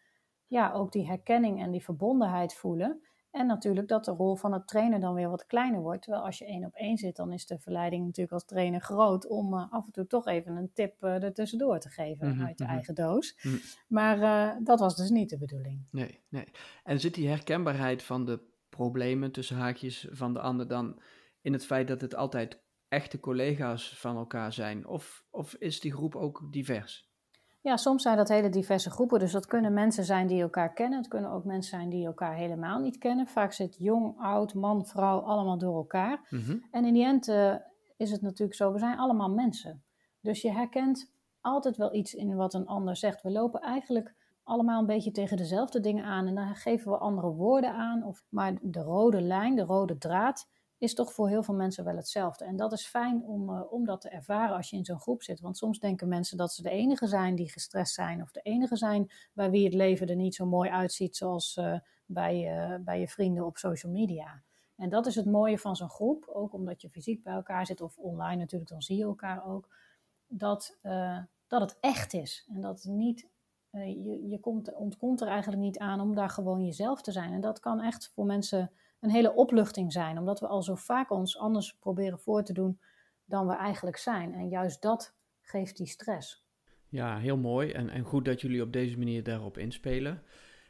ja, 0.47 0.71
ook 0.71 0.91
die 0.91 1.07
herkenning 1.07 1.61
en 1.61 1.71
die 1.71 1.83
verbondenheid 1.83 2.53
voelen. 2.53 3.04
En 3.35 3.47
natuurlijk 3.47 3.87
dat 3.87 4.05
de 4.05 4.11
rol 4.11 4.35
van 4.35 4.53
het 4.53 4.67
trainer 4.67 4.99
dan 4.99 5.13
weer 5.13 5.29
wat 5.29 5.45
kleiner 5.45 5.81
wordt. 5.81 6.01
Terwijl 6.01 6.23
als 6.23 6.37
je 6.37 6.45
één 6.45 6.65
op 6.65 6.73
één 6.73 6.97
zit, 6.97 7.15
dan 7.15 7.31
is 7.31 7.45
de 7.45 7.59
verleiding 7.59 8.05
natuurlijk 8.05 8.33
als 8.33 8.45
trainer 8.45 8.81
groot 8.81 9.27
om 9.27 9.53
uh, 9.53 9.71
af 9.73 9.85
en 9.85 9.91
toe 9.91 10.07
toch 10.07 10.27
even 10.27 10.55
een 10.55 10.71
tip 10.73 11.03
uh, 11.03 11.23
er 11.23 11.33
tussendoor 11.33 11.79
te 11.79 11.89
geven 11.89 12.27
Mhm, 12.27 12.45
uit 12.45 12.57
je 12.57 12.63
mhm. 12.63 12.73
eigen 12.73 12.95
doos. 12.95 13.37
Mhm. 13.41 13.55
Maar 13.87 14.17
uh, 14.17 14.65
dat 14.65 14.79
was 14.79 14.95
dus 14.95 15.09
niet 15.09 15.29
de 15.29 15.37
bedoeling. 15.37 15.85
Nee, 15.91 16.19
nee. 16.29 16.47
En 16.83 16.99
zit 16.99 17.13
die 17.13 17.27
herkenbaarheid 17.27 18.03
van 18.03 18.25
de 18.25 18.39
problemen 18.69 19.31
tussen 19.31 19.57
haakjes 19.57 20.07
van 20.11 20.33
de 20.33 20.39
ander 20.39 20.67
dan 20.67 21.01
in 21.41 21.53
het 21.53 21.65
feit 21.65 21.87
dat 21.87 22.01
het 22.01 22.15
altijd 22.15 22.63
echte 22.87 23.19
collega's 23.19 23.99
van 23.99 24.15
elkaar 24.15 24.53
zijn? 24.53 24.87
Of, 24.87 25.25
of 25.29 25.53
is 25.53 25.79
die 25.79 25.93
groep 25.93 26.15
ook 26.15 26.47
divers? 26.51 27.04
Ja, 27.65 27.77
soms 27.77 28.01
zijn 28.01 28.17
dat 28.17 28.29
hele 28.29 28.49
diverse 28.49 28.89
groepen. 28.89 29.19
Dus 29.19 29.31
dat 29.31 29.45
kunnen 29.45 29.73
mensen 29.73 30.03
zijn 30.03 30.27
die 30.27 30.41
elkaar 30.41 30.73
kennen. 30.73 30.97
Het 30.97 31.07
kunnen 31.07 31.31
ook 31.31 31.43
mensen 31.43 31.77
zijn 31.77 31.89
die 31.89 32.05
elkaar 32.05 32.35
helemaal 32.35 32.79
niet 32.79 32.97
kennen. 32.97 33.27
Vaak 33.27 33.53
zit 33.53 33.75
jong, 33.79 34.17
oud, 34.17 34.53
man, 34.53 34.85
vrouw 34.85 35.19
allemaal 35.19 35.57
door 35.57 35.75
elkaar. 35.75 36.27
Mhm. 36.29 36.57
En 36.71 36.85
in 36.85 36.93
die 36.93 37.05
end 37.05 37.27
uh, 37.27 37.55
is 37.97 38.11
het 38.11 38.21
natuurlijk 38.21 38.57
zo, 38.57 38.71
we 38.71 38.79
zijn 38.79 38.97
allemaal 38.97 39.29
mensen. 39.29 39.83
Dus 40.21 40.41
je 40.41 40.51
herkent 40.51 41.11
altijd 41.41 41.77
wel 41.77 41.95
iets 41.95 42.13
in 42.13 42.35
wat 42.35 42.53
een 42.53 42.67
ander 42.67 42.97
zegt. 42.97 43.21
We 43.21 43.31
lopen 43.31 43.61
eigenlijk 43.61 44.13
allemaal 44.43 44.79
een 44.79 44.85
beetje 44.85 45.11
tegen 45.11 45.37
dezelfde 45.37 45.79
dingen 45.79 46.05
aan. 46.05 46.27
En 46.27 46.35
dan 46.35 46.55
geven 46.55 46.91
we 46.91 46.97
andere 46.97 47.33
woorden 47.33 47.73
aan. 47.73 48.03
Of, 48.03 48.25
maar 48.29 48.53
de 48.61 48.81
rode 48.81 49.21
lijn, 49.21 49.55
de 49.55 49.63
rode 49.63 49.97
draad, 49.97 50.49
is 50.77 50.93
toch 50.93 51.13
voor 51.13 51.29
heel 51.29 51.43
veel 51.43 51.53
mensen 51.53 51.83
wel 51.83 51.95
hetzelfde. 51.95 52.45
En 52.45 52.55
dat 52.55 52.71
is 52.73 52.85
fijn 52.85 53.23
om, 53.23 53.49
uh, 53.49 53.71
om 53.73 53.85
dat 53.85 54.01
te 54.01 54.09
ervaren 54.09 54.55
als 54.55 54.69
je 54.69 54.77
in 54.77 54.85
zo'n 54.85 54.99
groep 54.99 55.23
zit. 55.23 55.39
Want 55.39 55.57
soms 55.57 55.79
denken 55.79 56.07
mensen 56.07 56.37
dat 56.37 56.53
ze 56.53 56.61
de 56.61 56.69
enige 56.69 57.07
zijn 57.07 57.35
die 57.35 57.51
gestrest 57.51 57.93
zijn, 57.93 58.21
of 58.21 58.31
de 58.31 58.41
enige 58.41 58.75
zijn 58.75 59.11
bij 59.33 59.49
wie 59.49 59.65
het 59.65 59.73
leven 59.73 60.07
er 60.07 60.15
niet 60.15 60.35
zo 60.35 60.45
mooi 60.45 60.69
uitziet 60.69 61.15
zoals 61.15 61.57
uh, 61.57 61.79
bij, 62.05 62.57
uh, 62.57 62.75
bij 62.79 62.99
je 62.99 63.07
vrienden 63.07 63.45
op 63.45 63.57
social 63.57 63.91
media. 63.91 64.43
En 64.75 64.89
dat 64.89 65.05
is 65.05 65.15
het 65.15 65.25
mooie 65.25 65.59
van 65.59 65.75
zo'n 65.75 65.89
groep, 65.89 66.27
ook 66.27 66.53
omdat 66.53 66.81
je 66.81 66.89
fysiek 66.89 67.23
bij 67.23 67.33
elkaar 67.33 67.65
zit 67.65 67.81
of 67.81 67.97
online 67.97 68.41
natuurlijk, 68.41 68.69
dan 68.69 68.81
zie 68.81 68.97
je 68.97 69.03
elkaar 69.03 69.45
ook. 69.45 69.75
Dat, 70.27 70.77
dat 71.47 71.61
het 71.61 71.77
echt 71.79 72.13
is 72.13 72.47
en 72.53 72.61
dat 72.61 72.83
niet 72.83 73.27
je, 73.83 74.27
je 74.27 74.39
komt, 74.39 74.73
ontkomt 74.73 75.21
er 75.21 75.27
eigenlijk 75.27 75.61
niet 75.61 75.77
aan 75.77 76.01
om 76.01 76.15
daar 76.15 76.29
gewoon 76.29 76.65
jezelf 76.65 77.01
te 77.01 77.11
zijn. 77.11 77.33
En 77.33 77.41
dat 77.41 77.59
kan 77.59 77.81
echt 77.81 78.11
voor 78.13 78.25
mensen 78.25 78.71
een 79.05 79.11
hele 79.11 79.33
opluchting 79.33 79.91
zijn, 79.91 80.17
omdat 80.17 80.39
we 80.39 80.47
al 80.47 80.63
zo 80.63 80.75
vaak 80.75 81.11
ons 81.11 81.37
anders 81.37 81.77
proberen 81.77 82.19
voor 82.19 82.43
te 82.43 82.53
doen 82.53 82.79
dan 83.25 83.47
we 83.47 83.53
eigenlijk 83.53 83.97
zijn. 83.97 84.33
En 84.33 84.49
juist 84.49 84.81
dat 84.81 85.15
geeft 85.41 85.77
die 85.77 85.87
stress. 85.87 86.45
Ja, 86.89 87.17
heel 87.17 87.37
mooi 87.37 87.71
en, 87.71 87.89
en 87.89 88.03
goed 88.03 88.25
dat 88.25 88.41
jullie 88.41 88.61
op 88.61 88.73
deze 88.73 88.97
manier 88.97 89.23
daarop 89.23 89.57
inspelen. 89.57 90.23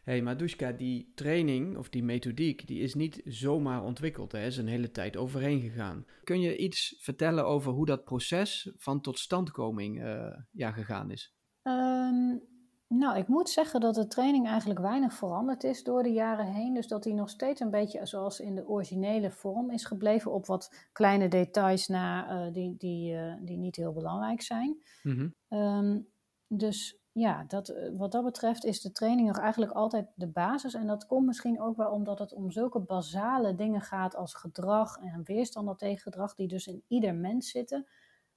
hey, 0.04 0.22
maar 0.22 0.38
Dushka, 0.38 0.72
die 0.72 1.12
training 1.16 1.78
of 1.78 1.90
die 1.90 2.04
methodiek, 2.04 2.68
die 2.68 2.80
is 2.80 2.94
niet 2.94 3.22
zomaar 3.26 3.84
ontwikkeld. 3.84 4.34
Er 4.34 4.42
is 4.42 4.58
een 4.58 4.68
hele 4.68 4.92
tijd 4.92 5.18
overheen 5.18 5.62
gegaan. 5.62 6.06
Kun 6.24 6.42
je 6.42 6.58
iets 6.58 6.96
vertellen 7.00 7.46
over 7.46 7.72
hoe 7.72 7.86
dat 7.86 8.04
proces 8.04 8.72
van 8.78 9.02
totstandkoming 9.02 10.04
uh, 10.04 10.38
ja, 10.52 10.72
gegaan 10.72 11.12
is? 11.12 11.36
Um, 11.64 12.42
nou, 12.88 13.18
ik 13.18 13.28
moet 13.28 13.50
zeggen 13.50 13.80
dat 13.80 13.96
de 13.96 14.08
training 14.08 14.48
eigenlijk 14.48 14.80
weinig 14.80 15.14
veranderd 15.14 15.64
is 15.64 15.84
door 15.84 16.04
de 16.04 16.12
jaren 16.12 16.46
heen. 16.46 16.74
Dus 16.74 16.88
dat 16.88 17.04
die 17.04 17.14
nog 17.14 17.30
steeds 17.30 17.62
een 17.62 17.70
beetje 17.70 18.06
zoals 18.06 18.40
in 18.40 18.56
de 18.56 18.68
originele 18.68 19.32
vorm 19.32 19.70
is 19.70 19.86
gebleven. 19.86 20.32
Op 20.32 20.46
wat 20.46 20.88
kleine 20.92 21.28
details 21.28 21.88
na 21.88 22.32
uh, 22.46 22.54
die, 22.54 22.76
die, 22.78 23.14
uh, 23.14 23.34
die 23.42 23.58
niet 23.58 23.76
heel 23.76 23.94
belangrijk 23.94 24.42
zijn. 24.42 24.78
Mm 25.04 25.34
-hmm. 25.48 25.60
um, 25.60 26.08
dus 26.48 27.00
ja, 27.12 27.44
dat, 27.48 27.70
eh, 27.70 27.90
wat 27.98 28.12
dat 28.12 28.24
betreft 28.24 28.66
is 28.66 28.82
de 28.82 28.92
training 28.92 29.28
nog 29.28 29.40
eigenlijk 29.40 29.72
altijd 29.72 30.08
de 30.16 30.28
basis. 30.28 30.74
En 30.74 30.88
dat 30.88 31.06
komt 31.06 31.26
misschien 31.26 31.62
ook 31.62 31.78
wel 31.78 31.92
omdat 31.92 32.20
het 32.20 32.34
om 32.34 32.52
zulke 32.52 32.80
basale 32.80 33.56
dingen 33.56 33.82
gaat 33.82 34.16
als 34.16 34.34
gedrag 34.34 34.98
en 34.98 35.24
weerstand 35.24 35.80
tegen 35.80 36.02
gedrag, 36.02 36.36
die 36.36 36.48
dus 36.48 36.68
in 36.68 36.84
ieder 36.88 37.16
mens 37.16 37.50
zitten. 37.50 37.88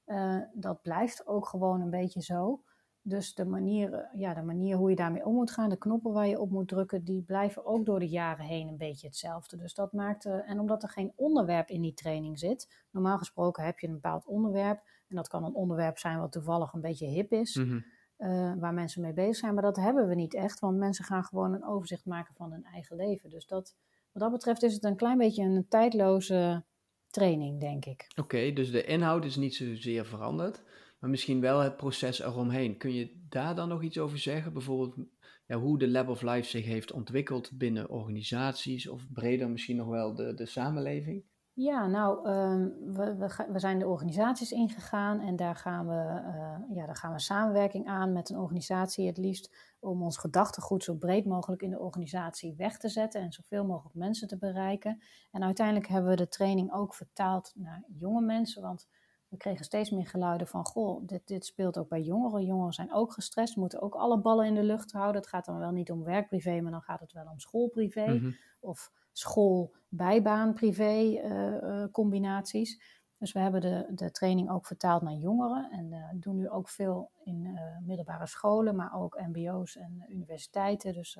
Uh, 0.07 0.41
dat 0.53 0.83
blijft 0.83 1.27
ook 1.27 1.47
gewoon 1.47 1.81
een 1.81 1.91
beetje 1.91 2.23
zo. 2.23 2.63
Dus 3.03 3.35
de 3.35 3.45
manier, 3.45 4.09
ja, 4.15 4.35
de 4.35 4.43
manier 4.43 4.77
hoe 4.77 4.91
je 4.91 4.97
daarmee 4.97 5.25
om 5.25 5.35
moet 5.35 5.51
gaan, 5.51 5.69
de 5.69 5.77
knoppen 5.77 6.13
waar 6.13 6.27
je 6.27 6.41
op 6.41 6.51
moet 6.51 6.69
drukken, 6.69 7.05
die 7.05 7.23
blijven 7.23 7.67
ook 7.67 7.87
door 7.87 7.99
de 7.99 8.09
jaren 8.09 8.45
heen 8.45 8.69
een 8.69 8.77
beetje 8.77 9.07
hetzelfde. 9.07 9.57
Dus 9.57 9.75
dat 9.75 9.93
maakt, 9.93 10.25
uh, 10.25 10.51
en 10.51 10.61
omdat 10.61 10.83
er 10.83 10.89
geen 10.89 11.13
onderwerp 11.17 11.69
in 11.69 11.81
die 11.81 11.95
training 11.95 12.39
zit, 12.39 12.85
normaal 12.91 13.19
gesproken 13.19 13.65
heb 13.65 13.79
je 13.79 13.87
een 13.87 13.93
bepaald 13.93 14.27
onderwerp, 14.27 14.83
en 15.09 15.17
dat 15.17 15.29
kan 15.29 15.45
een 15.45 15.55
onderwerp 15.55 15.99
zijn 15.99 16.19
wat 16.19 16.33
toevallig 16.33 16.73
een 16.73 16.81
beetje 16.81 17.07
hip 17.07 17.33
is, 17.33 17.57
mm 17.57 17.65
-hmm. 17.69 17.85
uh, 18.19 18.55
waar 18.61 18.75
mensen 18.75 19.03
mee 19.03 19.13
bezig 19.13 19.37
zijn, 19.37 19.55
maar 19.55 19.63
dat 19.63 19.77
hebben 19.77 20.09
we 20.09 20.15
niet 20.15 20.35
echt, 20.35 20.61
want 20.61 20.77
mensen 20.77 21.05
gaan 21.05 21.25
gewoon 21.25 21.55
een 21.55 21.67
overzicht 21.67 22.07
maken 22.07 22.35
van 22.35 22.53
hun 22.53 22.65
eigen 22.65 22.97
leven. 22.97 23.31
Dus 23.31 23.47
dat, 23.47 23.75
wat 24.13 24.23
dat 24.23 24.33
betreft 24.33 24.63
is 24.63 24.75
het 24.75 24.85
een 24.85 24.97
klein 24.97 25.19
beetje 25.19 25.43
een 25.43 25.69
tijdloze 25.69 26.65
training, 27.11 27.61
denk 27.61 27.85
ik. 27.85 28.07
Oké, 28.11 28.21
okay, 28.21 28.53
dus 28.53 28.71
de 28.71 28.85
inhoud 28.85 29.25
is 29.25 29.37
niet 29.37 29.55
zozeer 29.55 30.07
veranderd 30.07 30.63
maar 30.99 31.11
misschien 31.11 31.41
wel 31.41 31.61
het 31.61 31.77
proces 31.77 32.21
eromheen. 32.21 32.77
Kun 32.77 32.93
je 32.93 33.27
daar 33.29 33.55
dan 33.55 33.69
nog 33.69 33.83
iets 33.83 33.99
over 33.99 34.19
zeggen? 34.19 34.53
Bijvoorbeeld 34.53 35.07
ja, 35.47 35.57
hoe 35.57 35.79
de 35.79 35.89
Lab 35.89 36.09
of 36.09 36.23
Life 36.23 36.49
zich 36.49 36.65
heeft 36.65 36.93
ontwikkeld 36.93 37.51
binnen 37.53 37.91
organisaties 37.91 38.89
of 38.89 39.13
breder 39.13 39.51
misschien 39.51 39.77
nog 39.77 39.89
wel 39.89 40.15
de, 40.15 40.35
de 40.35 40.47
samenleving? 40.47 41.25
Ja, 41.61 41.87
nou, 41.87 42.29
um, 42.29 42.75
we, 42.93 43.17
we, 43.53 43.59
zijn 43.59 43.79
de 43.79 43.87
organisaties 43.87 44.53
ingegaan 44.53 45.21
en 45.21 45.37
daar 45.37 45.57
gaan, 45.57 45.87
we, 45.87 45.95
uh, 45.95 46.77
ja, 46.77 46.87
daar 46.87 46.97
gaan 46.97 47.13
we 47.13 47.21
samenwerking 47.21 47.87
aan 47.87 48.13
met 48.13 48.31
een 48.31 48.39
organisatie 48.39 49.07
het 49.07 49.19
liefst 49.19 49.75
om 49.81 50.03
ons 50.03 50.19
gedachtegoed 50.19 50.85
zo 50.85 50.95
breed 50.95 51.25
mogelijk 51.25 51.63
in 51.63 51.71
de 51.71 51.79
organisatie 51.79 52.55
weg 52.57 52.79
te 52.79 52.89
zetten 52.89 53.21
en 53.21 53.33
zoveel 53.33 53.65
mogelijk 53.65 53.95
mensen 53.95 54.29
te 54.29 54.39
bereiken. 54.39 55.03
En 55.31 55.45
uiteindelijk 55.45 55.87
hebben 55.87 56.11
we 56.11 56.17
de 56.17 56.29
training 56.29 56.73
ook 56.73 56.95
vertaald 56.95 57.53
naar 57.55 57.85
jonge 57.89 58.23
mensen, 58.23 58.63
want 58.63 58.89
we 59.29 59.37
kregen 59.37 59.65
steeds 59.65 59.91
meer 59.91 60.07
geluiden 60.07 60.47
van, 60.47 60.67
goh, 60.67 61.07
dit, 61.07 61.27
dit 61.27 61.47
speelt 61.47 61.79
ook 61.79 61.89
bij 61.89 62.03
jongeren. 62.03 62.45
Jongeren 62.45 62.73
zijn 62.73 62.93
ook 62.93 63.13
gestrest, 63.13 63.57
moeten 63.57 63.81
ook 63.81 63.95
alle 63.95 64.19
ballen 64.19 64.47
in 64.47 64.55
de 64.55 64.63
lucht 64.63 64.93
houden. 64.93 65.21
Het 65.21 65.31
gaat 65.31 65.45
dan 65.45 65.59
wel 65.59 65.71
niet 65.71 65.91
om 65.91 66.05
werkprivé, 66.05 66.61
maar 66.61 66.71
dan 66.71 66.83
gaat 66.83 67.01
het 67.01 67.13
wel 67.13 67.27
om 67.31 67.39
schoolprivé. 67.39 68.07
Mm 68.07 68.19
-hmm. 68.19 68.37
Of 68.61 68.93
school-bijbaan-privé 69.13 71.01
uh, 71.01 71.63
uh, 71.63 71.85
combinaties. 71.93 72.97
Dus 73.19 73.33
we 73.33 73.39
hebben 73.39 73.61
de, 73.61 73.87
de 73.91 74.11
training 74.11 74.51
ook 74.51 74.67
vertaald 74.67 75.03
naar 75.03 75.15
jongeren. 75.15 75.71
En 75.71 75.93
uh, 75.93 76.05
doen 76.15 76.37
nu 76.37 76.49
ook 76.49 76.69
veel 76.69 77.11
in 77.25 77.59
middelbare 77.87 78.27
scholen, 78.27 78.77
maar 78.77 78.95
ook 78.95 79.21
mbo's 79.27 79.77
en 79.77 80.05
universiteiten. 80.09 80.93
Dus, 80.93 81.19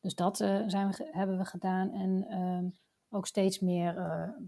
dus 0.00 0.14
dat 0.14 0.36
zijn 0.36 0.90
we, 0.90 1.08
hebben 1.10 1.38
we 1.38 1.44
gedaan. 1.44 1.90
En 1.90 2.26
ehm, 2.28 2.64
ook 3.10 3.26
steeds 3.26 3.58
meer 3.58 3.94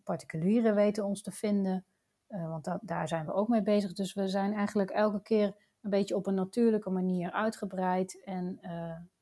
particulieren 0.05 0.75
weten 0.75 1.05
ons 1.05 1.23
te 1.23 1.33
vinden... 1.33 1.85
Uh, 2.29 2.49
want 2.49 2.65
dat, 2.65 2.79
daar 2.83 3.09
zijn 3.09 3.27
we 3.27 3.33
ook 3.33 3.49
mee 3.49 3.63
bezig. 3.63 3.93
Dus 3.93 4.15
we 4.15 4.29
zijn 4.29 4.53
eigenlijk 4.53 4.91
elke 4.91 5.23
keer 5.23 5.55
een 5.81 5.91
beetje 5.91 6.17
op 6.17 6.27
een 6.27 6.35
natuurlijke 6.35 6.91
manier 6.91 7.33
uitgebreid 7.33 8.25
en, 8.25 8.59
uh, 8.63 8.71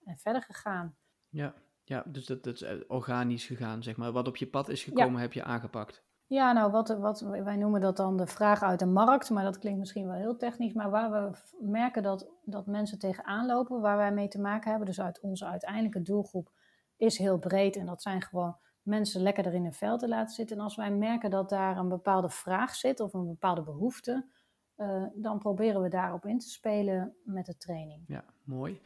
en 0.05 0.19
verder 0.19 0.43
gegaan. 0.43 0.97
Ja, 1.29 1.55
ja 1.85 2.05
dus 2.07 2.27
dat, 2.27 2.43
dat 2.43 2.55
is 2.55 2.63
eh, 2.63 2.77
organisch 2.87 3.47
gegaan, 3.47 3.83
zeg 3.83 3.97
maar. 3.97 4.13
Wat 4.13 4.29
op 4.29 4.37
je 4.37 4.47
pad 4.47 4.69
is 4.69 4.85
gekomen, 4.85 5.15
ja. 5.15 5.21
heb 5.21 5.33
je 5.33 5.45
aangepakt. 5.45 6.05
Ja, 6.27 6.53
nou, 6.53 6.71
wat, 6.71 6.89
wat, 6.89 7.21
wij 7.21 7.57
noemen 7.57 7.81
dat 7.81 7.97
dan 7.97 8.17
de 8.17 8.27
vraag 8.27 8.63
uit 8.63 8.79
de 8.79 8.87
markt, 8.87 9.31
maar 9.31 9.45
dat 9.45 9.59
klinkt 9.59 9.79
misschien 9.79 10.07
wel 10.07 10.17
heel 10.17 10.37
technisch. 10.37 10.73
Maar 10.73 10.91
waar 10.91 11.11
we 11.11 11.39
merken 11.61 12.03
dat, 12.03 12.29
dat 12.45 12.67
mensen 12.67 12.99
tegenaan 12.99 13.47
lopen, 13.47 13.81
waar 13.81 13.97
wij 13.97 14.13
mee 14.13 14.29
te 14.29 14.41
maken 14.41 14.71
hebben, 14.71 14.89
dus 14.89 15.01
uit 15.01 15.21
onze 15.21 15.47
uiteindelijke 15.47 16.03
doelgroep, 16.03 16.51
is 16.97 17.19
heel 17.19 17.39
breed. 17.39 17.77
En 17.77 17.87
dat 17.87 18.03
zijn 18.03 18.23
gewoon 18.23 18.57
mensen 18.85 19.23
lekker 19.23 19.47
er 19.47 19.55
in 19.55 19.63
hun 19.63 19.73
vel 19.73 19.99
te 19.99 20.09
laten 20.09 20.35
zitten. 20.35 20.57
En 20.57 20.63
als 20.63 20.77
wij 20.77 20.91
merken 20.91 21.31
dat 21.31 21.49
daar 21.49 21.77
een 21.77 21.89
bepaalde 21.89 22.31
vraag 22.31 22.75
zit 22.75 23.01
of 23.01 23.15
een 23.15 23.27
bepaalde 23.27 23.63
behoefte, 23.63 24.27
uh, 24.77 25.05
dan 25.15 25.39
proberen 25.39 25.83
we 25.83 25.89
daarop 25.89 26.27
in 26.27 26.39
te 26.39 26.49
spelen 26.49 27.17
met 27.25 27.47
de 27.47 27.57
training. 27.57 28.05
Ja, 28.07 28.25
mooi. 28.43 28.81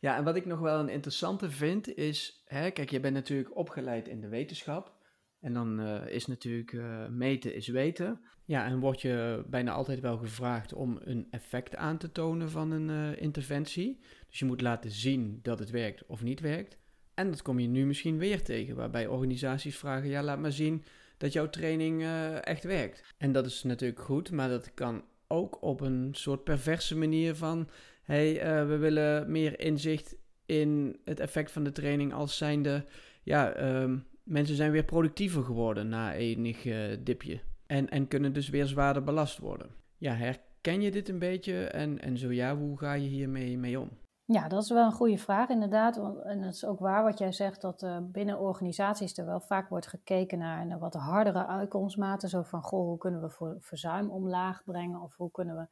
Ja, 0.00 0.16
en 0.16 0.24
wat 0.24 0.36
ik 0.36 0.46
nog 0.46 0.58
wel 0.60 0.80
een 0.80 0.88
interessante 0.88 1.50
vind 1.50 1.94
is, 1.94 2.42
hè, 2.44 2.70
kijk, 2.70 2.90
je 2.90 3.00
bent 3.00 3.14
natuurlijk 3.14 3.56
opgeleid 3.56 4.08
in 4.08 4.20
de 4.20 4.28
wetenschap. 4.28 4.98
En 5.40 5.52
dan 5.52 5.80
uh, 5.80 6.06
is 6.06 6.26
natuurlijk 6.26 6.72
uh, 6.72 7.08
meten 7.08 7.54
is 7.54 7.68
weten. 7.68 8.20
Ja, 8.44 8.64
en 8.64 8.80
word 8.80 9.00
je 9.00 9.44
bijna 9.46 9.72
altijd 9.72 10.00
wel 10.00 10.18
gevraagd 10.18 10.72
om 10.72 10.98
een 11.00 11.26
effect 11.30 11.76
aan 11.76 11.98
te 11.98 12.12
tonen 12.12 12.50
van 12.50 12.70
een 12.70 13.18
interventie. 13.18 14.00
Dus 14.28 14.38
je 14.38 14.44
moet 14.44 14.60
laten 14.60 14.90
zien 14.90 15.38
dat 15.42 15.58
het 15.58 15.70
werkt 15.70 16.06
of 16.06 16.22
niet 16.22 16.40
werkt. 16.40 16.79
En 17.20 17.30
dat 17.30 17.42
kom 17.42 17.58
je 17.58 17.68
nu 17.68 17.86
misschien 17.86 18.18
weer 18.18 18.42
tegen, 18.42 18.76
waarbij 18.76 19.06
organisaties 19.06 19.78
vragen: 19.78 20.08
ja, 20.08 20.22
laat 20.22 20.38
maar 20.38 20.52
zien 20.52 20.84
dat 21.16 21.32
jouw 21.32 21.50
training 21.50 22.00
uh, 22.00 22.46
echt 22.46 22.64
werkt. 22.64 23.14
En 23.16 23.32
dat 23.32 23.46
is 23.46 23.62
natuurlijk 23.62 24.00
goed, 24.00 24.30
maar 24.30 24.48
dat 24.48 24.74
kan 24.74 25.04
ook 25.26 25.62
op 25.62 25.80
een 25.80 26.08
soort 26.12 26.44
perverse 26.44 26.96
manier 26.96 27.34
van: 27.34 27.68
hey, 28.02 28.34
uh, 28.34 28.68
we 28.68 28.76
willen 28.76 29.30
meer 29.30 29.60
inzicht 29.60 30.16
in 30.46 31.00
het 31.04 31.20
effect 31.20 31.50
van 31.50 31.64
de 31.64 31.72
training 31.72 32.12
als 32.12 32.36
zijnde, 32.36 32.84
ja, 33.22 33.60
uh, 33.62 33.96
mensen 34.22 34.56
zijn 34.56 34.70
weer 34.70 34.84
productiever 34.84 35.42
geworden 35.42 35.88
na 35.88 36.14
enig 36.14 36.64
uh, 36.64 36.96
dipje. 37.00 37.40
En, 37.66 37.88
en 37.88 38.08
kunnen 38.08 38.32
dus 38.32 38.48
weer 38.48 38.66
zwaarder 38.66 39.04
belast 39.04 39.38
worden. 39.38 39.70
Ja, 39.96 40.14
herken 40.14 40.80
je 40.80 40.90
dit 40.90 41.08
een 41.08 41.18
beetje? 41.18 41.64
En, 41.64 42.00
en 42.00 42.18
zo 42.18 42.32
ja, 42.32 42.56
hoe 42.56 42.78
ga 42.78 42.92
je 42.92 43.08
hiermee 43.08 43.58
mee 43.58 43.80
om? 43.80 43.90
Ja, 44.32 44.48
dat 44.48 44.62
is 44.62 44.70
wel 44.70 44.84
een 44.84 44.92
goede 44.92 45.18
vraag 45.18 45.48
inderdaad. 45.48 45.96
En 46.24 46.42
het 46.42 46.54
is 46.54 46.64
ook 46.64 46.78
waar 46.78 47.02
wat 47.02 47.18
jij 47.18 47.32
zegt, 47.32 47.60
dat 47.60 47.82
uh, 47.82 47.98
binnen 48.02 48.38
organisaties 48.38 49.18
er 49.18 49.26
wel 49.26 49.40
vaak 49.40 49.68
wordt 49.68 49.86
gekeken 49.86 50.38
naar, 50.38 50.66
naar 50.66 50.78
wat 50.78 50.94
hardere 50.94 51.46
uitkomstmaten. 51.46 52.28
Zo 52.28 52.42
van, 52.42 52.62
goh, 52.62 52.86
hoe 52.86 52.98
kunnen 52.98 53.20
we 53.20 53.56
verzuim 53.60 54.10
omlaag 54.10 54.64
brengen 54.64 55.00
of 55.00 55.16
hoe 55.16 55.30
kunnen 55.30 55.56
we 55.56 55.66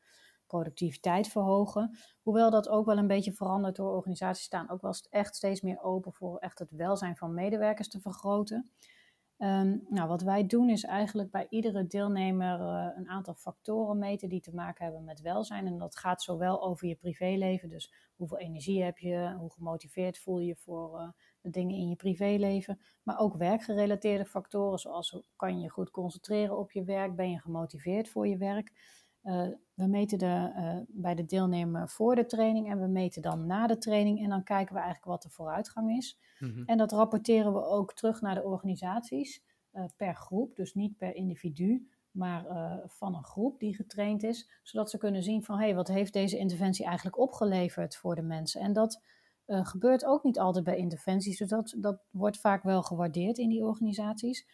productiviteit 0.46 1.28
verhogen. 1.28 1.98
Hoewel 2.22 2.50
dat 2.50 2.68
ook 2.68 2.86
wel 2.86 2.98
een 2.98 3.06
beetje 3.06 3.32
verandert 3.32 3.76
door 3.76 3.96
organisaties 3.96 4.44
staan 4.44 4.70
ook 4.70 4.82
wel 4.82 4.94
echt 5.10 5.36
steeds 5.36 5.60
meer 5.60 5.82
open 5.82 6.12
voor 6.12 6.38
echt 6.38 6.58
het 6.58 6.70
welzijn 6.70 7.16
van 7.16 7.34
medewerkers 7.34 7.88
te 7.88 8.00
vergroten. 8.00 8.70
Um, 9.38 9.86
nou, 9.88 10.08
wat 10.08 10.22
wij 10.22 10.46
doen 10.46 10.68
is 10.68 10.84
eigenlijk 10.84 11.30
bij 11.30 11.46
iedere 11.48 11.86
deelnemer 11.86 12.60
uh, 12.60 12.86
een 12.96 13.08
aantal 13.08 13.34
factoren 13.34 13.98
meten 13.98 14.28
die 14.28 14.40
te 14.40 14.54
maken 14.54 14.84
hebben 14.84 15.04
met 15.04 15.20
welzijn. 15.20 15.66
En 15.66 15.78
dat 15.78 15.98
gaat 15.98 16.22
zowel 16.22 16.62
over 16.62 16.88
je 16.88 16.94
privéleven, 16.94 17.68
dus 17.68 17.92
hoeveel 18.16 18.38
energie 18.38 18.82
heb 18.82 18.98
je, 18.98 19.34
hoe 19.38 19.52
gemotiveerd 19.52 20.18
voel 20.18 20.38
je 20.38 20.46
je 20.46 20.56
voor 20.56 21.00
uh, 21.00 21.08
de 21.40 21.50
dingen 21.50 21.76
in 21.76 21.88
je 21.88 21.96
privéleven. 21.96 22.80
Maar 23.02 23.18
ook 23.18 23.36
werkgerelateerde 23.36 24.24
factoren, 24.24 24.78
zoals 24.78 25.22
kan 25.36 25.60
je 25.60 25.68
goed 25.68 25.90
concentreren 25.90 26.58
op 26.58 26.72
je 26.72 26.84
werk, 26.84 27.16
ben 27.16 27.30
je 27.30 27.40
gemotiveerd 27.40 28.08
voor 28.08 28.28
je 28.28 28.36
werk. 28.36 28.72
Uh, 29.28 29.48
we 29.74 29.86
meten 29.86 30.18
de, 30.18 30.52
uh, 30.56 30.78
bij 30.88 31.14
de 31.14 31.26
deelnemer 31.26 31.88
voor 31.88 32.14
de 32.14 32.26
training 32.26 32.70
en 32.70 32.80
we 32.80 32.86
meten 32.86 33.22
dan 33.22 33.46
na 33.46 33.66
de 33.66 33.78
training. 33.78 34.22
En 34.22 34.28
dan 34.28 34.42
kijken 34.42 34.74
we 34.74 34.80
eigenlijk 34.80 35.10
wat 35.10 35.22
de 35.22 35.30
vooruitgang 35.30 35.96
is. 35.96 36.18
Mm 36.38 36.50
-hmm. 36.50 36.64
En 36.66 36.78
dat 36.78 36.92
rapporteren 36.92 37.52
we 37.52 37.64
ook 37.64 37.94
terug 37.94 38.20
naar 38.20 38.34
de 38.34 38.44
organisaties. 38.44 39.46
per 39.96 40.14
groep, 40.14 40.56
dus 40.56 40.74
niet 40.74 40.96
per 40.96 41.14
individu, 41.14 41.88
maar 42.10 42.44
van 42.86 43.14
een 43.14 43.24
groep 43.24 43.58
die 43.58 43.74
getraind 43.74 44.22
is, 44.22 44.60
zodat 44.62 44.90
ze 44.90 44.98
kunnen 44.98 45.22
zien 45.22 45.44
van 45.44 45.58
hé, 45.58 45.64
hey, 45.64 45.74
wat 45.74 45.88
heeft 45.88 46.12
deze 46.12 46.38
interventie 46.38 46.84
eigenlijk 46.84 47.18
opgeleverd 47.18 47.96
voor 47.96 48.14
de 48.14 48.22
mensen. 48.22 48.60
En 48.60 48.72
dat 48.72 49.02
gebeurt 49.46 50.04
ook 50.04 50.24
niet 50.24 50.38
altijd 50.38 50.64
bij 50.64 50.76
interventies, 50.76 51.38
dus 51.38 51.48
dat, 51.48 51.74
dat 51.78 52.02
wordt 52.10 52.40
vaak 52.40 52.62
wel 52.62 52.82
gewaardeerd 52.82 53.38
in 53.38 53.48
die 53.48 53.64
organisaties. 53.64 54.46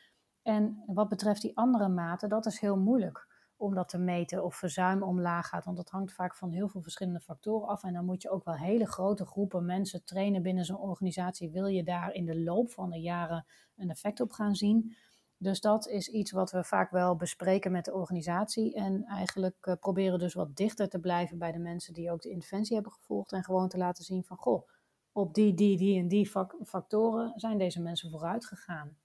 En 0.43 0.83
wat 0.87 1.09
betreft 1.09 1.43
die 1.43 1.57
andere 1.57 1.89
maten, 1.89 2.29
dat 2.29 2.47
is 2.47 2.61
heel 2.61 2.79
moeilijk 2.79 3.34
om 3.65 3.75
dat 3.75 3.89
te 3.89 3.99
meten 3.99 4.45
of 4.45 4.57
verzuim 4.57 5.03
omlaag 5.03 5.49
gaat. 5.49 5.65
Want 5.65 5.77
dat 5.77 5.89
hangt 5.89 6.13
vaak 6.13 6.37
van 6.37 6.51
heel 6.51 6.69
veel 6.69 6.83
verschillende 6.83 7.21
factoren 7.21 7.69
af. 7.69 7.83
En 7.83 7.93
dan 7.93 8.05
moet 8.05 8.23
je 8.23 8.31
ook 8.31 8.45
wel 8.45 8.55
hele 8.55 8.87
grote 8.87 9.27
groepen 9.27 9.65
mensen 9.65 10.05
trainen 10.05 10.43
binnen 10.43 10.65
zo'n 10.65 10.79
organisatie. 10.79 11.51
Wil 11.51 11.67
je 11.67 11.83
daar 11.83 12.13
in 12.13 12.25
de 12.25 12.43
loop 12.43 12.71
van 12.71 12.91
de 12.91 13.01
jaren 13.01 13.47
een 13.77 13.91
effect 13.91 14.21
op 14.21 14.33
gaan 14.33 14.55
zien? 14.55 14.97
Dus 15.37 15.61
dat 15.61 15.89
is 15.89 16.09
iets 16.09 16.31
wat 16.31 16.51
we 16.51 16.65
vaak 16.65 16.91
wel 16.91 17.17
bespreken 17.17 17.73
met 17.73 17.85
de 17.85 17.95
organisatie. 17.95 18.75
En 18.75 19.05
eigenlijk 19.05 19.67
uh, 19.67 19.75
proberen 19.81 20.19
dus 20.19 20.35
wat 20.35 20.57
dichter 20.57 20.89
te 20.89 21.01
blijven 21.01 21.39
bij 21.39 21.53
de 21.53 21.59
mensen 21.59 21.95
die 21.95 22.11
ook 22.11 22.23
de 22.23 22.31
interventie 22.31 22.75
hebben 22.75 22.93
gevolgd. 22.93 23.33
En 23.33 23.45
gewoon 23.45 23.69
te 23.69 23.79
laten 23.79 24.05
zien 24.05 24.25
van, 24.25 24.37
goh, 24.37 24.69
op 25.13 25.35
die, 25.35 25.55
die, 25.55 25.77
die 25.77 25.99
en 25.99 26.09
die 26.09 26.31
factoren 26.65 27.33
zijn 27.37 27.59
deze 27.59 27.83
mensen 27.83 28.11
vooruit 28.11 28.47
gegaan. 28.47 28.97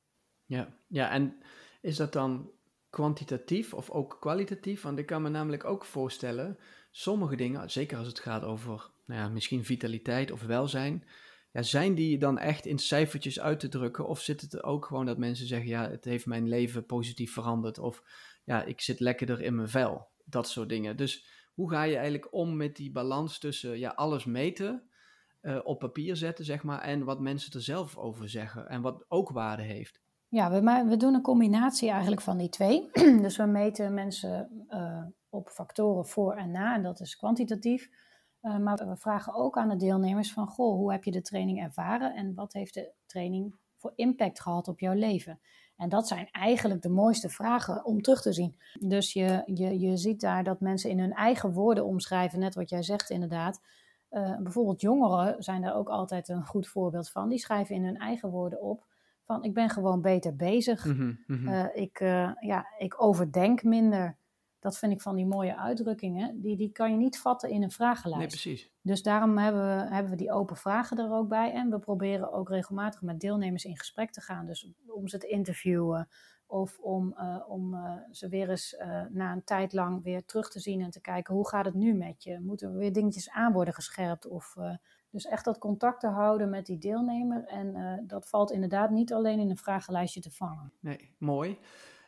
Ja, 0.46 0.68
ja, 0.88 1.10
en 1.10 1.38
is 1.82 1.98
dat 1.98 2.14
dan 2.14 2.52
kwantitatief 2.90 3.74
of 3.74 3.90
ook 3.90 4.18
kwalitatief? 4.20 4.82
Want 4.82 5.00
ik 5.00 5.06
kan 5.06 5.22
me 5.22 5.30
namelijk 5.30 5.64
ook 5.64 5.86
voorstellen, 5.86 6.58
sommige 6.92 7.36
dingen, 7.36 7.70
zeker 7.72 7.98
als 7.98 8.08
het 8.08 8.20
gaat 8.20 8.44
over 8.44 8.92
nou 9.06 9.22
ja, 9.22 9.30
misschien 9.30 9.66
vitaliteit 9.66 10.32
of 10.32 10.42
welzijn, 10.42 11.04
ja, 11.52 11.62
zijn 11.62 11.96
die 11.96 12.18
dan 12.18 12.38
echt 12.38 12.66
in 12.66 12.80
cijfertjes 12.80 13.40
uit 13.40 13.60
te 13.60 13.70
drukken? 13.70 14.08
Of 14.08 14.22
zit 14.22 14.42
het 14.42 14.64
ook 14.64 14.86
gewoon 14.86 15.06
dat 15.06 15.18
mensen 15.18 15.48
zeggen, 15.48 15.70
ja, 15.70 15.90
het 15.90 16.06
heeft 16.06 16.26
mijn 16.26 16.48
leven 16.48 16.86
positief 16.86 17.34
veranderd? 17.34 17.80
Of 17.80 18.04
ja, 18.44 18.64
ik 18.64 18.82
zit 18.82 19.00
lekkerder 19.00 19.42
in 19.42 19.56
mijn 19.56 19.70
vel? 19.70 20.08
Dat 20.26 20.50
soort 20.50 20.70
dingen. 20.70 20.98
Dus 20.98 21.26
hoe 21.54 21.70
ga 21.70 21.84
je 21.84 21.96
eigenlijk 21.96 22.34
om 22.34 22.58
met 22.58 22.76
die 22.76 22.92
balans 22.92 23.40
tussen 23.40 23.80
ja, 23.80 23.90
alles 23.90 24.26
meten, 24.26 24.90
uh, 25.42 25.60
op 25.64 25.80
papier 25.80 26.16
zetten, 26.16 26.46
zeg 26.46 26.64
maar, 26.64 26.82
en 26.82 27.04
wat 27.04 27.20
mensen 27.20 27.54
er 27.54 27.62
zelf 27.62 27.98
over 27.98 28.30
zeggen 28.30 28.68
en 28.68 28.82
wat 28.82 29.06
ook 29.08 29.30
waarde 29.30 29.64
heeft? 29.64 30.02
Ja, 30.30 30.52
we, 30.52 30.86
we 30.88 30.98
doen 30.98 31.14
een 31.14 31.22
combinatie 31.22 31.90
eigenlijk 31.90 32.22
van 32.22 32.38
die 32.38 32.50
twee. 32.50 32.90
dus 33.26 33.38
we 33.38 33.46
meten 33.46 33.94
mensen 33.94 34.66
uh, 34.70 35.04
op 35.30 35.50
factoren 35.50 36.06
voor 36.06 36.34
en 36.34 36.52
na, 36.52 36.76
en 36.76 36.84
dat 36.84 37.00
is 37.00 37.16
kwantitatief. 37.16 37.90
Uh, 38.42 38.58
maar 38.58 38.88
we 38.88 38.98
vragen 38.98 39.34
ook 39.34 39.58
aan 39.58 39.70
de 39.70 39.76
deelnemers 39.76 40.34
van, 40.34 40.48
goh, 40.48 40.76
hoe 40.76 40.92
heb 40.92 41.04
je 41.04 41.12
de 41.12 41.22
training 41.22 41.62
ervaren 41.62 42.16
en 42.16 42.34
wat 42.36 42.54
heeft 42.54 42.74
de 42.74 42.92
training 43.06 43.56
voor 43.78 43.94
impact 43.96 44.42
gehad 44.42 44.68
op 44.68 44.80
jouw 44.80 44.94
leven? 44.94 45.40
En 45.76 45.90
dat 45.90 46.08
zijn 46.08 46.28
eigenlijk 46.32 46.82
de 46.82 46.90
mooiste 46.90 47.30
vragen 47.30 47.86
om 47.86 48.02
terug 48.02 48.22
te 48.22 48.34
zien. 48.34 48.60
Dus 48.80 49.14
je, 49.14 49.42
je, 49.46 49.80
je 49.80 49.98
ziet 49.98 50.22
daar 50.22 50.44
dat 50.44 50.60
mensen 50.60 50.90
in 50.90 51.00
hun 51.00 51.14
eigen 51.14 51.54
woorden 51.54 51.86
omschrijven, 51.86 52.40
net 52.40 52.56
wat 52.56 52.70
jij 52.70 52.84
zegt 52.84 53.10
inderdaad. 53.10 53.62
Uh, 54.12 54.38
bijvoorbeeld 54.38 54.82
jongeren 54.82 55.44
zijn 55.44 55.62
daar 55.62 55.76
ook 55.76 55.90
altijd 55.90 56.30
een 56.30 56.46
goed 56.46 56.68
voorbeeld 56.68 57.10
van. 57.10 57.30
Die 57.30 57.40
schrijven 57.40 57.76
in 57.76 57.86
hun 57.86 57.98
eigen 57.98 58.30
woorden 58.30 58.62
op 58.62 58.88
van 59.30 59.44
ik 59.44 59.54
ben 59.54 59.70
gewoon 59.70 60.02
beter 60.02 60.36
bezig. 60.36 60.86
Mhm, 60.86 61.14
mhm. 61.28 61.48
Eh, 61.48 61.82
ik, 61.82 62.00
uh, 62.00 62.32
ja, 62.40 62.66
ik 62.78 63.02
overdenk 63.02 63.64
minder. 63.64 64.18
Dat 64.60 64.78
vind 64.78 64.92
ik 64.92 65.02
van 65.02 65.16
die 65.16 65.26
mooie 65.26 65.58
uitdrukkingen. 65.58 66.42
Die, 66.42 66.58
die 66.58 66.72
kan 66.72 66.92
je 66.92 66.98
niet 66.98 67.20
vatten 67.20 67.50
in 67.50 67.64
een 67.64 67.72
vragenlijst. 67.72 68.20
Nee, 68.20 68.28
precies. 68.28 68.72
Dus 68.82 69.04
daarom 69.04 69.38
hebben 69.38 69.62
we, 69.62 69.94
hebben 69.94 70.12
we 70.12 70.18
die 70.18 70.32
open 70.32 70.56
vragen 70.56 70.98
er 70.98 71.12
ook 71.12 71.28
bij. 71.28 71.54
En 71.54 71.70
we 71.70 71.80
proberen 71.80 72.32
ook 72.32 72.50
regelmatig 72.50 73.02
met 73.02 73.20
deelnemers 73.20 73.66
in 73.66 73.78
gesprek 73.78 74.12
te 74.12 74.22
gaan. 74.22 74.46
Dus 74.46 74.72
om 74.88 75.08
ze 75.08 75.18
te 75.18 75.28
interviewen. 75.28 76.08
Of 76.46 76.80
om, 76.80 77.16
uh, 77.18 77.44
om 77.48 77.76
ze 78.12 78.30
weer 78.30 78.50
eens 78.50 78.76
na 79.10 79.32
een 79.32 79.44
tijd 79.44 79.74
lang 79.74 80.04
weer 80.04 80.26
terug 80.26 80.50
te 80.50 80.60
zien 80.60 80.82
en 80.82 80.90
te 80.90 81.02
kijken 81.02 81.34
hoe 81.34 81.48
gaat 81.48 81.66
het 81.66 81.74
nu 81.74 81.94
met 81.94 82.24
je? 82.24 82.40
Moeten 82.40 82.72
we 82.72 82.78
weer 82.78 82.94
dingetjes 82.94 83.30
aan 83.30 83.54
worden 83.54 83.74
gescherpt? 83.74 84.28
Of 84.28 84.56
dus 85.12 85.26
echt 85.26 85.46
dat 85.46 85.58
contact 85.58 86.00
te 86.00 86.08
houden 86.08 86.50
met 86.50 86.66
die 86.66 86.78
deelnemer. 86.78 87.46
En 87.46 87.76
uh, 87.76 87.94
dat 88.08 88.30
valt 88.30 88.52
inderdaad 88.52 88.90
niet 88.90 89.14
alleen 89.14 89.40
in 89.40 89.50
een 89.50 89.58
vragenlijstje 89.58 90.22
te 90.22 90.32
vangen. 90.32 90.74
Nee, 90.80 91.16
mooi. 91.18 91.58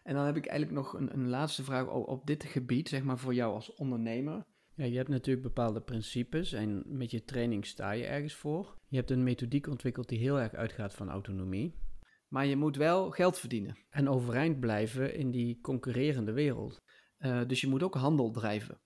En 0.04 0.16
dan 0.16 0.26
heb 0.26 0.36
ik 0.36 0.46
eigenlijk 0.46 0.82
nog 0.82 0.94
een, 0.94 1.14
een 1.14 1.30
laatste 1.30 1.64
vraag 1.64 1.88
op 1.88 2.26
dit 2.26 2.44
gebied, 2.44 2.90
zeg 2.90 3.04
maar 3.04 3.18
voor 3.18 3.34
jou 3.34 3.54
als 3.54 3.76
ondernemer. 3.76 4.46
Ja, 4.76 4.86
je 4.86 4.98
hebt 4.98 5.10
natuurlijk 5.10 5.48
bepaalde 5.48 5.82
principes 5.82 6.54
en 6.54 6.84
met 6.86 7.12
je 7.12 7.24
training 7.24 7.66
sta 7.66 7.92
je 7.92 8.06
ergens 8.06 8.34
voor. 8.34 8.78
Je 8.88 8.98
hebt 8.98 9.12
een 9.12 9.24
methodiek 9.24 9.68
ontwikkeld 9.68 10.10
die 10.10 10.20
heel 10.20 10.40
erg 10.40 10.54
uitgaat 10.54 10.94
van 10.94 11.10
autonomie. 11.10 11.80
Maar 12.28 12.46
je 12.46 12.56
moet 12.56 12.76
wel 12.76 13.10
geld 13.10 13.38
verdienen 13.38 13.78
en 13.90 14.10
overeind 14.10 14.60
blijven 14.60 15.16
in 15.16 15.32
die 15.32 15.62
concurrerende 15.62 16.32
wereld. 16.32 16.82
Uh, 17.20 17.42
dus 17.48 17.62
je 17.62 17.68
moet 17.68 17.84
ook 17.84 17.96
handel 17.96 18.32
drijven. 18.32 18.80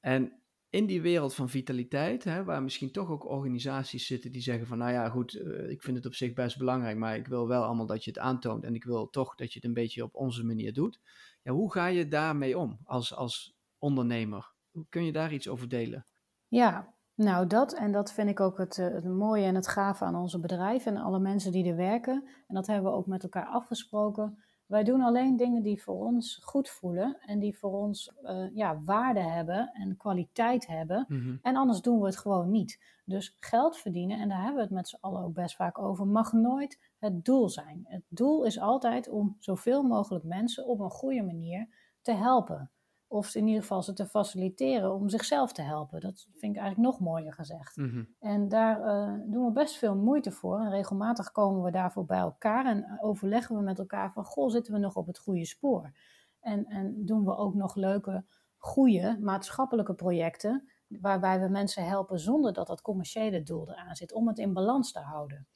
En 0.00 0.42
in 0.70 0.86
die 0.86 1.02
wereld 1.02 1.34
van 1.34 1.48
vitaliteit, 1.48 2.24
hè, 2.24 2.44
waar 2.44 2.62
misschien 2.62 2.92
toch 2.92 3.10
ook 3.10 3.28
organisaties 3.28 4.06
zitten 4.06 4.32
die 4.32 4.42
zeggen 4.42 4.66
van, 4.66 4.78
nou 4.78 4.92
ja, 4.92 5.08
goed, 5.08 5.34
uh, 5.34 5.70
ik 5.70 5.82
vind 5.82 5.96
het 5.96 6.06
op 6.06 6.14
zich 6.14 6.32
best 6.32 6.58
belangrijk, 6.58 6.96
maar 6.96 7.16
ik 7.16 7.26
wil 7.26 7.48
wel 7.48 7.64
allemaal 7.64 7.86
dat 7.86 8.04
je 8.04 8.10
het 8.10 8.18
aantoont 8.18 8.64
en 8.64 8.74
ik 8.74 8.84
wil 8.84 9.10
toch 9.10 9.34
dat 9.34 9.52
je 9.52 9.58
het 9.58 9.68
een 9.68 9.74
beetje 9.74 10.02
op 10.02 10.14
onze 10.14 10.44
manier 10.44 10.72
doet. 10.72 11.00
Ja, 11.42 11.52
hoe 11.52 11.72
ga 11.72 11.86
je 11.86 12.08
daarmee 12.08 12.58
om 12.58 12.78
als, 12.84 13.14
als 13.14 13.56
ondernemer? 13.78 14.52
Kun 14.88 15.04
je 15.04 15.12
daar 15.12 15.32
iets 15.32 15.48
over 15.48 15.68
delen? 15.68 16.06
Ja, 16.46 16.94
nou 17.14 17.46
dat 17.46 17.74
en 17.74 17.92
dat 17.92 18.12
vind 18.12 18.28
ik 18.28 18.40
ook 18.40 18.58
het, 18.58 18.78
eh, 18.78 18.88
het 18.88 19.04
mooie 19.04 19.44
en 19.44 19.54
het 19.54 19.68
gave 19.68 20.04
aan 20.04 20.16
onze 20.16 20.40
bedrijven 20.40 20.96
en 20.96 21.02
alle 21.02 21.20
mensen 21.20 21.52
die 21.52 21.68
er 21.68 21.76
werken. 21.76 22.28
En 22.46 22.54
dat 22.54 22.66
hebben 22.66 22.90
we 22.90 22.96
ook 22.96 23.06
met 23.06 23.22
elkaar 23.22 23.46
afgesproken 23.46 24.42
wij 24.68 24.84
doen 24.84 25.00
alleen 25.00 25.36
dingen 25.36 25.62
die 25.62 25.82
voor 25.82 26.04
ons 26.04 26.40
goed 26.42 26.68
voelen 26.68 27.18
en 27.20 27.38
die 27.38 27.58
voor 27.58 27.72
ons 27.72 28.12
uh, 28.22 28.54
ja, 28.54 28.80
waarde 28.84 29.20
hebben 29.20 29.70
en 29.72 29.96
kwaliteit 29.96 30.66
hebben. 30.66 31.04
Mhm. 31.08 31.36
En 31.42 31.56
anders 31.56 31.80
doen 31.80 32.00
we 32.00 32.06
het 32.06 32.18
gewoon 32.18 32.50
niet. 32.50 32.80
Dus 33.04 33.36
geld 33.40 33.76
verdienen, 33.76 34.18
en 34.18 34.28
daar 34.28 34.38
hebben 34.38 34.56
we 34.56 34.62
het 34.62 34.70
met 34.70 34.88
z'n 34.88 34.98
allen 35.00 35.22
ook 35.22 35.34
best 35.34 35.56
vaak 35.56 35.78
over, 35.78 36.06
mag 36.06 36.32
nooit 36.32 36.80
het 36.98 37.24
doel 37.24 37.48
zijn. 37.48 37.84
Het 37.88 38.02
doel 38.08 38.44
is 38.44 38.58
altijd 38.58 39.08
om 39.08 39.36
zoveel 39.38 39.82
mogelijk 39.82 40.24
mensen 40.24 40.66
op 40.66 40.80
een 40.80 40.90
goede 40.90 41.22
manier 41.22 41.68
te 42.02 42.12
helpen. 42.12 42.70
Of 43.10 43.34
in 43.34 43.46
ieder 43.46 43.62
geval 43.62 43.82
ze 43.82 43.92
te 43.92 44.06
faciliteren 44.06 44.94
om 44.94 45.08
zichzelf 45.08 45.52
te 45.52 45.62
helpen. 45.62 46.00
Dat 46.00 46.26
vind 46.36 46.56
ik 46.56 46.60
eigenlijk 46.60 46.90
nog 46.90 47.00
mooier 47.00 47.32
gezegd. 47.32 47.76
Mhm. 47.76 48.04
En 48.18 48.48
daar 48.48 48.80
uh, 48.80 49.20
doen 49.26 49.44
we 49.44 49.52
best 49.52 49.76
veel 49.76 49.96
moeite 49.96 50.30
voor. 50.30 50.60
En 50.60 50.70
regelmatig 50.70 51.32
komen 51.32 51.62
we 51.62 51.70
daarvoor 51.70 52.04
bij 52.04 52.18
elkaar 52.18 52.66
en 52.66 52.98
overleggen 53.00 53.56
we 53.56 53.62
met 53.62 53.78
elkaar 53.78 54.12
van... 54.12 54.24
Goh, 54.24 54.50
zitten 54.50 54.72
we 54.72 54.78
nog 54.78 54.96
op 54.96 55.06
het 55.06 55.18
goede 55.18 55.44
spoor? 55.44 55.92
En, 56.40 56.66
en 56.66 57.04
doen 57.04 57.24
we 57.24 57.36
ook 57.36 57.54
nog 57.54 57.74
leuke, 57.74 58.24
goede 58.56 59.18
maatschappelijke 59.20 59.94
projecten... 59.94 60.68
waarbij 60.88 61.40
we 61.40 61.48
mensen 61.48 61.86
helpen 61.86 62.18
zonder 62.18 62.52
dat 62.52 62.66
dat 62.66 62.82
commerciële 62.82 63.42
doel 63.42 63.70
eraan 63.70 63.96
zit... 63.96 64.12
om 64.12 64.28
het 64.28 64.38
in 64.38 64.52
balans 64.52 64.92
te 64.92 65.00
houden. 65.00 65.46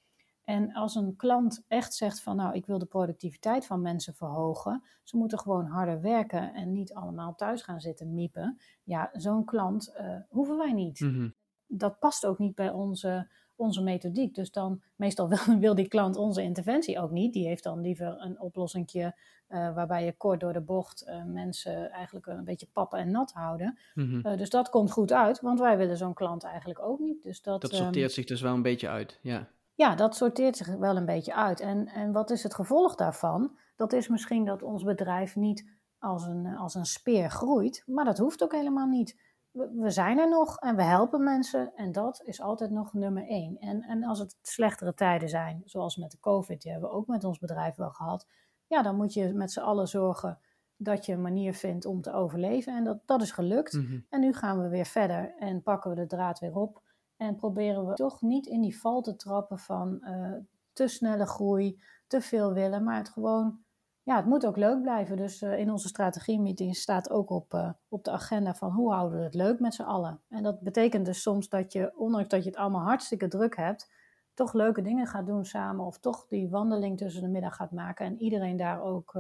En 0.45 0.73
als 0.73 0.95
een 0.95 1.17
klant 1.17 1.65
echt 1.69 1.95
zegt 1.95 2.23
van 2.23 2.37
nou, 2.37 2.55
ik 2.55 2.67
wil 2.67 2.79
de 2.79 2.87
productiviteit 2.87 3.67
van 3.67 3.83
mensen 3.83 4.15
verhogen, 4.15 4.83
ze 5.03 5.17
moeten 5.17 5.39
gewoon 5.39 5.67
harder 5.67 6.01
werken 6.01 6.55
en 6.55 6.73
niet 6.73 6.95
allemaal 6.95 7.35
thuis 7.35 7.63
gaan 7.63 7.81
zitten 7.81 8.15
miepen. 8.15 8.59
Ja, 8.83 9.11
zo'n 9.13 9.45
klant 9.45 9.95
uh, 10.01 10.17
hoeven 10.29 10.57
wij 10.57 10.73
niet. 10.73 11.01
Mhm. 11.01 11.29
Dat 11.67 11.99
past 11.99 12.27
ook 12.27 12.39
niet 12.39 12.55
bij 12.55 12.71
onze, 12.71 13.29
onze 13.57 13.83
methodiek. 13.83 14.35
Dus 14.35 14.51
dan 14.51 14.83
meestal 14.97 15.29
wil, 15.47 15.59
wil, 15.59 15.75
die 15.75 15.89
klant 15.89 16.17
onze 16.17 16.43
interventie 16.43 17.01
ook 17.01 17.11
niet. 17.11 17.33
Die 17.33 17.47
heeft 17.47 17.63
dan 17.63 17.81
liever 17.81 18.21
een 18.21 18.41
oplossingje 18.41 19.15
uh, 19.49 19.75
waarbij 19.75 20.05
je 20.05 20.17
kort 20.17 20.41
door 20.41 20.53
de 20.53 20.61
bocht 20.61 21.07
uh, 21.07 21.25
mensen 21.25 21.91
eigenlijk 21.91 22.27
een 22.27 22.45
beetje 22.45 22.69
pappen 22.73 22.99
en 22.99 23.11
nat 23.11 23.33
houden. 23.33 23.79
Mhm. 23.95 24.37
dus 24.37 24.51
dat 24.51 24.69
komt 24.69 24.93
goed 24.93 25.13
uit, 25.13 25.41
want 25.41 25.61
wij 25.61 25.77
willen 25.77 25.97
zo'n 25.97 26.15
klant 26.15 26.45
eigenlijk 26.45 26.83
ook 26.83 26.99
niet. 26.99 27.23
Dus 27.23 27.43
dat, 27.43 27.61
dat 27.61 27.75
sorteert 27.75 28.09
um, 28.09 28.15
zich 28.15 28.25
dus 28.25 28.41
wel 28.41 28.55
een 28.55 28.63
beetje 28.63 28.89
uit, 28.89 29.19
ja 29.23 29.49
ja, 29.75 29.95
dat 29.95 30.17
sorteert 30.17 30.57
zich 30.57 30.77
wel 30.77 30.97
een 30.97 31.07
beetje 31.07 31.35
uit. 31.35 31.61
En, 31.61 31.87
en 31.87 32.13
wat 32.13 32.31
is 32.31 32.43
het 32.43 32.55
gevolg 32.55 32.95
daarvan? 32.95 33.59
Dat 33.77 33.93
is 33.93 34.09
misschien 34.09 34.45
dat 34.45 34.63
ons 34.63 34.83
bedrijf 34.83 35.37
niet 35.37 35.71
als 35.99 36.27
een, 36.27 36.57
als 36.57 36.75
een 36.75 36.87
speer 36.87 37.31
groeit, 37.31 37.83
maar 37.87 38.05
dat 38.05 38.19
hoeft 38.19 38.43
ook 38.43 38.53
helemaal 38.53 38.87
niet. 38.87 39.21
We, 39.51 39.73
we 39.75 39.91
zijn 39.91 40.19
er 40.19 40.29
nog 40.29 40.59
en 40.59 40.77
we 40.77 40.83
helpen 40.83 41.25
mensen 41.25 41.73
en 41.75 41.93
dat 41.93 42.23
is 42.25 42.41
altijd 42.41 42.71
nog 42.71 42.93
nummer 42.93 43.27
één. 43.27 43.59
En, 43.59 43.83
en 43.83 44.05
als 44.05 44.19
het 44.19 44.39
slechtere 44.43 44.95
tijden 44.95 45.29
zijn, 45.29 45.63
zoals 45.65 45.97
met 45.97 46.11
de 46.11 46.21
COVID, 46.21 46.63
die 46.63 46.73
hebben 46.73 46.91
we 46.91 46.97
ook 46.97 47.07
met 47.07 47.25
ons 47.25 47.39
bedrijf 47.39 47.75
wel 47.75 47.91
gehad, 47.91 48.27
ja, 48.67 48.83
dan 48.83 48.97
moet 48.97 49.13
je 49.13 49.33
met 49.33 49.53
z'n 49.53 49.61
allen 49.61 49.89
zorgen 49.89 50.39
dat 50.77 51.07
je 51.07 51.13
een 51.13 51.23
manier 51.23 51.55
vindt 51.55 51.87
om 51.87 52.01
te 52.01 52.13
overleven. 52.13 52.77
En 52.77 52.85
dat, 52.85 52.99
dat 53.07 53.23
is 53.23 53.33
gelukt. 53.33 53.73
Mhm. 53.73 54.01
En 54.09 54.21
nu 54.21 54.33
gaan 54.33 54.63
we 54.63 54.69
weer 54.69 54.87
verder 54.87 55.35
en 55.39 55.63
pakken 55.63 55.91
we 55.91 55.97
de 55.97 56.07
draad 56.07 56.39
weer 56.39 56.55
op. 56.55 56.83
En 57.23 57.37
proberen 57.37 57.87
we 57.87 57.95
toch 57.95 58.23
niet 58.23 58.47
in 58.47 58.61
die 58.61 58.81
val 58.81 59.03
te 59.03 59.17
trappen 59.17 59.59
van 59.59 59.99
uh, 60.01 60.33
te 60.73 60.89
snelle 60.89 61.27
groei, 61.27 61.83
te 62.07 62.21
veel 62.21 62.53
willen, 62.53 62.85
maar 62.85 62.97
het 62.97 63.09
gewoon, 63.09 63.59
ja, 64.03 64.17
het 64.17 64.27
moet 64.27 64.47
ook 64.47 64.57
leuk 64.57 64.83
blijven. 64.83 65.17
Dus 65.17 65.43
uh, 65.43 65.59
in 65.59 65.71
onze 65.71 65.89
strategie-meeting 65.89 66.77
staat 66.77 67.11
ook 67.11 67.31
op, 67.31 67.55
uh, 67.55 67.71
op 67.89 68.05
de 68.05 68.11
agenda 68.11 68.55
van 68.55 68.71
hoe 68.71 68.93
houden 68.93 69.19
we 69.19 69.25
het 69.25 69.35
leuk 69.35 69.61
met 69.61 69.75
z'n 69.75 69.83
allen. 69.83 70.21
En 70.29 70.43
dat 70.43 70.61
betekent 70.61 71.07
dus 71.07 71.23
soms 71.23 71.49
dat 71.49 71.73
je, 71.73 71.93
ondanks 71.97 72.29
dat 72.29 72.43
je 72.43 72.51
het 72.51 72.59
allemaal 72.59 72.85
hartstikke 72.85 73.29
druk 73.29 73.57
hebt, 73.57 73.93
toch 74.35 74.53
leuke 74.53 74.83
dingen 74.83 75.07
gaat 75.07 75.27
doen 75.27 75.45
samen. 75.45 75.85
Of 75.85 75.99
toch 75.99 76.27
die 76.27 76.49
wandeling 76.49 76.99
tussen 76.99 77.23
de 77.23 77.29
middag 77.29 77.57
gaat 77.57 77.73
maken. 77.73 78.07
En 78.07 78.23
iedereen 78.23 78.57
daar 78.57 78.83
ook 78.83 79.17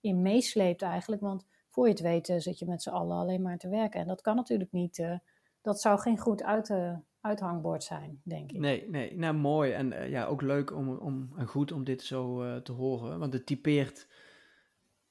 in 0.00 0.22
meesleept 0.22 0.82
eigenlijk. 0.82 1.22
Want 1.22 1.46
voor 1.68 1.84
je 1.84 1.92
het 1.92 2.00
weet 2.00 2.32
zit 2.36 2.58
je 2.58 2.66
met 2.66 2.82
z'n 2.82 2.90
allen 2.90 3.16
alleen 3.16 3.42
maar 3.42 3.58
te 3.58 3.68
werken. 3.68 4.00
En 4.00 4.06
dat 4.06 4.20
kan 4.20 4.36
natuurlijk 4.36 4.72
niet. 4.72 5.20
dat 5.62 5.80
zou 5.80 5.98
geen 5.98 6.18
goed 6.18 6.42
uit, 6.42 6.68
uithangbord 7.24 7.84
zijn, 7.84 8.20
denk 8.22 8.52
ik. 8.52 8.58
Nee, 8.58 8.88
nee. 8.88 9.16
Nou, 9.16 9.34
mooi. 9.34 9.72
En 9.72 10.10
ja, 10.10 10.24
ook 10.24 10.42
leuk 10.42 10.72
om, 10.72 10.96
om, 10.96 11.32
en 11.36 11.46
goed 11.46 11.72
om 11.72 11.84
dit 11.84 12.02
zo 12.02 12.62
te 12.62 12.72
horen. 12.72 13.18
Want 13.18 13.32
het 13.32 13.46
typeert 13.46 14.08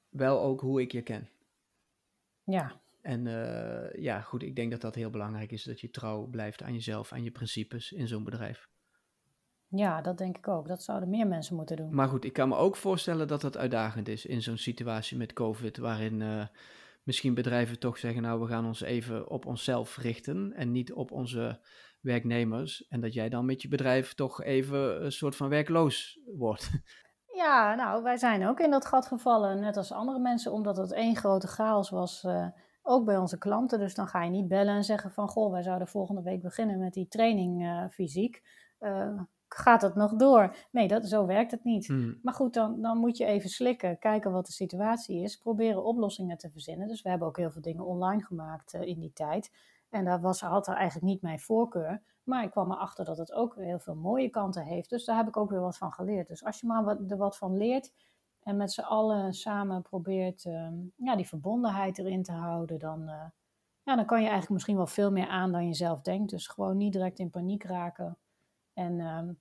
wel 0.09 0.41
ook 0.41 0.61
hoe 0.61 0.81
ik 0.81 0.91
je 0.91 1.01
ken. 1.01 1.29
Ja. 2.43 2.71
En 3.01 3.25
uh, 3.25 4.03
ja, 4.03 4.21
goed, 4.21 4.43
ik 4.43 4.55
denk 4.55 4.71
dat 4.71 4.81
dat 4.81 4.95
heel 4.95 5.09
belangrijk 5.09 5.51
is, 5.51 5.63
dat 5.63 5.81
je 5.81 5.89
trouw 5.89 6.25
blijft 6.25 6.63
aan 6.63 6.73
jezelf, 6.73 7.11
aan 7.11 7.23
je 7.23 7.31
principes 7.31 7.91
in 7.91 8.07
zo'n 8.07 8.23
bedrijf. 8.23 8.69
Ja, 9.67 10.01
dat 10.01 10.17
denk 10.17 10.37
ik 10.37 10.47
ook. 10.47 10.67
Dat 10.67 10.83
zouden 10.83 11.09
meer 11.09 11.27
mensen 11.27 11.55
moeten 11.55 11.75
doen. 11.75 11.95
Maar 11.95 12.07
goed, 12.07 12.25
ik 12.25 12.33
kan 12.33 12.49
me 12.49 12.55
ook 12.55 12.75
voorstellen 12.75 13.27
dat 13.27 13.41
dat 13.41 13.57
uitdagend 13.57 14.07
is 14.07 14.25
in 14.25 14.41
zo'n 14.41 14.57
situatie 14.57 15.17
met 15.17 15.33
COVID, 15.33 15.77
waarin 15.77 16.47
misschien 17.03 17.33
bedrijven 17.33 17.79
toch 17.79 17.97
zeggen, 17.97 18.21
nou, 18.21 18.39
we 18.41 18.47
gaan 18.47 18.65
ons 18.65 18.81
even 18.81 19.29
op 19.29 19.45
onszelf 19.45 19.97
richten 19.97 20.53
en 20.53 20.71
niet 20.71 20.93
op 20.93 21.11
onze 21.11 21.59
werknemers. 22.03 22.87
En 22.87 23.01
dat 23.01 23.13
jij 23.13 23.29
dan 23.29 23.45
met 23.45 23.61
je 23.61 23.67
bedrijf 23.67 24.13
toch 24.13 24.43
even 24.43 25.05
een 25.05 25.11
soort 25.11 25.35
van 25.35 25.49
werkloos 25.49 26.19
wordt. 26.35 26.69
Ja, 27.33 27.75
nou, 27.75 28.03
wij 28.03 28.17
zijn 28.17 28.47
ook 28.47 28.59
in 28.59 28.71
dat 28.71 28.85
gat 28.85 29.07
gevallen, 29.07 29.59
net 29.59 29.77
als 29.77 29.91
andere 29.91 30.19
mensen, 30.19 30.51
omdat 30.51 30.77
het 30.77 30.91
één 30.91 31.15
grote 31.15 31.47
chaos 31.47 31.89
was, 31.89 32.23
uh, 32.23 32.47
ook 32.81 33.05
bij 33.05 33.17
onze 33.17 33.37
klanten. 33.37 33.79
Dus 33.79 33.95
dan 33.95 34.07
ga 34.07 34.23
je 34.23 34.29
niet 34.29 34.47
bellen 34.47 34.75
en 34.75 34.83
zeggen 34.83 35.11
van, 35.11 35.27
goh, 35.27 35.51
wij 35.51 35.63
zouden 35.63 35.87
volgende 35.87 36.21
week 36.21 36.41
beginnen 36.41 36.79
met 36.79 36.93
die 36.93 37.07
training 37.07 37.63
uh, 37.63 37.85
fysiek. 37.89 38.43
Uh, 38.79 39.21
gaat 39.47 39.81
het 39.81 39.95
nog 39.95 40.15
door? 40.15 40.55
Nee, 40.71 40.87
dat, 40.87 41.07
zo 41.07 41.25
werkt 41.25 41.51
het 41.51 41.63
niet. 41.63 41.87
Hmm. 41.87 42.19
Maar 42.21 42.33
goed, 42.33 42.53
dan, 42.53 42.81
dan 42.81 42.97
moet 42.97 43.17
je 43.17 43.25
even 43.25 43.49
slikken, 43.49 43.99
kijken 43.99 44.31
wat 44.31 44.45
de 44.45 44.51
situatie 44.51 45.21
is, 45.21 45.37
proberen 45.37 45.83
oplossingen 45.83 46.37
te 46.37 46.49
verzinnen. 46.51 46.87
Dus 46.87 47.01
we 47.01 47.09
hebben 47.09 47.27
ook 47.27 47.37
heel 47.37 47.51
veel 47.51 47.61
dingen 47.61 47.85
online 47.85 48.23
gemaakt 48.23 48.73
in 48.73 48.99
die 48.99 49.13
tijd. 49.13 49.51
En 49.93 50.05
daar 50.05 50.21
was, 50.21 50.41
er 50.41 50.67
eigenlijk 50.67 51.01
niet 51.01 51.21
mijn 51.21 51.39
voorkeur. 51.39 52.01
Maar 52.23 52.43
ik 52.43 52.51
kwam 52.51 52.71
erachter 52.71 53.05
dat 53.05 53.17
het 53.17 53.33
ook 53.33 53.55
heel 53.55 53.79
veel 53.79 53.95
mooie 53.95 54.29
kanten 54.29 54.63
heeft. 54.63 54.89
Dus 54.89 55.05
daar 55.05 55.17
heb 55.17 55.27
ik 55.27 55.37
ook 55.37 55.49
weer 55.49 55.59
wat 55.59 55.77
van 55.77 55.91
geleerd. 55.91 56.27
Dus 56.27 56.43
als 56.43 56.59
je 56.59 56.67
maar 56.67 56.83
wat, 56.83 57.11
er 57.11 57.17
wat 57.17 57.37
van 57.37 57.57
leert 57.57 57.93
en 58.43 58.57
met 58.57 58.71
z'n 58.71 58.81
allen 58.81 59.33
samen 59.33 59.81
probeert 59.81 60.45
ehm, 60.45 60.73
ja, 60.95 61.15
die 61.15 61.27
verbondenheid 61.27 61.97
erin 61.97 62.23
te 62.23 62.31
houden, 62.31 62.79
dan, 62.79 63.01
uh, 63.01 63.25
ja, 63.83 63.95
dan 63.95 64.05
kan 64.05 64.17
je 64.17 64.23
eigenlijk 64.23 64.49
misschien 64.49 64.75
wel 64.75 64.87
veel 64.87 65.11
meer 65.11 65.27
aan 65.27 65.51
dan 65.51 65.67
je 65.67 65.73
zelf 65.73 66.01
denkt. 66.01 66.29
Dus 66.29 66.47
gewoon 66.47 66.77
niet 66.77 66.93
direct 66.93 67.19
in 67.19 67.29
paniek 67.29 67.63
raken. 67.63 68.17
En 68.73 68.99
um, 68.99 69.39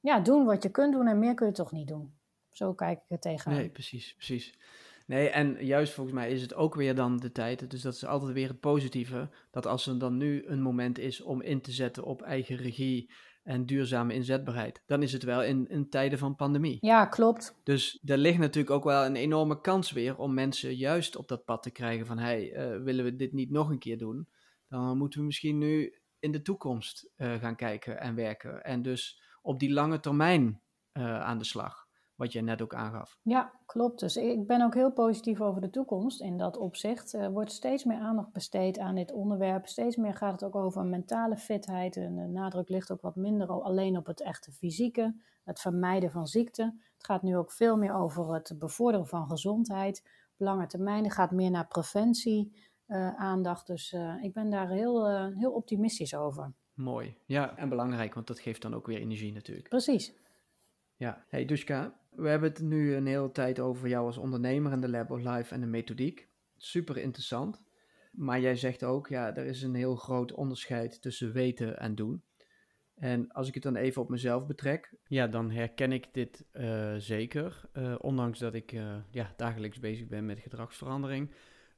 ja, 0.00 0.20
doen 0.20 0.44
wat 0.44 0.62
je 0.62 0.70
kunt 0.70 0.92
doen 0.92 1.06
en 1.06 1.18
meer 1.18 1.34
kun 1.34 1.46
je 1.46 1.52
toch 1.52 1.72
niet 1.72 1.88
doen. 1.88 2.14
Zo 2.50 2.74
kijk 2.74 2.98
ik 2.98 3.08
het 3.08 3.22
tegenaan. 3.22 3.58
Nee, 3.58 3.70
precies, 3.70 4.14
precies. 4.14 4.58
Nee, 5.06 5.28
en 5.28 5.66
juist 5.66 5.92
volgens 5.92 6.16
mij 6.16 6.30
is 6.30 6.42
het 6.42 6.54
ook 6.54 6.74
weer 6.74 6.94
dan 6.94 7.16
de 7.16 7.32
tijd, 7.32 7.70
dus 7.70 7.82
dat 7.82 7.94
is 7.94 8.04
altijd 8.04 8.32
weer 8.32 8.48
het 8.48 8.60
positieve, 8.60 9.30
dat 9.50 9.66
als 9.66 9.86
er 9.86 9.98
dan 9.98 10.16
nu 10.16 10.46
een 10.46 10.62
moment 10.62 10.98
is 10.98 11.20
om 11.20 11.42
in 11.42 11.60
te 11.60 11.72
zetten 11.72 12.04
op 12.04 12.22
eigen 12.22 12.56
regie 12.56 13.12
en 13.42 13.66
duurzame 13.66 14.14
inzetbaarheid, 14.14 14.82
dan 14.86 15.02
is 15.02 15.12
het 15.12 15.22
wel 15.22 15.42
in, 15.42 15.68
in 15.68 15.88
tijden 15.88 16.18
van 16.18 16.36
pandemie. 16.36 16.78
Ja, 16.80 17.06
klopt. 17.06 17.60
Dus 17.62 18.00
er 18.04 18.18
ligt 18.18 18.38
natuurlijk 18.38 18.70
ook 18.70 18.84
wel 18.84 19.04
een 19.04 19.16
enorme 19.16 19.60
kans 19.60 19.92
weer 19.92 20.16
om 20.16 20.34
mensen 20.34 20.76
juist 20.76 21.16
op 21.16 21.28
dat 21.28 21.44
pad 21.44 21.62
te 21.62 21.70
krijgen 21.70 22.06
van, 22.06 22.18
hey, 22.18 22.52
uh, 22.52 22.82
willen 22.82 23.04
we 23.04 23.16
dit 23.16 23.32
niet 23.32 23.50
nog 23.50 23.68
een 23.68 23.78
keer 23.78 23.98
doen? 23.98 24.28
Dan 24.68 24.98
moeten 24.98 25.20
we 25.20 25.26
misschien 25.26 25.58
nu 25.58 25.98
in 26.18 26.32
de 26.32 26.42
toekomst 26.42 27.10
uh, 27.16 27.34
gaan 27.34 27.56
kijken 27.56 28.00
en 28.00 28.14
werken 28.14 28.64
en 28.64 28.82
dus 28.82 29.22
op 29.42 29.60
die 29.60 29.72
lange 29.72 30.00
termijn 30.00 30.62
uh, 30.92 31.20
aan 31.20 31.38
de 31.38 31.44
slag 31.44 31.81
wat 32.22 32.32
je 32.32 32.42
net 32.42 32.62
ook 32.62 32.74
aangaf. 32.74 33.18
Ja, 33.22 33.52
klopt. 33.66 34.00
Dus 34.00 34.16
ik 34.16 34.46
ben 34.46 34.62
ook 34.62 34.74
heel 34.74 34.92
positief 34.92 35.40
over 35.40 35.60
de 35.60 35.70
toekomst 35.70 36.20
in 36.20 36.36
dat 36.36 36.56
opzicht. 36.56 37.12
Er 37.12 37.32
wordt 37.32 37.52
steeds 37.52 37.84
meer 37.84 37.98
aandacht 37.98 38.32
besteed 38.32 38.78
aan 38.78 38.94
dit 38.94 39.12
onderwerp. 39.12 39.66
Steeds 39.66 39.96
meer 39.96 40.14
gaat 40.14 40.32
het 40.32 40.44
ook 40.44 40.54
over 40.56 40.84
mentale 40.84 41.36
fitheid. 41.36 41.96
En 41.96 42.16
de 42.16 42.26
nadruk 42.26 42.68
ligt 42.68 42.92
ook 42.92 43.00
wat 43.00 43.16
minder 43.16 43.48
alleen 43.62 43.96
op 43.96 44.06
het 44.06 44.20
echte 44.20 44.52
fysieke, 44.52 45.14
het 45.44 45.60
vermijden 45.60 46.10
van 46.10 46.26
ziekte. 46.26 46.62
Het 46.94 47.06
gaat 47.06 47.22
nu 47.22 47.36
ook 47.36 47.52
veel 47.52 47.76
meer 47.76 47.94
over 47.94 48.34
het 48.34 48.54
bevorderen 48.58 49.06
van 49.06 49.28
gezondheid. 49.28 50.02
Op 50.32 50.46
lange 50.46 50.66
termijn 50.66 51.10
gaat 51.10 51.30
meer 51.30 51.50
naar 51.50 51.66
preventie 51.66 52.52
uh, 52.86 53.14
aandacht. 53.14 53.66
Dus 53.66 53.92
uh, 53.92 54.22
ik 54.22 54.32
ben 54.32 54.50
daar 54.50 54.68
heel, 54.68 55.10
uh, 55.10 55.26
heel 55.38 55.52
optimistisch 55.52 56.14
over. 56.14 56.52
Mooi. 56.74 57.16
Ja, 57.26 57.56
en 57.56 57.68
belangrijk, 57.68 58.14
want 58.14 58.26
dat 58.26 58.40
geeft 58.40 58.62
dan 58.62 58.74
ook 58.74 58.86
weer 58.86 58.98
energie 58.98 59.32
natuurlijk. 59.32 59.68
Precies. 59.68 60.20
Ja, 60.96 61.24
hey 61.28 61.44
Dushka, 61.44 61.94
we 62.14 62.28
hebben 62.28 62.48
het 62.48 62.60
nu 62.60 62.94
een 62.94 63.06
hele 63.06 63.32
tijd 63.32 63.60
over 63.60 63.88
jou 63.88 64.06
als 64.06 64.18
ondernemer 64.18 64.72
en 64.72 64.80
de 64.80 64.88
Lab 64.88 65.10
of 65.10 65.18
Life 65.18 65.54
en 65.54 65.60
de 65.60 65.66
methodiek. 65.66 66.28
Super 66.56 66.96
interessant. 66.96 67.62
Maar 68.12 68.40
jij 68.40 68.56
zegt 68.56 68.84
ook, 68.84 69.08
ja, 69.08 69.36
er 69.36 69.46
is 69.46 69.62
een 69.62 69.74
heel 69.74 69.96
groot 69.96 70.32
onderscheid 70.32 71.02
tussen 71.02 71.32
weten 71.32 71.78
en 71.78 71.94
doen. 71.94 72.22
En 72.94 73.32
als 73.32 73.48
ik 73.48 73.54
het 73.54 73.62
dan 73.62 73.76
even 73.76 74.02
op 74.02 74.08
mezelf 74.08 74.46
betrek, 74.46 74.94
ja, 75.06 75.26
dan 75.26 75.50
herken 75.50 75.92
ik 75.92 76.08
dit 76.12 76.44
uh, 76.52 76.94
zeker. 76.96 77.60
Uh, 77.72 77.94
ondanks 77.98 78.38
dat 78.38 78.54
ik 78.54 78.72
uh, 78.72 78.96
ja, 79.10 79.32
dagelijks 79.36 79.78
bezig 79.78 80.06
ben 80.06 80.26
met 80.26 80.38
gedragsverandering, 80.38 81.34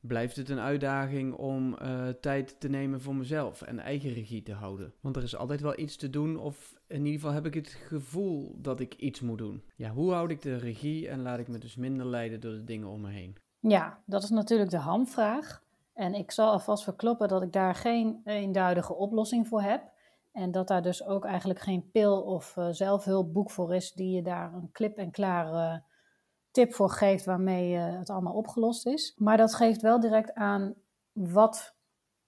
blijft 0.07 0.37
het 0.37 0.49
een 0.49 0.59
uitdaging 0.59 1.35
om 1.35 1.77
uh, 1.83 2.09
tijd 2.09 2.61
te 2.61 2.69
nemen 2.69 3.01
voor 3.01 3.15
mezelf 3.15 3.63
en 3.63 3.79
eigen 3.79 4.13
regie 4.13 4.43
te 4.43 4.53
houden. 4.53 4.95
Want 5.01 5.17
er 5.17 5.23
is 5.23 5.37
altijd 5.37 5.61
wel 5.61 5.79
iets 5.79 5.97
te 5.97 6.11
doen, 6.11 6.39
of 6.39 6.75
in 6.87 7.05
ieder 7.05 7.21
geval 7.21 7.33
heb 7.33 7.47
ik 7.47 7.55
het 7.55 7.69
gevoel 7.69 8.57
dat 8.61 8.81
ik 8.81 8.95
iets 8.95 9.21
moet 9.21 9.39
doen. 9.39 9.63
Ja, 9.77 9.91
hoe 9.91 10.13
houd 10.13 10.31
ik 10.31 10.43
de 10.43 10.57
regie 10.57 11.09
en 11.09 11.23
laat 11.23 11.39
ik 11.39 11.49
me 11.49 11.59
dus 11.59 11.77
minder 11.77 12.07
leiden 12.07 12.41
door 12.41 12.53
de 12.53 12.65
dingen 12.65 12.89
om 12.89 13.01
me 13.01 13.11
heen? 13.11 13.37
Ja, 13.61 14.03
dat 14.07 14.23
is 14.23 14.31
natuurlijk 14.31 14.71
de 14.71 14.77
hamvraag. 14.77 15.63
En 15.95 16.15
ik 16.15 16.31
zal 16.31 16.51
alvast 16.51 16.85
verkloppen 16.85 17.29
dat 17.29 17.43
ik 17.43 17.53
daar 17.53 17.75
geen 17.75 18.21
eenduidige 18.25 18.95
oplossing 18.95 19.49
voor 19.49 19.63
heb. 19.63 19.93
En 20.33 20.51
dat 20.51 20.69
daar 20.69 20.83
dus 20.83 21.05
ook 21.05 21.25
eigenlijk 21.25 21.61
geen 21.61 21.91
pil 21.91 22.23
of 22.23 22.57
uh, 22.57 22.69
zelfhulpboek 22.71 23.51
voor 23.51 23.75
is 23.75 23.93
die 23.93 24.15
je 24.15 24.23
daar 24.23 24.55
een 24.55 24.71
klip 24.73 24.99
en 24.99 25.11
klaar 25.11 25.47
uh, 25.47 25.77
tip 26.55 26.75
voor 26.75 26.91
geeft 26.91 27.25
waarmee 27.25 27.75
uh, 27.75 27.99
het 27.99 28.11
allemaal 28.11 28.35
opgelost 28.35 28.87
is. 28.87 29.15
Maar 29.17 29.37
dat 29.37 29.55
geeft 29.55 29.83
wel 29.83 30.01
direct 30.01 30.35
aan 30.35 30.75
wat 31.13 31.77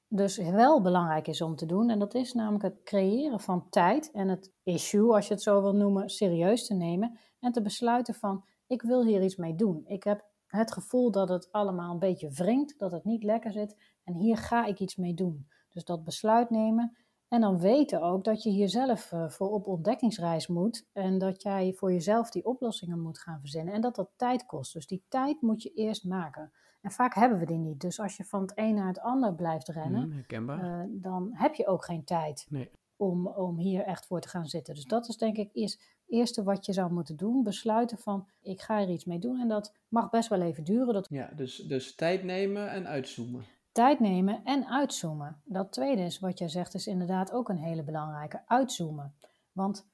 dus 0.08 0.36
wel 0.36 0.82
belangrijk 0.82 1.26
is 1.26 1.40
om 1.40 1.56
te 1.56 1.66
doen. 1.66 1.90
En 1.90 1.98
dat 1.98 2.14
is 2.14 2.32
namelijk 2.32 2.64
het 2.64 2.82
creëren 2.82 3.40
van 3.40 3.68
tijd 3.68 4.10
en 4.10 4.28
het 4.28 4.52
issue, 4.62 5.14
als 5.14 5.28
je 5.28 5.34
het 5.34 5.42
zo 5.42 5.62
wil 5.62 5.74
noemen, 5.74 6.08
serieus 6.08 6.66
te 6.66 6.74
nemen. 6.74 7.18
En 7.40 7.52
te 7.52 7.62
besluiten 7.62 8.14
van, 8.14 8.44
ik 8.66 8.82
wil 8.82 9.04
hier 9.04 9.22
iets 9.22 9.36
mee 9.36 9.54
doen. 9.54 9.84
Ik 9.86 10.04
heb 10.04 10.24
het 10.46 10.72
gevoel 10.72 11.10
dat 11.10 11.28
het 11.28 11.52
allemaal 11.52 11.92
een 11.92 11.98
beetje 11.98 12.30
wringt, 12.30 12.78
dat 12.78 12.92
het 12.92 13.04
niet 13.04 13.22
lekker 13.22 13.52
zit. 13.52 13.76
En 14.04 14.14
hier 14.14 14.36
ga 14.36 14.64
ik 14.64 14.80
iets 14.80 14.96
mee 14.96 15.14
doen. 15.14 15.48
Dus 15.70 15.84
dat 15.84 16.04
besluit 16.04 16.50
nemen 16.50 16.96
en 17.28 17.40
dan 17.40 17.58
weten 17.58 18.02
ook 18.02 18.24
dat 18.24 18.42
je 18.42 18.50
hier 18.50 18.68
zelf 18.68 19.12
uh, 19.12 19.28
voor 19.28 19.50
op 19.50 19.66
ontdekkingsreis 19.66 20.46
moet 20.46 20.86
en 20.92 21.18
dat 21.18 21.42
jij 21.42 21.72
voor 21.76 21.92
jezelf 21.92 22.30
die 22.30 22.44
oplossingen 22.44 23.00
moet 23.00 23.18
gaan 23.18 23.40
verzinnen 23.40 23.74
en 23.74 23.80
dat 23.80 23.94
dat 23.94 24.10
tijd 24.16 24.46
kost. 24.46 24.72
Dus 24.72 24.86
die 24.86 25.04
tijd 25.08 25.40
moet 25.40 25.62
je 25.62 25.72
eerst 25.74 26.04
maken. 26.04 26.52
En 26.80 26.90
vaak 26.90 27.14
hebben 27.14 27.38
we 27.38 27.46
die 27.46 27.58
niet. 27.58 27.80
Dus 27.80 28.00
als 28.00 28.16
je 28.16 28.24
van 28.24 28.40
het 28.40 28.52
een 28.54 28.74
naar 28.74 28.86
het 28.86 29.00
ander 29.00 29.34
blijft 29.34 29.68
rennen, 29.68 30.24
mm, 30.28 30.50
uh, 30.50 30.80
dan 30.88 31.30
heb 31.32 31.54
je 31.54 31.66
ook 31.66 31.84
geen 31.84 32.04
tijd 32.04 32.46
nee. 32.48 32.70
om, 32.96 33.26
om 33.26 33.58
hier 33.58 33.82
echt 33.82 34.06
voor 34.06 34.20
te 34.20 34.28
gaan 34.28 34.46
zitten. 34.46 34.74
Dus 34.74 34.84
dat 34.84 35.08
is 35.08 35.16
denk 35.16 35.36
ik 35.36 35.50
eerst 35.52 35.74
het 35.74 36.14
eerste 36.18 36.42
wat 36.42 36.66
je 36.66 36.72
zou 36.72 36.92
moeten 36.92 37.16
doen. 37.16 37.42
Besluiten 37.42 37.98
van 37.98 38.28
ik 38.40 38.60
ga 38.60 38.80
er 38.80 38.90
iets 38.90 39.04
mee 39.04 39.18
doen 39.18 39.40
en 39.40 39.48
dat 39.48 39.74
mag 39.88 40.10
best 40.10 40.28
wel 40.28 40.40
even 40.40 40.64
duren. 40.64 40.94
Dat... 40.94 41.06
Ja, 41.10 41.30
dus, 41.36 41.56
dus 41.56 41.94
tijd 41.94 42.24
nemen 42.24 42.70
en 42.70 42.86
uitzoomen 42.86 43.44
tijd 43.76 44.00
nemen 44.00 44.44
en 44.44 44.66
uitzoomen. 44.68 45.40
Dat 45.44 45.72
tweede 45.72 46.02
is 46.02 46.18
wat 46.18 46.38
jij 46.38 46.48
zegt, 46.48 46.74
is 46.74 46.86
inderdaad 46.86 47.32
ook 47.32 47.48
een 47.48 47.58
hele 47.58 47.82
belangrijke. 47.82 48.42
Uitzoomen. 48.46 49.14
Want, 49.52 49.86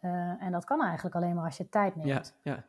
uh, 0.00 0.42
en 0.42 0.52
dat 0.52 0.64
kan 0.64 0.82
eigenlijk 0.82 1.14
alleen 1.14 1.34
maar 1.34 1.44
als 1.44 1.56
je 1.56 1.68
tijd 1.68 1.96
neemt. 1.96 2.34
Ja, 2.42 2.64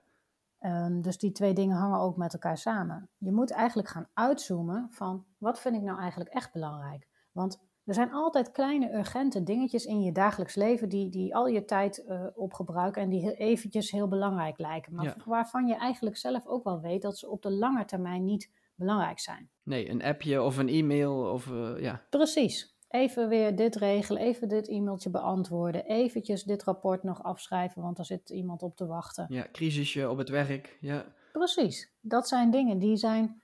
ja. 0.60 0.86
Um, 0.86 1.02
dus 1.02 1.18
die 1.18 1.32
twee 1.32 1.54
dingen 1.54 1.78
hangen 1.78 2.00
ook 2.00 2.18
met 2.18 2.34
elkaar 2.34 2.58
samen. 2.58 3.10
Je 3.18 3.32
moet 3.32 3.52
eigenlijk 3.52 3.88
gaan 3.88 4.08
uitzoomen 4.14 4.88
van 4.92 5.26
wat 5.38 5.60
vind 5.60 5.76
ik 5.76 5.82
nou 5.82 6.00
eigenlijk 6.00 6.30
echt 6.30 6.52
belangrijk. 6.54 7.08
Want 7.32 7.62
er 7.86 7.94
zijn 7.94 8.14
altijd 8.14 8.52
kleine 8.52 8.94
urgente 8.94 9.44
dingetjes 9.44 9.86
in 9.86 10.02
je 10.02 10.12
dagelijks 10.12 10.56
leven 10.56 10.90
die, 10.90 11.10
die 11.10 11.36
al 11.36 11.48
je 11.48 11.66
tijd 11.66 12.04
uh, 12.08 12.26
opgebruiken 12.34 13.02
en 13.02 13.10
die 13.10 13.22
heel, 13.22 13.34
eventjes 13.34 13.92
heel 13.92 14.08
belangrijk 14.08 14.58
lijken. 14.58 14.96
Maar 14.96 15.06
Ja. 15.06 15.16
waarvan 15.26 15.68
je 15.68 15.76
eigenlijk 15.76 16.18
zelf 16.18 16.48
ook 16.48 16.64
wel 16.64 16.82
weet 16.82 17.02
dat 17.02 17.18
ze 17.18 17.30
op 17.30 17.42
de 17.42 17.52
lange 17.52 17.86
termijn 17.86 18.24
niet 18.24 18.52
belangrijk 18.76 19.20
zijn. 19.20 19.50
Nee, 19.64 19.90
een 19.90 20.04
appje 20.04 20.42
of 20.44 20.58
een 20.58 20.70
e-mail 20.70 21.32
of 21.32 21.48
uh, 21.48 21.80
ja. 21.82 22.06
Precies. 22.10 22.72
Even 22.88 23.30
weer 23.30 23.56
dit 23.56 23.76
regelen, 23.76 24.22
even 24.22 24.48
dit 24.48 24.68
e-mailtje 24.68 25.10
beantwoorden, 25.10 25.86
eventjes 25.86 26.44
dit 26.44 26.64
rapport 26.64 27.04
nog 27.04 27.24
afschrijven, 27.24 27.82
want 27.82 27.98
er 27.98 28.06
zit 28.06 28.30
iemand 28.30 28.62
op 28.62 28.76
te 28.76 28.86
wachten. 28.86 29.26
Ja, 29.30 29.48
crisisje 29.52 30.10
op 30.10 30.18
het 30.18 30.30
werk, 30.30 30.78
ja. 30.82 31.06
Precies. 31.32 31.94
Dat 32.02 32.28
zijn 32.28 32.52
dingen 32.52 32.80
die 32.80 32.96
zijn 32.96 33.42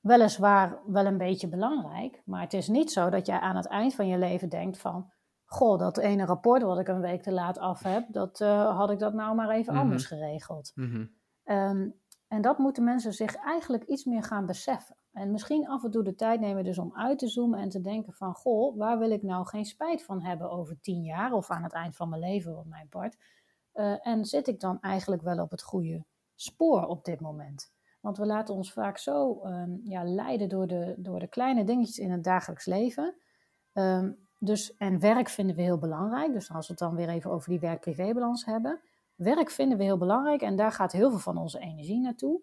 weliswaar 0.00 0.80
wel 0.86 1.06
een 1.06 1.18
beetje 1.18 1.48
belangrijk, 1.48 2.22
maar 2.24 2.40
het 2.40 2.52
is 2.52 2.68
niet 2.68 2.92
zo 2.92 3.10
dat 3.10 3.26
jij 3.26 3.38
aan 3.38 3.56
het 3.56 3.66
eind 3.66 3.94
van 3.94 4.06
je 4.08 4.18
leven 4.18 4.48
denkt 4.48 4.78
van, 4.78 5.12
goh, 5.44 5.78
dat 5.78 5.98
ene 5.98 6.24
rapport 6.24 6.62
wat 6.62 6.78
ik 6.78 6.88
een 6.88 7.00
week 7.00 7.22
te 7.22 7.32
laat 7.32 7.58
af 7.58 7.82
heb, 7.82 8.06
dat 8.08 8.40
eh, 8.40 8.76
had 8.76 8.90
ik 8.90 8.98
dat 8.98 9.14
nou 9.14 9.34
maar 9.34 9.50
even 9.50 9.72
Mhm. 9.72 9.82
anders 9.82 10.06
geregeld. 10.06 10.72
Mhm. 10.74 11.06
Ehm, 11.44 11.88
en 12.28 12.42
dat 12.42 12.58
moeten 12.58 12.84
mensen 12.84 13.12
zich 13.12 13.36
eigenlijk 13.36 13.84
iets 13.84 14.04
meer 14.04 14.22
gaan 14.22 14.46
beseffen. 14.46 14.96
En 15.12 15.30
misschien 15.30 15.68
af 15.68 15.84
en 15.84 15.90
toe 15.90 16.02
de 16.02 16.14
tijd 16.14 16.40
nemen 16.40 16.64
dus 16.64 16.78
om 16.78 16.96
uit 16.96 17.18
te 17.18 17.28
zoomen 17.28 17.58
en 17.58 17.68
te 17.68 17.80
denken 17.80 18.12
van... 18.12 18.34
Goh, 18.34 18.76
waar 18.76 18.98
wil 18.98 19.10
ik 19.10 19.22
nou 19.22 19.46
geen 19.46 19.64
spijt 19.64 20.04
van 20.04 20.22
hebben 20.22 20.50
over 20.50 20.80
tien 20.80 21.02
jaar 21.02 21.32
of 21.32 21.50
aan 21.50 21.62
het 21.62 21.72
eind 21.72 21.96
van 21.96 22.08
mijn 22.08 22.20
leven, 22.20 22.54
wat 22.54 22.66
mijn 22.66 22.88
part. 22.88 23.16
Eh, 23.72 24.06
en 24.06 24.24
zit 24.24 24.48
ik 24.48 24.60
dan 24.60 24.80
eigenlijk 24.80 25.22
wel 25.22 25.38
op 25.38 25.50
het 25.50 25.62
goede 25.62 26.04
spoor 26.34 26.86
op 26.86 27.04
dit 27.04 27.20
moment? 27.20 27.72
Want 28.00 28.18
we 28.18 28.26
laten 28.26 28.54
ons 28.54 28.72
vaak 28.72 28.98
zo 28.98 29.40
ehm, 29.40 29.70
ja, 29.82 30.04
leiden 30.04 30.48
door 30.48 30.66
de, 30.66 30.94
door 30.98 31.18
de 31.18 31.28
kleine 31.28 31.64
dingetjes 31.64 31.98
in 31.98 32.10
het 32.10 32.24
dagelijks 32.24 32.64
leven. 32.66 33.14
Ehm, 33.72 34.12
dus, 34.38 34.76
en 34.76 35.00
werk 35.00 35.28
vinden 35.28 35.56
we 35.56 35.62
heel 35.62 35.78
belangrijk. 35.78 36.32
Dus 36.32 36.52
als 36.52 36.66
we 36.66 36.72
het 36.72 36.82
dan 36.82 36.94
weer 36.94 37.08
even 37.08 37.30
over 37.30 37.50
die 37.50 37.60
werk-privébalans 37.60 38.44
hebben. 38.44 38.80
Werk 39.16 39.50
vinden 39.50 39.78
we 39.78 39.84
heel 39.84 39.98
belangrijk 39.98 40.42
en 40.42 40.56
daar 40.56 40.72
gaat 40.72 40.92
heel 40.92 41.10
veel 41.10 41.18
van 41.18 41.36
onze 41.36 41.58
energie 41.58 42.00
naartoe. 42.00 42.40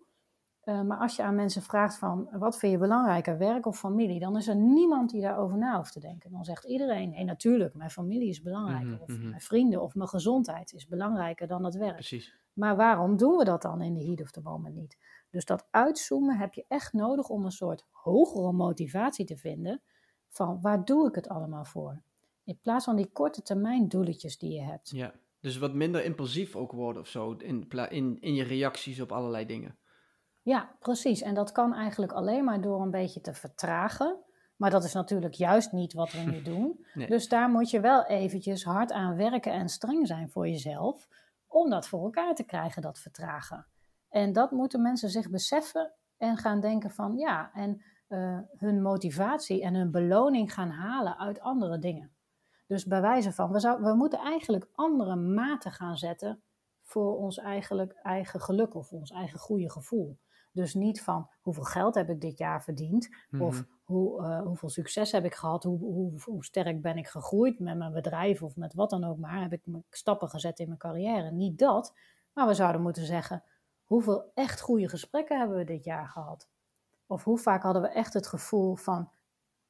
Uh, 0.64 0.82
maar 0.82 0.98
als 0.98 1.16
je 1.16 1.24
aan 1.24 1.36
mensen 1.36 1.62
vraagt 1.62 1.98
van 1.98 2.30
wat 2.32 2.58
vind 2.58 2.72
je 2.72 2.78
belangrijker, 2.78 3.38
werk 3.38 3.66
of 3.66 3.80
familie, 3.80 4.20
dan 4.20 4.38
is 4.38 4.48
er 4.48 4.56
niemand 4.56 5.10
die 5.10 5.22
daarover 5.22 5.58
na 5.58 5.78
hoeft 5.78 5.94
te 5.94 6.00
denken. 6.00 6.32
Dan 6.32 6.44
zegt 6.44 6.66
iedereen, 6.66 7.10
nee 7.10 7.24
natuurlijk, 7.24 7.74
mijn 7.74 7.90
familie 7.90 8.30
is 8.30 8.42
belangrijker, 8.42 8.92
Mhm, 8.92 9.02
of 9.02 9.08
mhm. 9.08 9.30
mijn 9.30 9.42
vrienden 9.42 9.82
of 9.82 9.96
mijn 9.96 10.10
gezondheid 10.10 10.74
is 10.74 10.88
belangrijker 10.88 11.48
dan 11.48 11.66
het 11.66 11.76
werk. 11.76 11.94
Precies. 11.94 12.36
Maar 12.54 12.76
waarom 12.76 13.18
doen 13.18 13.38
we 13.38 13.44
dat 13.44 13.62
dan 13.62 13.82
in 13.82 13.94
de 13.94 14.04
heat 14.04 14.22
of 14.22 14.32
the 14.32 14.42
moment 14.42 14.76
niet? 14.76 14.98
Dus 15.30 15.46
dat 15.46 15.68
uitzoomen 15.72 16.38
heb 16.38 16.54
je 16.54 16.66
echt 16.68 16.94
nodig 16.94 17.30
om 17.30 17.46
een 17.46 17.52
soort 17.52 17.86
hogere 17.92 18.52
motivatie 18.52 19.26
te 19.26 19.38
vinden 19.38 19.82
van 20.30 20.62
waar 20.62 20.86
doe 20.86 21.08
ik 21.08 21.16
het 21.16 21.30
allemaal 21.30 21.66
voor? 21.66 22.02
In 22.44 22.60
plaats 22.62 22.86
van 22.86 22.96
die 22.96 23.12
korte 23.12 23.42
termijn 23.42 23.88
doeletjes 23.88 24.38
die 24.38 24.52
je 24.52 24.62
hebt. 24.62 24.90
Ja. 24.90 25.14
Dus 25.44 25.58
wat 25.58 25.74
minder 25.74 26.04
impulsief 26.04 26.56
ook 26.56 26.72
worden 26.72 27.02
of 27.02 27.08
zo 27.08 27.32
in, 27.32 27.68
in, 27.90 28.18
in 28.22 28.34
je 28.34 28.44
reacties 28.44 29.02
op 29.02 29.12
allerlei 29.12 29.46
dingen. 29.46 29.78
Ja, 30.42 30.76
precies. 30.80 31.22
En 31.22 31.34
dat 31.34 31.52
kan 31.52 31.74
eigenlijk 31.74 32.12
alleen 32.12 32.44
maar 32.44 32.62
door 32.62 32.82
een 32.82 32.92
beetje 32.92 33.22
te 33.22 33.34
vertragen. 33.34 34.24
Maar 34.56 34.70
dat 34.70 34.84
is 34.84 34.94
natuurlijk 34.94 35.34
juist 35.34 35.72
niet 35.72 35.94
wat 35.94 36.12
we 36.12 36.20
nu 36.20 36.42
doen. 36.54 36.86
Nee. 36.94 37.08
Dus 37.08 37.28
daar 37.28 37.50
moet 37.50 37.70
je 37.70 37.80
wel 37.80 38.06
eventjes 38.06 38.64
hard 38.64 38.92
aan 38.92 39.16
werken 39.16 39.52
en 39.52 39.70
streng 39.70 40.08
zijn 40.08 40.30
voor 40.30 40.48
jezelf. 40.48 41.08
Om 41.48 41.70
dat 41.70 41.88
voor 41.88 42.04
elkaar 42.04 42.36
te 42.36 42.44
krijgen, 42.44 42.82
dat 42.82 43.00
vertragen. 43.00 43.68
En 44.10 44.34
dat 44.34 44.52
moeten 44.52 44.82
mensen 44.82 45.10
zich 45.10 45.30
beseffen 45.30 45.94
en 46.18 46.38
gaan 46.38 46.60
denken 46.60 46.92
van 46.92 47.18
ja, 47.18 47.52
en 47.54 47.84
eh, 48.08 48.40
hun 48.58 48.82
motivatie 48.82 49.64
en 49.64 49.74
hun 49.74 49.92
beloning 49.92 50.54
gaan 50.54 50.70
halen 50.70 51.18
uit 51.18 51.40
andere 51.40 51.80
dingen. 51.80 52.12
Dus 52.68 52.86
bij 52.86 53.02
wijze 53.02 53.32
van, 53.32 53.52
we, 53.52 53.60
zou, 53.60 53.82
we 53.84 53.94
moeten 53.94 54.20
eigenlijk 54.20 54.68
andere 54.74 55.16
maten 55.16 55.72
gaan 55.72 55.98
zetten 55.98 56.42
voor 56.82 57.18
ons 57.18 57.38
eigenlijk 57.38 57.94
eigen 57.94 58.40
geluk 58.42 58.76
of 58.76 58.92
ons 58.92 59.12
eigen 59.12 59.40
goede 59.40 59.72
gevoel. 59.72 60.18
Dus 60.52 60.74
niet 60.74 61.02
van 61.02 61.30
hoeveel 61.42 61.64
geld 61.64 61.96
heb 61.96 62.10
ik 62.10 62.22
dit 62.22 62.38
jaar 62.38 62.64
verdiend, 62.64 63.10
of 63.40 63.56
Mhm. 63.56 63.64
hoe, 63.84 64.24
eh, 64.24 64.42
hoeveel 64.42 64.70
succes 64.70 65.12
heb 65.12 65.26
ik 65.26 65.34
gehad, 65.36 65.64
hoe, 65.64 65.80
hoe, 65.80 66.12
hoe 66.24 66.46
sterk 66.46 66.82
ben 66.82 66.98
ik 66.98 67.08
gegroeid 67.08 67.60
met 67.60 67.78
mijn 67.78 67.94
bedrijf 67.94 68.44
of 68.44 68.56
met 68.56 68.74
wat 68.74 68.90
dan 68.90 69.04
ook 69.04 69.18
maar. 69.18 69.42
Heb 69.42 69.54
ik 69.54 69.64
stappen 69.90 70.30
gezet 70.30 70.60
in 70.60 70.68
mijn 70.68 70.80
carrière. 70.80 71.32
Niet 71.32 71.60
dat, 71.60 71.96
maar 72.34 72.48
we 72.48 72.54
zouden 72.54 72.82
moeten 72.82 73.06
zeggen, 73.06 73.44
hoeveel 73.84 74.32
echt 74.34 74.62
goede 74.62 74.90
gesprekken 74.90 75.40
hebben 75.40 75.58
we 75.58 75.64
dit 75.64 75.84
jaar 75.84 76.08
gehad? 76.08 76.50
Of 77.08 77.24
hoe 77.24 77.38
vaak 77.38 77.64
hadden 77.64 77.82
we 77.82 77.88
echt 77.90 78.14
het 78.14 78.28
gevoel 78.28 78.76
van, 78.76 79.10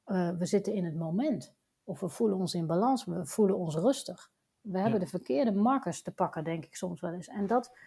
eh, 0.03 0.29
we 0.29 0.45
zitten 0.45 0.73
in 0.73 0.85
het 0.85 0.95
moment. 0.95 1.55
Of 1.83 1.99
we 1.99 2.09
voelen 2.09 2.37
ons 2.37 2.53
in 2.53 2.65
balans, 2.67 3.05
we 3.05 3.25
voelen 3.25 3.57
ons 3.57 3.75
rustig. 3.75 4.31
We 4.61 4.79
hebben 4.79 4.99
de 4.99 5.07
verkeerde 5.07 5.51
markers 5.51 6.01
te 6.01 6.11
pakken, 6.11 6.43
denk 6.43 6.65
ik 6.65 6.75
soms 6.75 7.01
wel 7.01 7.11
eens. 7.13 7.27
En 7.27 7.47
dat 7.47 7.77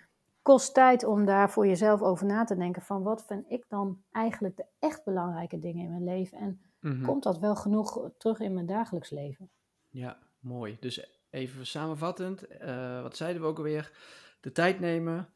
kost 0.43 0.75
tijd 0.75 1.05
om 1.05 1.25
daar 1.25 1.51
voor 1.51 1.67
jezelf 1.67 2.03
over 2.03 2.27
na 2.27 2.45
te 2.45 2.57
denken 2.57 2.83
van 2.83 3.03
wat 3.03 3.25
vind 3.27 3.45
ik 3.49 3.65
dan 3.69 4.03
eigenlijk 4.11 4.57
de 4.57 4.65
echt 4.79 5.05
belangrijke 5.05 5.59
dingen 5.59 5.85
in 5.85 5.91
mijn 5.91 6.05
leven 6.05 6.39
en 6.39 6.61
Mhm. 6.81 7.05
komt 7.05 7.23
dat 7.23 7.39
wel 7.39 7.57
genoeg 7.57 8.11
terug 8.19 8.41
in 8.41 8.55
mijn 8.55 8.67
dagelijks 8.67 9.11
leven? 9.11 9.51
Ja, 9.89 10.19
mooi. 10.39 10.77
Dus 10.81 11.09
even 11.31 11.67
samenvattend, 11.67 12.47
eh, 12.47 13.03
wat 13.03 13.17
zeiden 13.17 13.43
we 13.43 13.49
ook 13.49 13.57
alweer? 13.57 13.93
De 14.41 14.53
tijd 14.53 14.81
nemen, 14.81 15.29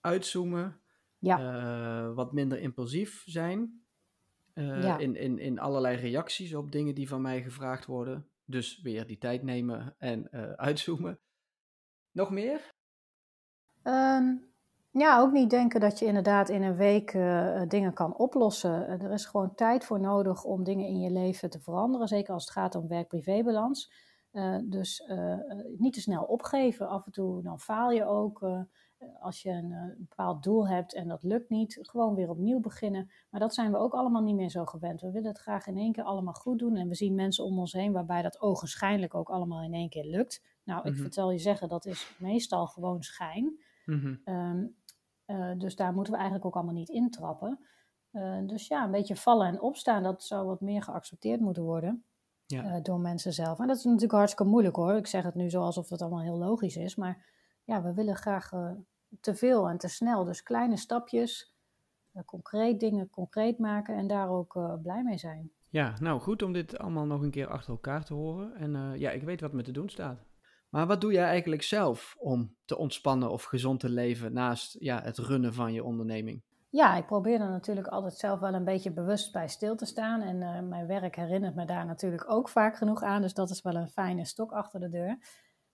uitzoomen, 0.00 0.80
Ja, 1.18 1.38
eh, 1.38 2.14
wat 2.14 2.32
minder 2.32 2.58
impulsief 2.60 3.22
zijn 3.26 3.82
eh, 4.58 4.82
Ja. 4.82 4.98
in, 4.98 5.16
in, 5.16 5.38
in 5.38 5.58
allerlei 5.58 5.96
reacties 5.96 6.54
op 6.54 6.72
dingen 6.72 6.94
die 6.94 7.08
van 7.08 7.20
mij 7.22 7.42
gevraagd 7.42 7.86
worden. 7.86 8.28
Dus 8.44 8.80
weer 8.80 9.06
die 9.06 9.18
tijd 9.18 9.42
nemen 9.42 9.94
en 9.98 10.30
eh, 10.30 10.50
uitzoomen. 10.68 11.18
Nog 12.12 12.30
meer? 12.30 12.74
Ehm, 13.82 14.36
ja, 14.90 15.20
ook 15.20 15.32
niet 15.32 15.50
denken 15.50 15.80
dat 15.80 15.98
je 15.98 16.04
inderdaad 16.04 16.48
in 16.48 16.62
een 16.62 16.76
week 16.76 17.10
eh, 17.14 17.62
dingen 17.68 17.92
kan 17.92 18.16
oplossen. 18.16 18.88
Er 18.88 19.12
is 19.12 19.26
gewoon 19.26 19.54
tijd 19.54 19.84
voor 19.84 20.00
nodig 20.00 20.44
om 20.44 20.64
dingen 20.64 20.86
in 20.86 21.00
je 21.00 21.10
leven 21.10 21.50
te 21.50 21.60
veranderen, 21.60 22.08
zeker 22.08 22.34
als 22.34 22.44
het 22.44 22.52
gaat 22.52 22.74
om 22.74 22.88
werk-privébalans. 22.88 24.06
Dus 24.64 25.02
niet 25.76 25.92
te 25.92 26.00
snel 26.00 26.24
opgeven. 26.24 26.88
Af 26.88 27.06
en 27.06 27.12
toe 27.12 27.42
dan 27.42 27.60
faal 27.60 27.90
je 27.90 28.04
ook. 28.04 28.66
Als 29.20 29.42
je 29.42 29.50
een, 29.50 29.72
eh, 29.72 29.78
een 29.82 30.06
bepaald 30.08 30.42
doel 30.42 30.68
hebt 30.68 30.94
en 30.94 31.08
dat 31.08 31.22
lukt 31.22 31.48
niet, 31.50 31.78
gewoon 31.82 32.14
weer 32.14 32.30
opnieuw 32.30 32.60
beginnen. 32.60 33.10
Maar 33.30 33.40
dat 33.40 33.54
zijn 33.54 33.72
we 33.72 33.78
ook 33.78 33.92
allemaal 33.94 34.22
niet 34.22 34.34
meer 34.34 34.50
zo 34.50 34.64
gewend. 34.64 35.00
We 35.00 35.10
willen 35.10 35.28
het 35.28 35.38
graag 35.38 35.66
in 35.66 35.76
één 35.76 35.92
keer 35.92 36.04
allemaal 36.04 36.32
goed 36.34 36.58
doen. 36.58 36.76
En 36.76 36.88
we 36.88 36.94
zien 36.94 37.14
mensen 37.14 37.44
om 37.44 37.58
ons 37.58 37.72
heen 37.72 37.92
waarbij 37.92 38.22
dat 38.22 38.40
ogenschijnlijk 38.40 39.14
ook 39.14 39.28
allemaal 39.30 39.62
in 39.62 39.74
één 39.74 39.88
keer 39.88 40.04
lukt. 40.04 40.42
Nou, 40.64 40.86
ik 40.88 40.92
Mhm. 40.92 41.00
vertel 41.02 41.30
je 41.30 41.38
zeggen, 41.38 41.68
dat 41.68 41.86
is 41.86 42.16
meestal 42.18 42.66
gewoon 42.66 43.02
schijn. 43.02 43.58
Mhm. 43.86 44.14
Ehm, 44.24 44.66
eh, 45.24 45.52
dus 45.58 45.76
daar 45.76 45.92
moeten 45.92 46.12
we 46.12 46.18
eigenlijk 46.18 46.46
ook 46.48 46.54
allemaal 46.56 46.74
niet 46.74 46.88
intrappen. 46.88 47.58
Eh, 48.10 48.38
dus 48.46 48.66
ja, 48.68 48.84
een 48.84 48.90
beetje 48.90 49.16
vallen 49.16 49.46
en 49.46 49.60
opstaan, 49.60 50.02
dat 50.02 50.22
zou 50.22 50.46
wat 50.46 50.60
meer 50.60 50.82
geaccepteerd 50.82 51.40
moeten 51.40 51.62
worden 51.62 52.04
Ja. 52.46 52.80
door 52.80 53.00
mensen 53.00 53.32
zelf. 53.32 53.58
En 53.58 53.66
dat 53.66 53.76
is 53.76 53.84
natuurlijk 53.84 54.12
hartstikke 54.12 54.50
moeilijk 54.50 54.76
hoor. 54.76 54.96
Ik 54.96 55.06
zeg 55.06 55.24
het 55.24 55.34
nu 55.34 55.50
zo 55.50 55.62
alsof 55.62 55.88
het 55.88 56.00
allemaal 56.02 56.22
heel 56.22 56.38
logisch 56.38 56.76
is. 56.76 56.96
Maar 56.96 57.36
ja, 57.68 57.82
we 57.82 57.94
willen 57.94 58.16
graag 58.16 58.52
eh, 58.52 58.70
te 59.20 59.34
veel 59.34 59.68
en 59.68 59.78
te 59.78 59.88
snel. 59.88 60.24
Dus 60.24 60.42
kleine 60.42 60.76
stapjes, 60.76 61.54
eh, 62.12 62.24
concreet 62.24 62.80
dingen 62.80 63.10
concreet 63.10 63.58
maken 63.58 63.96
en 63.96 64.06
daar 64.06 64.28
ook 64.28 64.56
eh, 64.56 64.74
blij 64.82 65.02
mee 65.02 65.18
zijn. 65.18 65.52
Ja, 65.70 65.94
nou 66.00 66.20
goed 66.20 66.42
om 66.42 66.52
dit 66.52 66.78
allemaal 66.78 67.06
nog 67.06 67.22
een 67.22 67.30
keer 67.30 67.46
achter 67.46 67.70
elkaar 67.70 68.04
te 68.04 68.14
horen. 68.14 68.54
En 68.54 68.76
eh, 68.76 69.00
ja, 69.00 69.10
ik 69.10 69.22
weet 69.22 69.40
wat 69.40 69.52
me 69.52 69.62
te 69.62 69.72
doen 69.72 69.88
staat. 69.88 70.26
Maar 70.68 70.86
wat 70.86 71.00
doe 71.00 71.12
jij 71.12 71.24
eigenlijk 71.24 71.62
zelf 71.62 72.16
om 72.18 72.54
te 72.64 72.78
ontspannen 72.78 73.30
of 73.30 73.44
gezond 73.44 73.80
te 73.80 73.88
leven 73.88 74.32
naast 74.32 74.76
ja, 74.80 75.02
het 75.02 75.18
runnen 75.18 75.54
van 75.54 75.72
je 75.72 75.84
onderneming? 75.84 76.42
Ja, 76.70 76.96
ik 76.96 77.06
probeer 77.06 77.40
er 77.40 77.50
natuurlijk 77.50 77.86
altijd 77.86 78.14
zelf 78.14 78.40
wel 78.40 78.54
een 78.54 78.64
beetje 78.64 78.92
bewust 78.92 79.32
bij 79.32 79.48
stil 79.48 79.76
te 79.76 79.86
staan. 79.86 80.20
En 80.20 80.42
eh, 80.42 80.62
mijn 80.62 80.86
werk 80.86 81.16
herinnert 81.16 81.54
me 81.54 81.64
daar 81.64 81.86
natuurlijk 81.86 82.30
ook 82.30 82.48
vaak 82.48 82.76
genoeg 82.76 83.02
aan. 83.02 83.22
Dus 83.22 83.34
dat 83.34 83.50
is 83.50 83.62
wel 83.62 83.74
een 83.74 83.88
fijne 83.88 84.24
stok 84.24 84.52
achter 84.52 84.80
de 84.80 84.88
deur. 84.88 85.18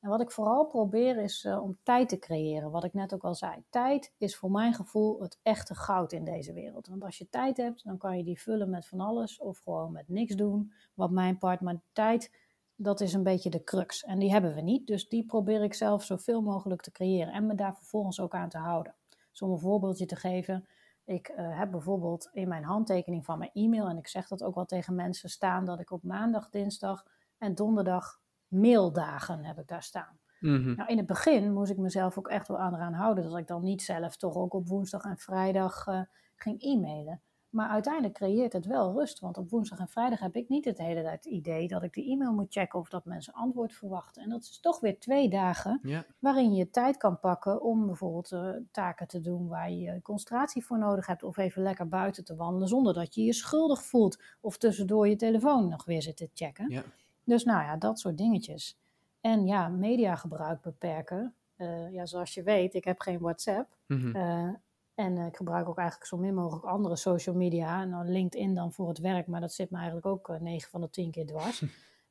En 0.05 0.11
wat 0.11 0.21
ik 0.21 0.31
vooral 0.31 0.67
probeer 0.67 1.19
is 1.19 1.45
eh, 1.45 1.63
om 1.63 1.79
tijd 1.83 2.09
te 2.09 2.19
creëren. 2.19 2.71
Wat 2.71 2.85
ik 2.85 2.93
net 2.93 3.15
ook 3.15 3.25
al 3.25 3.35
zei. 3.35 3.65
Tijd 3.71 4.13
is 4.19 4.37
voor 4.37 4.51
mijn 4.51 4.75
gevoel 4.75 5.21
het 5.21 5.39
echte 5.43 5.75
goud 5.75 6.13
in 6.13 6.25
deze 6.25 6.53
wereld. 6.53 6.87
Want 6.87 7.05
als 7.05 7.19
je 7.19 7.29
tijd 7.29 7.57
hebt, 7.57 7.85
dan 7.85 7.99
kan 7.99 8.17
je 8.17 8.25
die 8.25 8.41
vullen 8.41 8.71
met 8.71 8.87
van 8.87 9.01
alles. 9.01 9.39
Of 9.39 9.59
gewoon 9.59 9.93
met 9.93 10.09
niks 10.09 10.35
doen, 10.35 10.73
wat 10.95 11.11
mijn 11.11 11.39
part. 11.39 11.61
Maar 11.61 11.81
tijd, 11.93 12.31
dat 12.75 13.01
is 13.01 13.13
een 13.13 13.23
beetje 13.23 13.51
de 13.51 13.65
crux. 13.65 14.05
En 14.05 14.19
die 14.19 14.31
hebben 14.31 14.55
we 14.55 14.61
niet. 14.61 14.87
Dus 14.87 15.09
die 15.09 15.25
probeer 15.27 15.63
ik 15.63 15.75
zelf 15.75 16.05
zoveel 16.05 16.43
mogelijk 16.43 16.83
te 16.83 16.91
creëren. 16.93 17.33
En 17.33 17.47
me 17.47 17.55
daar 17.55 17.77
vervolgens 17.77 18.21
ook 18.21 18.35
aan 18.35 18.49
te 18.49 18.59
houden. 18.59 18.95
Dus 19.31 19.43
om 19.43 19.51
een 19.51 19.59
voorbeeldje 19.59 20.07
te 20.07 20.17
geven. 20.17 20.67
Ik 21.05 21.29
eh, 21.29 21.59
heb 21.59 21.71
bijvoorbeeld 21.71 22.29
in 22.33 22.49
mijn 22.49 22.65
handtekening 22.65 23.25
van 23.25 23.39
mijn 23.39 23.51
e-mail, 23.53 23.89
en 23.89 23.97
ik 23.97 24.09
zeg 24.09 24.29
dat 24.29 24.43
ook 24.43 24.55
wel 24.55 24.65
tegen 24.65 24.95
mensen, 24.95 25.29
staan 25.29 25.65
dat 25.65 25.81
ik 25.81 25.91
op 25.91 26.03
maandag, 26.03 26.51
dinsdag 26.51 27.07
en 27.39 27.55
donderdag 27.55 28.23
maildagen 28.55 29.45
heb 29.45 29.59
ik 29.59 29.69
daar 29.69 29.83
staan. 29.83 30.19
Mhm. 30.41 30.75
Nou, 30.75 30.89
in 30.89 30.97
het 30.97 31.07
begin 31.07 31.53
moest 31.53 31.71
ik 31.71 31.79
mezelf 31.79 32.19
ook 32.19 32.29
echt 32.29 32.49
wel 32.49 32.59
aan 32.59 32.75
eraan 32.75 32.93
houden 32.93 33.25
dat 33.25 33.39
ik 33.39 33.47
dan 33.47 33.63
niet 33.63 33.83
zelf 33.83 34.17
toch 34.17 34.35
ook 34.35 34.55
op 34.55 34.69
woensdag 34.69 35.05
en 35.05 35.19
vrijdag 35.19 35.87
eh, 35.87 36.01
ging 36.37 36.63
e-mailen. 36.63 37.21
Maar 37.55 37.69
uiteindelijk 37.69 38.15
creëert 38.15 38.53
het 38.53 38.67
wel 38.67 38.93
rust, 38.93 39.21
want 39.21 39.39
op 39.39 39.51
woensdag 39.51 39.79
en 39.79 39.89
vrijdag 39.89 40.21
heb 40.21 40.37
ik 40.37 40.49
niet 40.49 40.65
het 40.65 40.79
hele 40.79 41.03
tijd 41.03 41.25
het 41.25 41.33
idee 41.33 41.69
dat 41.69 41.83
ik 41.83 41.93
de 41.93 42.05
e-mail 42.05 42.33
moet 42.33 42.53
checken 42.53 42.79
of 42.79 42.89
dat 42.89 43.05
mensen 43.05 43.33
antwoord 43.33 43.73
verwachten. 43.73 44.23
En 44.23 44.29
dat 44.29 44.43
is 44.43 44.61
toch 44.61 44.81
weer 44.81 44.99
twee 44.99 45.29
dagen 45.29 45.81
Ja, 45.83 46.05
waarin 46.19 46.55
je 46.55 46.71
tijd 46.71 46.97
kan 46.97 47.21
pakken 47.21 47.63
om 47.63 47.87
bijvoorbeeld 47.87 48.33
eh, 48.33 48.51
taken 48.71 49.09
te 49.09 49.21
doen 49.21 49.49
waar 49.49 49.71
je 49.71 50.03
concentratie 50.03 50.65
voor 50.65 50.79
nodig 50.79 51.07
hebt. 51.07 51.23
Of 51.23 51.37
even 51.37 51.63
lekker 51.63 51.89
buiten 51.89 52.25
te 52.25 52.37
wandelen 52.37 52.69
zonder 52.69 52.95
dat 52.95 53.15
je 53.15 53.23
je 53.23 53.33
schuldig 53.33 53.85
voelt. 53.85 54.23
Of 54.41 54.59
tussendoor 54.59 55.09
je 55.09 55.17
telefoon 55.17 55.69
nog 55.69 55.85
weer 55.85 56.03
zit 56.03 56.17
te 56.17 56.31
checken. 56.35 56.71
ja. 56.71 56.83
Dus 57.25 57.45
nou 57.45 57.63
ja, 57.63 57.77
dat 57.77 57.99
soort 57.99 58.19
dingetjes. 58.19 58.79
En 59.21 59.47
ja, 59.47 59.69
mediagebruik 59.69 60.61
beperken. 60.61 61.35
Eh, 61.57 61.93
ja, 61.93 62.07
zoals 62.07 62.35
je 62.35 62.43
weet, 62.43 62.75
ik 62.75 62.85
heb 62.85 63.01
geen 63.01 63.19
WhatsApp. 63.19 63.77
Mhm. 63.87 64.17
Eh, 64.17 64.49
en 64.95 65.19
eh, 65.19 65.27
ik 65.27 65.37
gebruik 65.37 65.69
ook 65.69 65.79
eigenlijk 65.79 66.09
zo 66.09 66.17
min 66.17 66.35
mogelijk 66.35 66.65
andere 66.65 66.97
social 66.97 67.35
media. 67.35 67.83
En 67.83 67.91
dan 67.91 68.11
LinkedIn 68.11 68.55
dan 68.55 68.73
voor 68.73 68.89
het 68.89 68.99
werk, 68.99 69.27
maar 69.27 69.41
dat 69.41 69.53
zit 69.53 69.71
me 69.71 69.77
eigenlijk 69.77 70.07
ook 70.07 70.29
eh, 70.29 70.41
9 70.41 70.71
van 70.71 70.81
de 70.81 70.91
10 70.91 71.11
keer 71.11 71.27
dwars. 71.27 71.65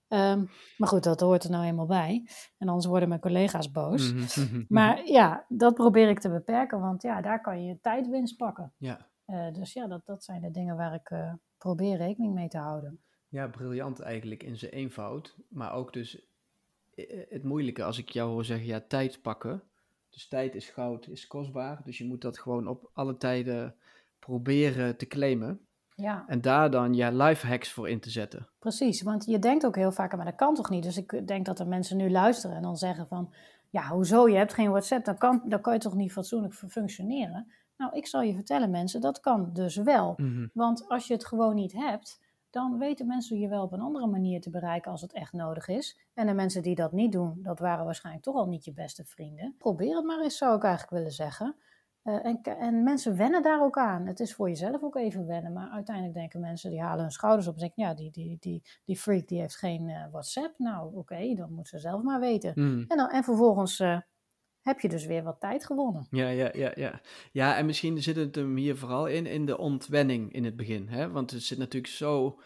Ehm, 0.08 0.46
maar 0.78 0.88
goed, 0.88 1.04
dat 1.04 1.20
hoort 1.20 1.44
er 1.44 1.50
nou 1.50 1.66
eenmaal 1.66 1.86
bij. 1.86 2.28
En 2.58 2.68
anders 2.68 2.86
worden 2.86 3.10
mijn 3.10 3.22
collega's 3.22 3.72
boos. 3.72 4.14
Mhm. 4.14 4.64
Maar 4.68 5.06
ja, 5.06 5.46
dat 5.48 5.74
probeer 5.74 6.10
ik 6.10 6.20
te 6.20 6.30
beperken, 6.30 6.80
want 6.80 7.02
ja, 7.02 7.22
daar 7.22 7.42
kan 7.42 7.64
je 7.64 7.80
tijdwinst 7.82 8.38
pakken. 8.38 8.74
Ja. 8.78 9.08
Dus 9.52 9.74
ja, 9.74 9.88
dat, 9.88 10.06
dat 10.06 10.24
zijn 10.24 10.42
de 10.42 10.52
dingen 10.52 10.76
waar 10.76 10.94
ik 10.94 11.36
probeer 11.58 11.98
rekening 11.98 12.34
mee 12.34 12.48
te 12.48 12.58
houden. 12.58 13.04
Ja, 13.34 13.48
briljant 13.48 14.00
eigenlijk 14.00 14.44
in 14.44 14.58
zijn 14.58 14.72
eenvoud. 14.72 15.36
Maar 15.48 15.74
ook 15.74 15.94
dus 15.94 16.22
eh, 16.96 17.24
het 17.30 17.44
moeilijke 17.44 17.84
als 17.84 17.98
ik 17.98 18.10
jou 18.10 18.30
hoor 18.32 18.46
zeggen, 18.46 18.66
ja, 18.68 18.82
tijd 18.88 19.22
pakken. 19.22 19.62
Dus 20.10 20.28
tijd 20.28 20.56
is 20.56 20.70
goud, 20.70 21.08
is 21.08 21.28
kostbaar. 21.28 21.82
Dus 21.84 21.98
je 21.98 22.06
moet 22.06 22.22
dat 22.22 22.40
gewoon 22.40 22.68
op 22.68 22.90
alle 22.94 23.18
tijden 23.18 23.76
proberen 24.20 24.98
te 24.98 25.06
claimen. 25.08 25.60
Ja, 25.96 26.24
En 26.28 26.42
daar 26.42 26.72
dan 26.72 26.94
je 26.94 27.12
life 27.14 27.48
hacks 27.48 27.72
voor 27.72 27.90
in 27.90 28.00
te 28.00 28.10
zetten. 28.10 28.48
precies. 28.60 29.02
Want 29.02 29.26
je 29.26 29.40
denkt 29.40 29.66
ook 29.66 29.76
heel 29.76 29.92
vaak, 29.92 30.16
maar 30.16 30.26
dat 30.26 30.36
kan 30.36 30.56
toch 30.56 30.70
niet? 30.70 30.84
Dus 30.84 30.98
ik 30.98 31.28
denk 31.28 31.46
dat 31.46 31.60
er 31.60 31.68
mensen 31.68 31.98
nu 31.98 32.10
luisteren 32.10 32.56
en 32.56 32.62
dan 32.62 32.78
zeggen 32.78 33.08
van... 33.08 33.34
Ja, 33.70 33.88
hoezo? 33.88 34.28
Je 34.30 34.36
hebt 34.36 34.54
geen 34.54 34.70
WhatsApp, 34.70 35.06
dan 35.06 35.18
kan, 35.18 35.42
dan 35.46 35.62
kan 35.62 35.74
je 35.74 35.80
toch 35.80 35.96
niet 35.96 36.12
fatsoenlijk 36.12 36.54
fu- 36.54 36.68
functioneren? 36.70 37.52
Nou, 37.78 37.96
ik 37.98 38.08
zal 38.08 38.22
je 38.22 38.34
vertellen 38.34 38.70
mensen, 38.70 39.02
dat 39.02 39.20
kan 39.20 39.50
dus 39.54 39.76
wel. 39.76 40.14
Mhm. 40.18 40.48
Want 40.54 40.90
als 40.90 41.08
je 41.08 41.14
het 41.14 41.26
gewoon 41.26 41.56
niet 41.56 41.74
hebt, 41.74 42.23
dan 42.54 42.78
weten 42.78 43.08
mensen 43.08 43.40
je 43.40 43.48
wel 43.48 43.64
op 43.64 43.72
een 43.72 43.82
andere 43.82 44.08
manier 44.08 44.42
te 44.42 44.50
bereiken 44.50 44.92
als 44.92 45.02
het 45.02 45.14
echt 45.14 45.34
nodig 45.34 45.68
is. 45.68 46.00
En 46.14 46.28
de 46.28 46.34
mensen 46.34 46.62
die 46.62 46.76
dat 46.76 46.92
niet 46.92 47.12
doen, 47.12 47.40
dat 47.42 47.60
waren 47.60 47.86
waarschijnlijk 47.86 48.26
toch 48.26 48.36
al 48.36 48.48
niet 48.48 48.66
je 48.66 48.74
beste 48.74 49.06
vrienden. 49.06 49.56
Probeer 49.58 49.96
het 49.96 50.06
maar 50.06 50.22
eens, 50.22 50.38
zou 50.38 50.56
ik 50.56 50.64
eigenlijk 50.64 50.94
willen 50.94 51.12
zeggen. 51.12 51.56
Eh, 52.04 52.26
en, 52.26 52.42
en 52.42 52.84
mensen 52.84 53.18
wennen 53.18 53.42
daar 53.42 53.62
ook 53.62 53.78
aan. 53.78 54.06
Het 54.06 54.20
is 54.20 54.34
voor 54.34 54.50
jezelf 54.50 54.84
ook 54.84 54.96
even 54.96 55.26
wennen. 55.26 55.54
Maar 55.54 55.70
uiteindelijk 55.70 56.16
denken 56.16 56.40
mensen, 56.40 56.70
die 56.70 56.82
halen 56.82 57.02
hun 57.02 57.12
schouders 57.12 57.48
op 57.48 57.54
en 57.54 57.60
zeggen, 57.60 57.84
ja, 57.84 57.94
die, 57.94 58.12
die, 58.12 58.38
die, 58.40 58.64
die 58.86 58.98
freak 58.98 59.28
die 59.28 59.40
heeft 59.40 59.58
geen 59.58 59.90
eh, 59.90 60.12
WhatsApp. 60.12 60.58
Nou, 60.58 60.96
oké, 60.96 61.34
dan 61.36 61.54
moet 61.54 61.68
ze 61.68 61.80
zelf 61.80 62.04
maar 62.04 62.20
weten. 62.20 62.52
Mhm. 62.56 62.84
En, 62.88 62.98
dan, 62.98 63.10
en 63.10 63.24
vervolgens 63.24 63.80
eh, 63.80 63.98
heb 64.64 64.80
je 64.80 64.90
dus 64.90 65.06
weer 65.06 65.24
wat 65.24 65.40
tijd 65.40 65.66
gewonnen. 65.66 66.08
Ja, 66.10 66.28
ja, 66.30 66.50
ja, 66.54 66.72
ja. 66.76 67.02
Ja, 67.32 67.58
en 67.58 67.66
misschien 67.66 68.02
zit 68.02 68.16
het 68.16 68.36
hem 68.36 68.56
hier 68.56 68.78
vooral 68.78 69.08
in, 69.08 69.26
in 69.26 69.46
de 69.46 69.58
ontwenning 69.58 70.34
in 70.34 70.44
het 70.46 70.56
begin. 70.56 70.88
Hè? 70.88 71.10
Want 71.12 71.32
het 71.32 71.44
zit 71.44 71.58
natuurlijk 71.58 71.94
zo 71.94 72.40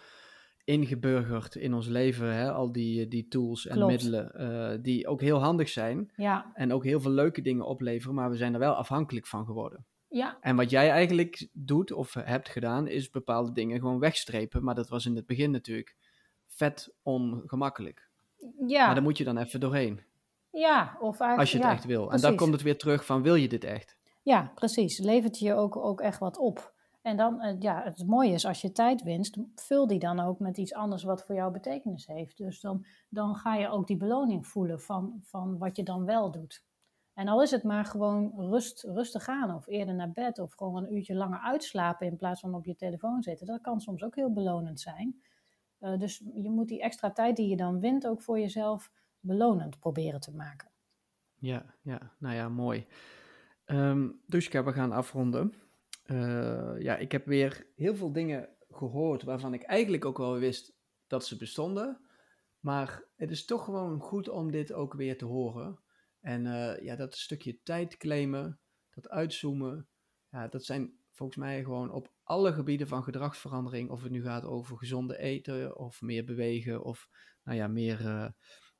ingeburgerd 0.63 1.55
in 1.55 1.73
ons 1.73 1.87
leven, 1.87 2.33
hè? 2.33 2.51
al 2.51 2.71
die, 2.71 3.07
die 3.07 3.27
tools 3.27 3.67
en 3.67 3.75
Klopt. 3.75 3.91
middelen, 3.91 4.33
eh, 4.33 4.77
die 4.81 5.07
ook 5.07 5.21
heel 5.21 5.39
handig 5.39 5.69
zijn. 5.69 6.11
Ja, 6.15 6.51
En 6.53 6.73
ook 6.73 6.83
heel 6.83 6.99
veel 6.99 7.11
leuke 7.11 7.41
dingen 7.41 7.65
opleveren, 7.65 8.15
maar 8.15 8.29
we 8.29 8.35
zijn 8.35 8.53
er 8.53 8.59
wel 8.59 8.73
afhankelijk 8.73 9.27
van 9.27 9.45
geworden. 9.45 9.85
ja, 10.09 10.37
En 10.41 10.55
wat 10.55 10.69
jij 10.69 10.89
eigenlijk 10.89 11.47
doet 11.53 11.91
of 11.91 12.13
hebt 12.13 12.49
gedaan, 12.49 12.87
is 12.87 13.09
bepaalde 13.09 13.51
dingen 13.51 13.79
gewoon 13.79 13.99
wegstrepen. 13.99 14.63
Maar 14.63 14.75
dat 14.75 14.89
was 14.89 15.05
in 15.05 15.15
het 15.15 15.25
begin 15.25 15.51
natuurlijk 15.51 15.95
vet 16.47 16.93
ongemakkelijk. 17.01 18.09
ja. 18.67 18.85
Maar 18.85 18.93
daar 18.95 19.03
moet 19.03 19.17
je 19.17 19.23
dan 19.23 19.37
even 19.37 19.59
doorheen, 19.59 20.01
ja, 20.59 20.97
of 20.99 21.19
eigenlijk, 21.19 21.39
als 21.39 21.51
je 21.51 21.57
het 21.57 21.65
ja, 21.65 21.71
echt 21.71 21.85
wil. 21.85 22.11
En 22.11 22.21
dan 22.21 22.35
komt 22.35 22.53
het 22.53 22.61
weer 22.61 22.77
terug 22.77 23.05
van, 23.05 23.21
wil 23.21 23.35
je 23.35 23.47
dit 23.47 23.63
echt? 23.63 23.97
Ja, 24.21 24.51
precies. 24.55 24.97
Levert 24.97 25.39
je 25.39 25.53
ook, 25.53 25.75
ook 25.75 26.01
echt 26.01 26.19
wat 26.19 26.37
op. 26.37 26.75
En 27.01 27.17
dan, 27.17 27.41
eh, 27.41 27.55
ja, 27.59 27.83
het 27.83 28.07
mooie 28.07 28.33
is 28.33 28.45
als 28.45 28.61
je 28.61 28.71
tijd 28.71 29.03
winst, 29.03 29.37
vul 29.55 29.87
die 29.87 29.99
dan 29.99 30.19
ook 30.19 30.39
met 30.39 30.57
iets 30.57 30.73
anders 30.73 31.03
wat 31.03 31.25
voor 31.25 31.35
jou 31.35 31.51
betekenis 31.51 32.07
heeft. 32.07 32.37
Dus 32.37 32.61
dan, 32.61 32.85
dan 33.09 33.35
ga 33.35 33.55
je 33.55 33.69
ook 33.69 33.87
die 33.87 33.97
beloning 33.97 34.47
voelen 34.47 34.81
van, 34.81 35.19
van 35.21 35.57
wat 35.57 35.75
je 35.75 35.83
dan 35.83 36.05
wel 36.05 36.31
doet. 36.31 36.65
En 37.13 37.27
al 37.27 37.41
is 37.41 37.51
het 37.51 37.63
maar 37.63 37.85
gewoon 37.85 38.33
rust, 38.35 38.83
rustig 38.83 39.23
gaan 39.23 39.55
of 39.55 39.67
eerder 39.67 39.95
naar 39.95 40.11
bed 40.11 40.39
of 40.39 40.53
gewoon 40.53 40.83
een 40.83 40.93
uurtje 40.95 41.15
langer 41.15 41.39
uitslapen 41.39 42.07
in 42.07 42.15
plaats 42.15 42.39
van 42.39 42.55
op 42.55 42.65
je 42.65 42.75
telefoon 42.75 43.23
zitten. 43.23 43.45
Dat 43.45 43.61
kan 43.61 43.79
soms 43.79 44.03
ook 44.03 44.15
heel 44.15 44.33
belonend 44.33 44.79
zijn. 44.79 45.21
Eh, 45.79 45.97
dus 45.97 46.23
je 46.33 46.49
moet 46.49 46.67
die 46.67 46.81
extra 46.81 47.11
tijd 47.11 47.35
die 47.35 47.47
je 47.47 47.57
dan 47.57 47.79
wint 47.79 48.07
ook 48.07 48.21
voor 48.21 48.39
jezelf 48.39 48.91
belonend 49.19 49.79
proberen 49.79 50.19
te 50.19 50.35
maken. 50.35 50.71
Ja, 51.35 51.75
ja, 51.81 52.15
nou 52.19 52.35
ja, 52.35 52.49
mooi. 52.49 52.87
Ehm 53.65 54.09
Dushka, 54.25 54.63
we 54.63 54.73
gaan 54.73 54.91
afronden. 54.91 55.53
Eh, 56.03 56.75
ja, 56.79 56.97
ik 56.97 57.11
heb 57.11 57.25
weer 57.25 57.67
heel 57.75 57.95
veel 57.95 58.11
dingen 58.11 58.49
gehoord 58.69 59.23
waarvan 59.23 59.53
ik 59.53 59.63
eigenlijk 59.63 60.05
ook 60.05 60.17
wel 60.17 60.37
wist 60.37 60.75
dat 61.07 61.25
ze 61.25 61.37
bestonden. 61.37 62.01
Maar 62.59 63.03
het 63.15 63.31
is 63.31 63.45
toch 63.45 63.63
gewoon 63.63 63.99
goed 63.99 64.29
om 64.29 64.51
dit 64.51 64.73
ook 64.73 64.93
weer 64.93 65.17
te 65.17 65.25
horen. 65.25 65.79
En 66.19 66.45
eh, 66.45 66.83
ja, 66.83 66.95
dat 66.95 67.15
stukje 67.15 67.61
tijd 67.63 67.97
claimen, 67.97 68.59
dat 68.89 69.09
uitzoomen, 69.09 69.87
ja, 70.29 70.47
dat 70.47 70.63
zijn 70.63 70.97
volgens 71.11 71.37
mij 71.37 71.63
gewoon 71.63 71.91
op 71.91 72.13
alle 72.23 72.53
gebieden 72.53 72.87
van 72.87 73.03
gedragsverandering, 73.03 73.89
of 73.89 74.01
het 74.01 74.11
nu 74.11 74.21
gaat 74.21 74.45
over 74.45 74.77
gezonde 74.77 75.17
eten 75.17 75.77
of 75.77 76.01
meer 76.01 76.25
bewegen 76.25 76.83
of 76.83 77.09
nou 77.43 77.57
ja, 77.57 77.67
meer, 77.67 78.05
eh, 78.05 78.29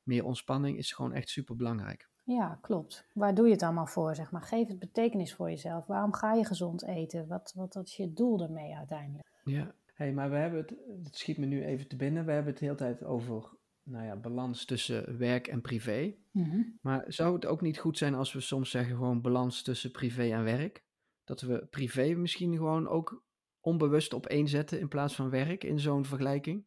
meer 0.08 0.24
ontspanning, 0.24 0.78
is 0.78 0.92
gewoon 0.92 1.12
echt 1.12 1.28
super 1.28 1.56
belangrijk. 1.56 2.08
Ja, 2.24 2.58
klopt. 2.60 3.08
Waar 3.12 3.34
doe 3.34 3.46
je 3.46 3.52
het 3.52 3.62
allemaal 3.62 3.86
voor? 3.86 4.14
Zeg 4.14 4.30
maar? 4.30 4.42
Geef 4.42 4.68
het 4.68 4.78
betekenis 4.78 5.34
voor 5.34 5.50
jezelf. 5.50 5.86
Waarom 5.86 6.12
ga 6.12 6.34
je 6.34 6.44
gezond 6.44 6.84
eten? 6.84 7.26
Wat, 7.26 7.52
wat, 7.56 7.74
wat 7.74 7.86
is 7.86 7.96
je 7.96 8.12
doel 8.12 8.42
ermee 8.42 8.76
uiteindelijk? 8.76 9.28
Ja, 9.44 9.74
hey, 9.94 10.12
maar 10.12 10.30
we 10.30 10.36
hebben 10.36 10.60
het, 10.60 10.74
het 11.04 11.16
schiet 11.16 11.38
me 11.38 11.46
nu 11.46 11.64
even 11.64 11.88
te 11.88 11.96
binnen, 11.96 12.24
we 12.24 12.32
hebben 12.32 12.50
het 12.50 12.60
de 12.60 12.64
hele 12.64 12.76
tijd 12.76 13.04
over 13.04 13.56
nou 13.82 14.04
ja, 14.04 14.16
balans 14.16 14.64
tussen 14.64 15.18
werk 15.18 15.46
en 15.46 15.60
privé. 15.60 16.14
Mhm. 16.32 16.62
Maar 16.80 17.04
zou 17.06 17.34
het 17.34 17.46
ook 17.46 17.60
niet 17.60 17.78
goed 17.78 17.98
zijn 17.98 18.14
als 18.14 18.32
we 18.32 18.40
soms 18.40 18.70
zeggen 18.70 18.96
gewoon 18.96 19.20
balans 19.20 19.62
tussen 19.62 19.90
privé 19.90 20.32
en 20.32 20.44
werk? 20.44 20.84
Dat 21.24 21.40
we 21.40 21.66
privé 21.70 22.14
misschien 22.14 22.56
gewoon 22.56 22.88
ook 22.88 23.24
onbewust 23.60 24.12
op 24.12 24.26
één 24.26 24.48
zetten 24.48 24.80
in 24.80 24.88
plaats 24.88 25.14
van 25.14 25.30
werk 25.30 25.64
in 25.64 25.80
zo'n 25.80 26.04
vergelijking? 26.04 26.64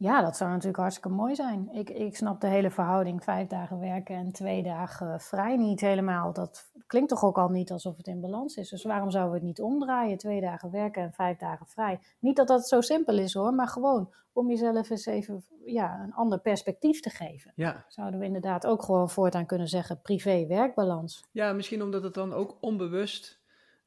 Ja, 0.00 0.22
dat 0.22 0.36
zou 0.36 0.50
natuurlijk 0.50 0.78
hartstikke 0.78 1.08
mooi 1.08 1.34
zijn. 1.34 1.68
Ik, 1.72 1.90
ik 1.90 2.16
snap 2.16 2.40
de 2.40 2.46
hele 2.46 2.70
verhouding 2.70 3.24
vijf 3.24 3.48
dagen 3.48 3.80
werken 3.80 4.16
en 4.16 4.32
twee 4.32 4.62
dagen 4.62 5.20
vrij 5.20 5.56
niet 5.56 5.80
helemaal. 5.80 6.32
Dat 6.32 6.70
klinkt 6.86 7.08
toch 7.08 7.24
ook 7.24 7.38
al 7.38 7.48
niet 7.48 7.70
alsof 7.70 7.96
het 7.96 8.06
in 8.06 8.20
balans 8.20 8.56
is. 8.56 8.68
Dus 8.68 8.84
waarom 8.84 9.10
zouden 9.10 9.32
we 9.32 9.38
het 9.38 9.46
niet 9.46 9.60
omdraaien? 9.60 10.18
Twee 10.18 10.40
dagen 10.40 10.70
werken 10.70 11.02
en 11.02 11.12
vijf 11.12 11.38
dagen 11.38 11.66
vrij. 11.66 12.00
Niet 12.18 12.36
dat 12.36 12.48
dat 12.48 12.68
zo 12.68 12.80
simpel 12.80 13.18
is 13.18 13.34
hoor, 13.34 13.54
maar 13.54 13.68
gewoon 13.68 14.12
om 14.32 14.48
jezelf 14.48 14.90
eens 14.90 15.06
even 15.06 15.44
ja, 15.64 16.00
een 16.02 16.14
ander 16.14 16.40
perspectief 16.40 17.00
te 17.00 17.10
geven. 17.10 17.52
Ja. 17.54 17.84
Zouden 17.88 18.20
we 18.20 18.26
inderdaad 18.26 18.66
ook 18.66 18.82
gewoon 18.82 19.10
voortaan 19.10 19.46
kunnen 19.46 19.68
zeggen 19.68 20.00
privé-werkbalans. 20.02 21.24
ja, 21.30 21.52
misschien 21.52 21.82
omdat 21.82 22.02
het 22.02 22.14
dan 22.14 22.32
ook 22.32 22.56
onbewust 22.60 23.39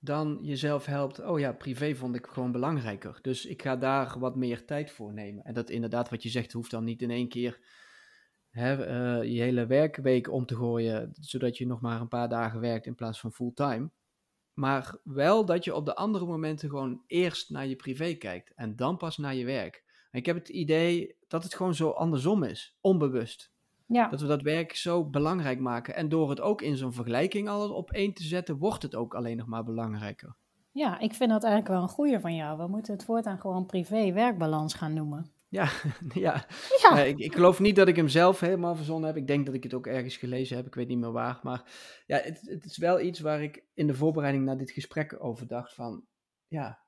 dan 0.03 0.39
jezelf 0.41 0.85
helpt. 0.85 1.19
Oh 1.19 1.39
ja, 1.39 1.53
privé 1.53 1.95
vond 1.95 2.15
ik 2.15 2.25
gewoon 2.25 2.51
belangrijker. 2.51 3.19
Dus 3.21 3.45
ik 3.45 3.61
ga 3.61 3.75
daar 3.75 4.19
wat 4.19 4.35
meer 4.35 4.65
tijd 4.65 4.91
voor 4.91 5.13
nemen. 5.13 5.43
En 5.43 5.53
dat 5.53 5.69
inderdaad, 5.69 6.09
wat 6.09 6.23
je 6.23 6.29
zegt, 6.29 6.51
hoeft 6.51 6.71
dan 6.71 6.83
niet 6.83 7.01
in 7.01 7.11
één 7.11 7.29
keer 7.29 7.59
hè, 8.49 8.85
eh, 8.85 9.31
je 9.31 9.41
hele 9.41 9.65
werkweek 9.65 10.31
om 10.31 10.45
te 10.45 10.55
gooien, 10.55 11.13
zodat 11.19 11.57
je 11.57 11.67
nog 11.67 11.81
maar 11.81 12.01
een 12.01 12.07
paar 12.07 12.29
dagen 12.29 12.59
werkt 12.59 12.85
in 12.85 12.95
plaats 12.95 13.19
van 13.19 13.31
fulltime. 13.31 13.91
Maar 14.53 14.97
wel 15.03 15.45
dat 15.45 15.63
je 15.63 15.75
op 15.75 15.85
de 15.85 15.95
andere 15.95 16.25
momenten 16.25 16.69
gewoon 16.69 17.03
eerst 17.07 17.49
naar 17.49 17.67
je 17.67 17.75
privé 17.75 18.13
kijkt 18.13 18.53
en 18.53 18.75
dan 18.75 18.97
pas 18.97 19.17
naar 19.17 19.35
je 19.35 19.45
werk. 19.45 19.83
Ik 20.11 20.25
heb 20.25 20.35
het 20.35 20.49
idee 20.49 21.15
dat 21.27 21.43
het 21.43 21.55
gewoon 21.55 21.75
zo 21.75 21.89
andersom 21.89 22.43
is, 22.43 22.77
onbewust. 22.81 23.52
Ja, 23.85 24.07
Dat 24.09 24.21
we 24.21 24.27
dat 24.27 24.41
werk 24.41 24.75
zo 24.75 25.05
belangrijk 25.05 25.59
maken. 25.59 25.95
En 25.95 26.09
door 26.09 26.29
het 26.29 26.41
ook 26.41 26.61
in 26.61 26.77
zo'n 26.77 26.93
vergelijking 26.93 27.49
al 27.49 27.73
op 27.73 27.91
één 27.91 28.13
te 28.13 28.23
zetten, 28.23 28.57
wordt 28.57 28.81
het 28.83 28.95
ook 28.95 29.15
alleen 29.15 29.37
nog 29.37 29.47
maar 29.47 29.63
belangrijker. 29.63 30.35
ja, 30.71 30.99
ik 30.99 31.13
vind 31.13 31.29
dat 31.29 31.43
eigenlijk 31.43 31.73
wel 31.73 31.81
een 31.83 31.89
goeie 31.89 32.19
van 32.19 32.35
jou. 32.35 32.57
We 32.57 32.67
moeten 32.67 32.93
het 32.93 33.03
voortaan 33.05 33.39
gewoon 33.39 33.65
privé-werkbalans 33.65 34.73
gaan 34.73 34.93
noemen. 34.93 35.31
Ja, 35.53 35.69
ja. 36.13 36.45
Ja, 36.81 36.99
ik, 36.99 37.17
ik 37.17 37.33
geloof 37.33 37.59
niet 37.59 37.75
dat 37.75 37.87
ik 37.87 37.95
hem 37.95 38.07
zelf 38.07 38.39
helemaal 38.39 38.75
verzonnen 38.75 39.07
heb. 39.07 39.17
Ik 39.17 39.27
denk 39.27 39.45
dat 39.45 39.55
ik 39.55 39.63
het 39.63 39.73
ook 39.73 39.87
ergens 39.87 40.17
gelezen 40.17 40.55
heb. 40.57 40.65
Ik 40.65 40.75
weet 40.75 40.87
niet 40.87 40.97
meer 40.97 41.11
waar. 41.11 41.39
Maar 41.43 41.63
ja, 42.05 42.17
het, 42.17 42.41
het 42.41 42.65
is 42.65 42.77
wel 42.77 42.99
iets 42.99 43.19
waar 43.19 43.43
ik 43.43 43.63
in 43.73 43.87
de 43.87 43.93
voorbereiding 43.93 44.45
naar 44.45 44.57
dit 44.57 44.71
gesprek 44.71 45.15
over 45.19 45.47
dacht 45.47 45.73
van... 45.73 46.05
Ja, 46.47 46.79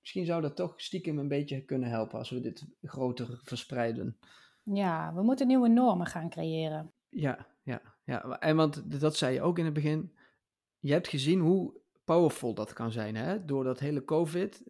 misschien 0.00 0.24
zou 0.24 0.42
dat 0.42 0.56
toch 0.56 0.72
stiekem 0.76 1.18
een 1.18 1.28
beetje 1.28 1.64
kunnen 1.64 1.88
helpen 1.88 2.18
als 2.18 2.30
we 2.30 2.40
dit 2.40 2.66
groter 2.82 3.40
verspreiden. 3.42 4.18
Ja, 4.62 5.14
we 5.14 5.22
moeten 5.22 5.46
nieuwe 5.46 5.68
normen 5.68 6.06
gaan 6.06 6.30
creëren. 6.30 6.92
Ja, 7.08 7.46
ja, 7.62 7.82
ja. 8.04 8.38
En 8.38 8.56
want 8.56 9.00
dat 9.00 9.16
zei 9.16 9.34
je 9.34 9.42
ook 9.42 9.58
in 9.58 9.64
het 9.64 9.74
begin. 9.74 10.16
Je 10.78 10.92
hebt 10.92 11.08
gezien 11.08 11.40
hoe 11.40 11.80
powerful 12.04 12.54
dat 12.54 12.72
kan 12.72 12.92
zijn, 12.92 13.16
hè? 13.16 13.44
Door 13.44 13.64
dat 13.64 13.78
hele 13.78 14.04
COVID, 14.04 14.62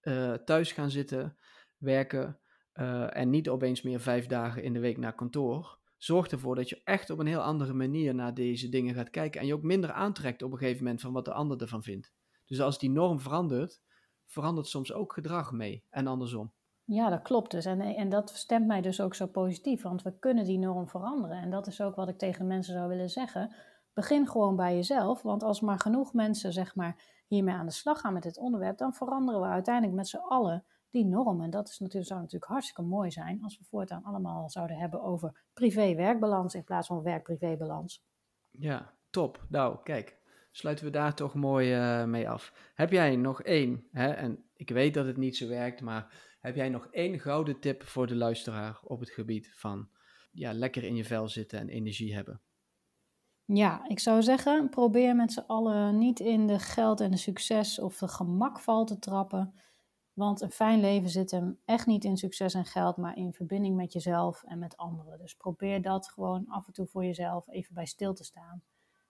eh, 0.00 0.32
thuis 0.32 0.72
gaan 0.72 0.90
zitten, 0.90 1.36
werken 1.76 2.38
eh, 2.72 3.16
en 3.16 3.30
niet 3.30 3.48
opeens 3.48 3.82
meer 3.82 4.00
vijf 4.00 4.26
dagen 4.26 4.62
in 4.62 4.72
de 4.72 4.80
week 4.80 4.96
naar 4.96 5.14
kantoor. 5.14 5.78
Zorgt 5.96 6.32
ervoor 6.32 6.54
dat 6.54 6.68
je 6.68 6.80
echt 6.84 7.10
op 7.10 7.18
een 7.18 7.26
heel 7.26 7.42
andere 7.42 7.72
manier 7.72 8.14
naar 8.14 8.34
deze 8.34 8.68
dingen 8.68 8.94
gaat 8.94 9.10
kijken. 9.10 9.40
En 9.40 9.46
je 9.46 9.54
ook 9.54 9.62
minder 9.62 9.92
aantrekt 9.92 10.42
op 10.42 10.52
een 10.52 10.58
gegeven 10.58 10.84
moment 10.84 11.00
van 11.00 11.12
wat 11.12 11.24
de 11.24 11.32
ander 11.32 11.60
ervan 11.60 11.82
vindt. 11.82 12.12
Dus 12.46 12.60
als 12.60 12.78
die 12.78 12.90
norm 12.90 13.20
verandert, 13.20 13.82
verandert 14.26 14.66
soms 14.66 14.92
ook 14.92 15.12
gedrag 15.12 15.52
mee. 15.52 15.84
En 15.90 16.06
andersom. 16.06 16.52
Ja, 16.84 17.08
dat 17.10 17.22
klopt 17.22 17.50
dus. 17.50 17.64
En, 17.64 17.80
en 17.80 18.08
dat 18.08 18.30
stemt 18.30 18.66
mij 18.66 18.80
dus 18.80 19.00
ook 19.00 19.14
zo 19.14 19.26
positief, 19.26 19.82
want 19.82 20.02
we 20.02 20.18
kunnen 20.18 20.44
die 20.44 20.58
norm 20.58 20.88
veranderen. 20.88 21.36
En 21.36 21.50
dat 21.50 21.66
is 21.66 21.80
ook 21.80 21.94
wat 21.94 22.08
ik 22.08 22.18
tegen 22.18 22.46
mensen 22.46 22.74
zou 22.74 22.88
willen 22.88 23.10
zeggen. 23.10 23.54
Begin 23.92 24.28
gewoon 24.28 24.56
bij 24.56 24.74
jezelf, 24.74 25.22
want 25.22 25.42
als 25.42 25.60
maar 25.60 25.78
genoeg 25.78 26.12
mensen 26.12 26.52
zeg 26.52 26.74
maar, 26.74 27.22
hiermee 27.26 27.54
aan 27.54 27.66
de 27.66 27.72
slag 27.72 28.00
gaan 28.00 28.12
met 28.12 28.22
dit 28.22 28.38
onderwerp, 28.38 28.78
dan 28.78 28.94
veranderen 28.94 29.40
we 29.40 29.46
uiteindelijk 29.46 29.96
met 29.96 30.08
z'n 30.08 30.16
allen 30.16 30.64
die 30.90 31.04
norm. 31.04 31.42
En 31.42 31.50
dat 31.50 31.68
is 31.68 31.78
natuurlijk, 31.78 32.06
zou 32.06 32.20
natuurlijk 32.20 32.50
hartstikke 32.50 32.82
mooi 32.82 33.10
zijn 33.10 33.42
als 33.42 33.58
we 33.58 33.64
voortaan 33.64 34.04
allemaal 34.04 34.50
zouden 34.50 34.76
hebben 34.76 35.02
over 35.02 35.44
privé-werkbalans 35.52 36.54
in 36.54 36.64
plaats 36.64 36.86
van 36.86 37.02
werk-privé-balans. 37.02 38.04
Ja, 38.50 38.94
top. 39.10 39.44
Nou, 39.48 39.78
kijk, 39.82 40.18
sluiten 40.50 40.84
we 40.84 40.90
daar 40.90 41.14
toch 41.14 41.34
mooi 41.34 41.76
uh, 41.76 42.04
mee 42.04 42.28
af. 42.28 42.72
Heb 42.74 42.90
jij 42.90 43.16
nog 43.16 43.42
één, 43.42 43.88
hè, 43.92 44.08
en 44.08 44.44
ik 44.54 44.70
weet 44.70 44.94
dat 44.94 45.06
het 45.06 45.16
niet 45.16 45.36
zo 45.36 45.48
werkt, 45.48 45.80
maar 45.80 46.33
heb 46.44 46.54
jij 46.54 46.68
nog 46.68 46.86
één 46.86 47.20
gouden 47.20 47.60
tip 47.60 47.82
voor 47.82 48.06
de 48.06 48.14
luisteraar 48.14 48.80
op 48.82 49.00
het 49.00 49.10
gebied 49.10 49.52
van 49.54 49.88
ja, 50.32 50.52
lekker 50.52 50.84
in 50.84 50.96
je 50.96 51.04
vel 51.04 51.28
zitten 51.28 51.58
en 51.58 51.68
energie 51.68 52.14
hebben? 52.14 52.40
Ja, 53.44 53.88
ik 53.88 53.98
zou 53.98 54.22
zeggen, 54.22 54.68
probeer 54.68 55.16
met 55.16 55.32
z'n 55.32 55.44
allen 55.46 55.98
niet 55.98 56.20
in 56.20 56.46
de 56.46 56.58
geld 56.58 57.00
en 57.00 57.10
de 57.10 57.16
succes 57.16 57.78
of 57.78 57.98
de 57.98 58.08
gemakval 58.08 58.84
te 58.84 58.98
trappen. 58.98 59.54
Want 60.12 60.40
een 60.40 60.50
fijn 60.50 60.80
leven 60.80 61.08
zit 61.08 61.30
hem 61.30 61.58
echt 61.64 61.86
niet 61.86 62.04
in 62.04 62.16
succes 62.16 62.54
en 62.54 62.64
geld, 62.64 62.96
maar 62.96 63.16
in 63.16 63.32
verbinding 63.32 63.76
met 63.76 63.92
jezelf 63.92 64.42
en 64.42 64.58
met 64.58 64.76
anderen. 64.76 65.18
Dus 65.18 65.34
probeer 65.34 65.82
dat 65.82 66.08
gewoon 66.08 66.46
af 66.48 66.66
en 66.66 66.72
toe 66.72 66.86
voor 66.86 67.04
jezelf 67.04 67.48
even 67.48 67.74
bij 67.74 67.86
stil 67.86 68.14
te 68.14 68.24
staan. 68.24 68.62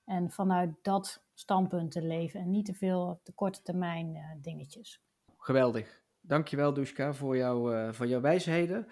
En 0.05 0.31
vanuit 0.31 0.71
dat 0.83 1.25
standpunt 1.33 1.91
te 1.91 2.03
leven 2.03 2.41
en 2.41 2.51
niet 2.51 2.67
te 2.67 2.75
veel 2.75 3.09
op 3.09 3.25
de 3.25 3.33
korte 3.33 3.63
termijn 3.63 4.15
uh, 4.15 4.25
dingetjes. 4.43 5.03
Geweldig. 5.39 6.04
Dankjewel 6.27 6.73
Duska 6.73 7.13
voor, 7.13 7.37
jou, 7.37 7.75
uh, 7.75 7.93
voor 7.93 8.07
jouw 8.07 8.21
wijsheden 8.21 8.87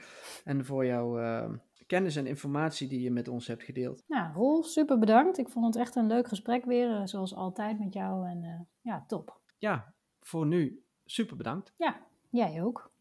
en 0.45 0.65
voor 0.65 0.87
jouw 0.87 1.21
uh, 1.21 1.51
kennis 1.87 2.17
en 2.17 2.27
informatie 2.27 2.89
die 2.89 3.01
je 3.01 3.11
met 3.11 3.29
ons 3.29 3.47
hebt 3.47 3.63
gedeeld. 3.63 4.03
Nou, 4.07 4.33
Roel, 4.33 4.63
super 4.63 4.99
bedankt. 4.99 5.39
Ik 5.39 5.49
vond 5.49 5.67
het 5.67 5.77
echt 5.77 5.97
een 5.97 6.07
leuk 6.07 6.29
gesprek 6.29 6.65
weer, 6.65 7.09
zoals 7.09 7.35
altijd 7.35 7.79
met 7.79 7.93
jou. 7.93 8.29
En 8.29 8.69
ja, 8.81 9.05
top. 9.07 9.41
Ja, 9.59 9.95
voor 10.21 10.47
nu 10.47 10.85
super 11.05 11.37
bedankt. 11.37 11.73
Ja, 11.77 12.07
jij 12.31 12.63
ook. 12.63 12.92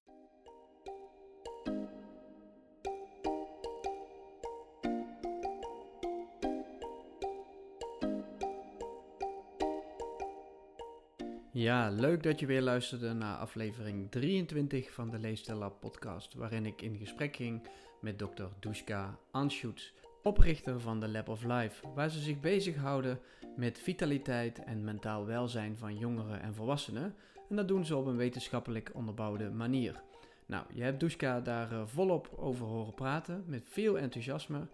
Ja, 11.62 11.90
leuk 11.90 12.24
dat 12.24 12.40
je 12.40 12.46
weer 12.46 12.62
luisterde 12.62 13.14
naar 13.14 13.38
aflevering 13.38 14.12
23 14.12 14.94
van 14.94 15.10
de 15.10 15.20
Leefstijl 15.20 15.76
podcast, 15.80 16.34
waarin 16.34 16.66
ik 16.66 16.82
in 16.82 16.98
gesprek 16.98 17.36
ging 17.36 17.68
met 18.00 18.20
dokter 18.20 18.50
Dushka 18.60 19.18
Anschutz, 19.32 19.92
oprichter 20.24 20.80
van 20.80 21.00
de 21.00 21.08
Lab 21.08 21.30
of 21.30 21.44
Life, 21.44 21.88
waar 21.96 22.10
ze 22.10 22.20
zich 22.20 22.40
bezighouden 22.40 23.20
met 23.56 23.80
vitaliteit 23.80 24.64
en 24.64 24.84
mentaal 24.84 25.26
welzijn 25.26 25.78
van 25.78 25.98
jongeren 25.98 26.42
en 26.42 26.54
volwassenen. 26.54 27.16
En 27.50 27.56
dat 27.56 27.68
doen 27.68 27.86
ze 27.86 27.96
op 27.96 28.06
een 28.06 28.18
wetenschappelijk 28.18 28.92
onderbouwde 28.94 29.50
manier. 29.50 30.02
Nou, 30.46 30.66
je 30.74 30.84
hebt 30.84 31.00
Dushka 31.00 31.42
daar 31.42 31.72
eh, 31.72 31.82
volop 31.86 32.30
over 32.36 32.66
horen 32.66 32.94
praten, 32.94 33.44
met 33.48 33.64
veel 33.66 33.98
enthousiasme. 33.98 34.68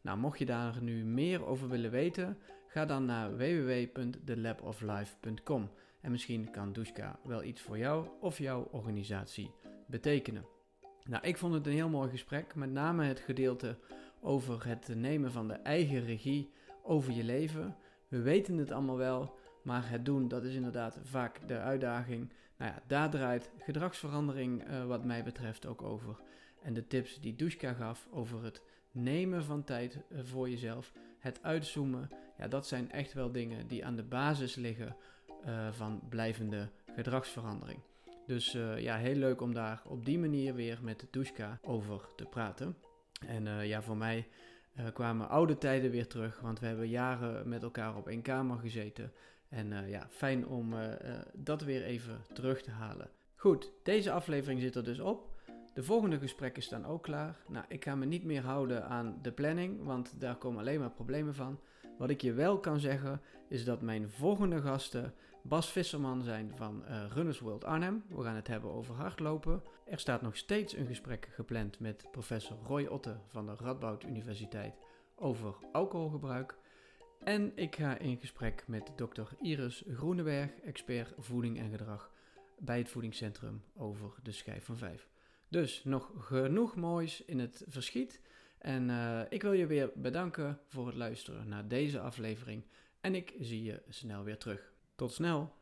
Nou, 0.00 0.18
mocht 0.18 0.38
je 0.38 0.46
daar 0.46 0.82
nu 0.82 1.04
meer 1.04 1.46
over 1.46 1.68
willen 1.68 1.90
weten, 1.90 2.38
ga 2.66 2.86
dan 2.86 3.04
naar 3.04 3.36
www.thelaboflife.com. 3.36 5.70
En 6.04 6.10
misschien 6.10 6.50
kan 6.50 6.72
Dushka 6.72 7.18
wel 7.22 7.42
iets 7.42 7.60
voor 7.60 7.78
jou 7.78 8.08
of 8.20 8.38
jouw 8.38 8.68
organisatie 8.70 9.50
betekenen. 9.86 10.46
Nou, 11.04 11.26
ik 11.26 11.36
vond 11.36 11.54
het 11.54 11.66
een 11.66 11.72
heel 11.72 11.88
mooi 11.88 12.10
gesprek, 12.10 12.54
met 12.54 12.70
name 12.70 13.04
het 13.04 13.20
gedeelte 13.20 13.78
over 14.20 14.66
het 14.66 14.88
nemen 14.94 15.32
van 15.32 15.48
de 15.48 15.54
eigen 15.54 16.04
regie 16.04 16.52
over 16.82 17.12
je 17.12 17.24
leven. 17.24 17.76
We 18.08 18.20
weten 18.20 18.56
het 18.58 18.70
allemaal 18.70 18.96
wel, 18.96 19.38
maar 19.62 19.90
het 19.90 20.04
doen, 20.04 20.28
dat 20.28 20.44
is 20.44 20.54
inderdaad 20.54 20.98
vaak 21.02 21.48
de 21.48 21.58
uitdaging. 21.58 22.32
Nou 22.56 22.72
ja, 22.72 22.82
daar 22.86 23.10
draait 23.10 23.50
gedragsverandering 23.58 24.68
uh, 24.68 24.86
wat 24.86 25.04
mij 25.04 25.24
betreft 25.24 25.66
ook 25.66 25.82
over. 25.82 26.20
En 26.62 26.74
de 26.74 26.86
tips 26.86 27.20
die 27.20 27.36
Dushka 27.36 27.72
gaf 27.72 28.08
over 28.10 28.44
het 28.44 28.62
nemen 28.90 29.44
van 29.44 29.64
tijd 29.64 29.98
eh, 30.08 30.18
voor 30.22 30.50
jezelf, 30.50 30.92
het 31.18 31.42
uitzoomen, 31.42 32.08
ja, 32.38 32.48
dat 32.48 32.66
zijn 32.66 32.90
echt 32.90 33.12
wel 33.12 33.32
dingen 33.32 33.66
die 33.66 33.84
aan 33.84 33.96
de 33.96 34.04
basis 34.04 34.54
liggen 34.54 34.96
uh, 35.46 35.72
van 35.72 36.00
blijvende 36.08 36.68
gedragsverandering. 36.94 37.80
Dus 38.26 38.54
uh, 38.54 38.78
ja, 38.78 38.96
heel 38.96 39.14
leuk 39.14 39.40
om 39.40 39.54
daar 39.54 39.82
op 39.86 40.04
die 40.04 40.18
manier 40.18 40.54
weer 40.54 40.78
met 40.82 41.06
Dushka 41.10 41.58
over 41.62 42.00
te 42.16 42.24
praten. 42.24 42.76
En 43.26 43.46
uh, 43.46 43.66
ja, 43.66 43.82
voor 43.82 43.96
mij 43.96 44.28
kwamen 44.92 45.28
oude 45.28 45.58
tijden 45.58 45.90
weer 45.90 46.06
terug, 46.06 46.40
want 46.40 46.60
we 46.60 46.66
hebben 46.66 46.88
jaren 46.88 47.48
met 47.48 47.62
elkaar 47.62 47.96
op 47.96 48.08
één 48.08 48.22
kamer 48.22 48.58
gezeten. 48.58 49.12
En 49.48 49.88
ja, 49.88 50.06
fijn 50.10 50.46
om 50.46 50.74
dat 51.32 51.62
weer 51.62 51.84
even 51.84 52.20
terug 52.32 52.62
te 52.62 52.70
halen. 52.70 53.10
Goed, 53.36 53.70
deze 53.82 54.10
aflevering 54.10 54.60
zit 54.60 54.74
er 54.74 54.84
dus 54.84 55.00
op. 55.00 55.34
De 55.74 55.82
volgende 55.82 56.18
gesprekken 56.18 56.62
staan 56.62 56.86
ook 56.86 57.02
klaar. 57.02 57.36
Nou, 57.48 57.64
ik 57.68 57.84
ga 57.84 57.94
me 57.94 58.06
niet 58.06 58.24
meer 58.24 58.42
houden 58.42 58.88
aan 58.88 59.18
de 59.22 59.32
planning, 59.32 59.84
want 59.84 60.20
daar 60.20 60.36
komen 60.36 60.60
alleen 60.60 60.80
maar 60.80 60.90
problemen 60.90 61.34
van. 61.34 61.60
Wat 61.98 62.10
ik 62.10 62.20
je 62.20 62.32
wel 62.32 62.58
kan 62.58 62.80
zeggen, 62.80 63.20
is 63.48 63.64
dat 63.64 63.82
mijn 63.82 64.10
volgende 64.10 64.60
gasten 64.60 65.14
Bas 65.46 65.72
Visserman 65.72 66.22
zijn 66.22 66.52
van 66.56 66.84
uh, 66.88 67.04
Runners 67.12 67.38
World 67.38 67.64
Arnhem. 67.64 68.04
We 68.08 68.22
gaan 68.22 68.34
het 68.34 68.46
hebben 68.46 68.70
over 68.70 68.94
hardlopen. 68.94 69.62
Er 69.84 69.98
staat 69.98 70.22
nog 70.22 70.36
steeds 70.36 70.76
een 70.76 70.86
gesprek 70.86 71.28
gepland 71.30 71.80
met 71.80 72.08
professor 72.10 72.56
Roy 72.66 72.84
Otte 72.86 73.16
van 73.26 73.46
de 73.46 73.54
Radboud 73.54 74.04
Universiteit 74.04 74.74
over 75.14 75.54
alcoholgebruik. 75.72 76.56
En 77.24 77.52
ik 77.54 77.76
ga 77.76 77.98
in 77.98 78.16
gesprek 78.16 78.64
met 78.66 78.92
dokter 78.96 79.28
Iris 79.40 79.84
Groeneberg, 79.92 80.50
expert 80.60 81.12
voeding 81.18 81.58
en 81.58 81.70
gedrag 81.70 82.10
bij 82.58 82.78
het 82.78 82.88
voedingscentrum 82.88 83.62
over 83.76 84.14
de 84.22 84.32
schijf 84.32 84.64
van 84.64 84.76
vijf. 84.76 85.08
Dus 85.48 85.84
nog 85.84 86.10
genoeg 86.18 86.76
moois 86.76 87.24
in 87.24 87.38
het 87.38 87.64
verschiet. 87.66 88.20
En 88.58 88.88
uh, 88.88 89.20
ik 89.28 89.42
wil 89.42 89.52
je 89.52 89.66
weer 89.66 89.90
bedanken 89.94 90.60
voor 90.68 90.86
het 90.86 90.96
luisteren 90.96 91.48
naar 91.48 91.68
deze 91.68 92.00
aflevering. 92.00 92.64
En 93.00 93.14
ik 93.14 93.34
zie 93.40 93.62
je 93.62 93.82
snel 93.88 94.22
weer 94.22 94.38
terug. 94.38 94.73
Tot 94.96 95.12
snel! 95.12 95.54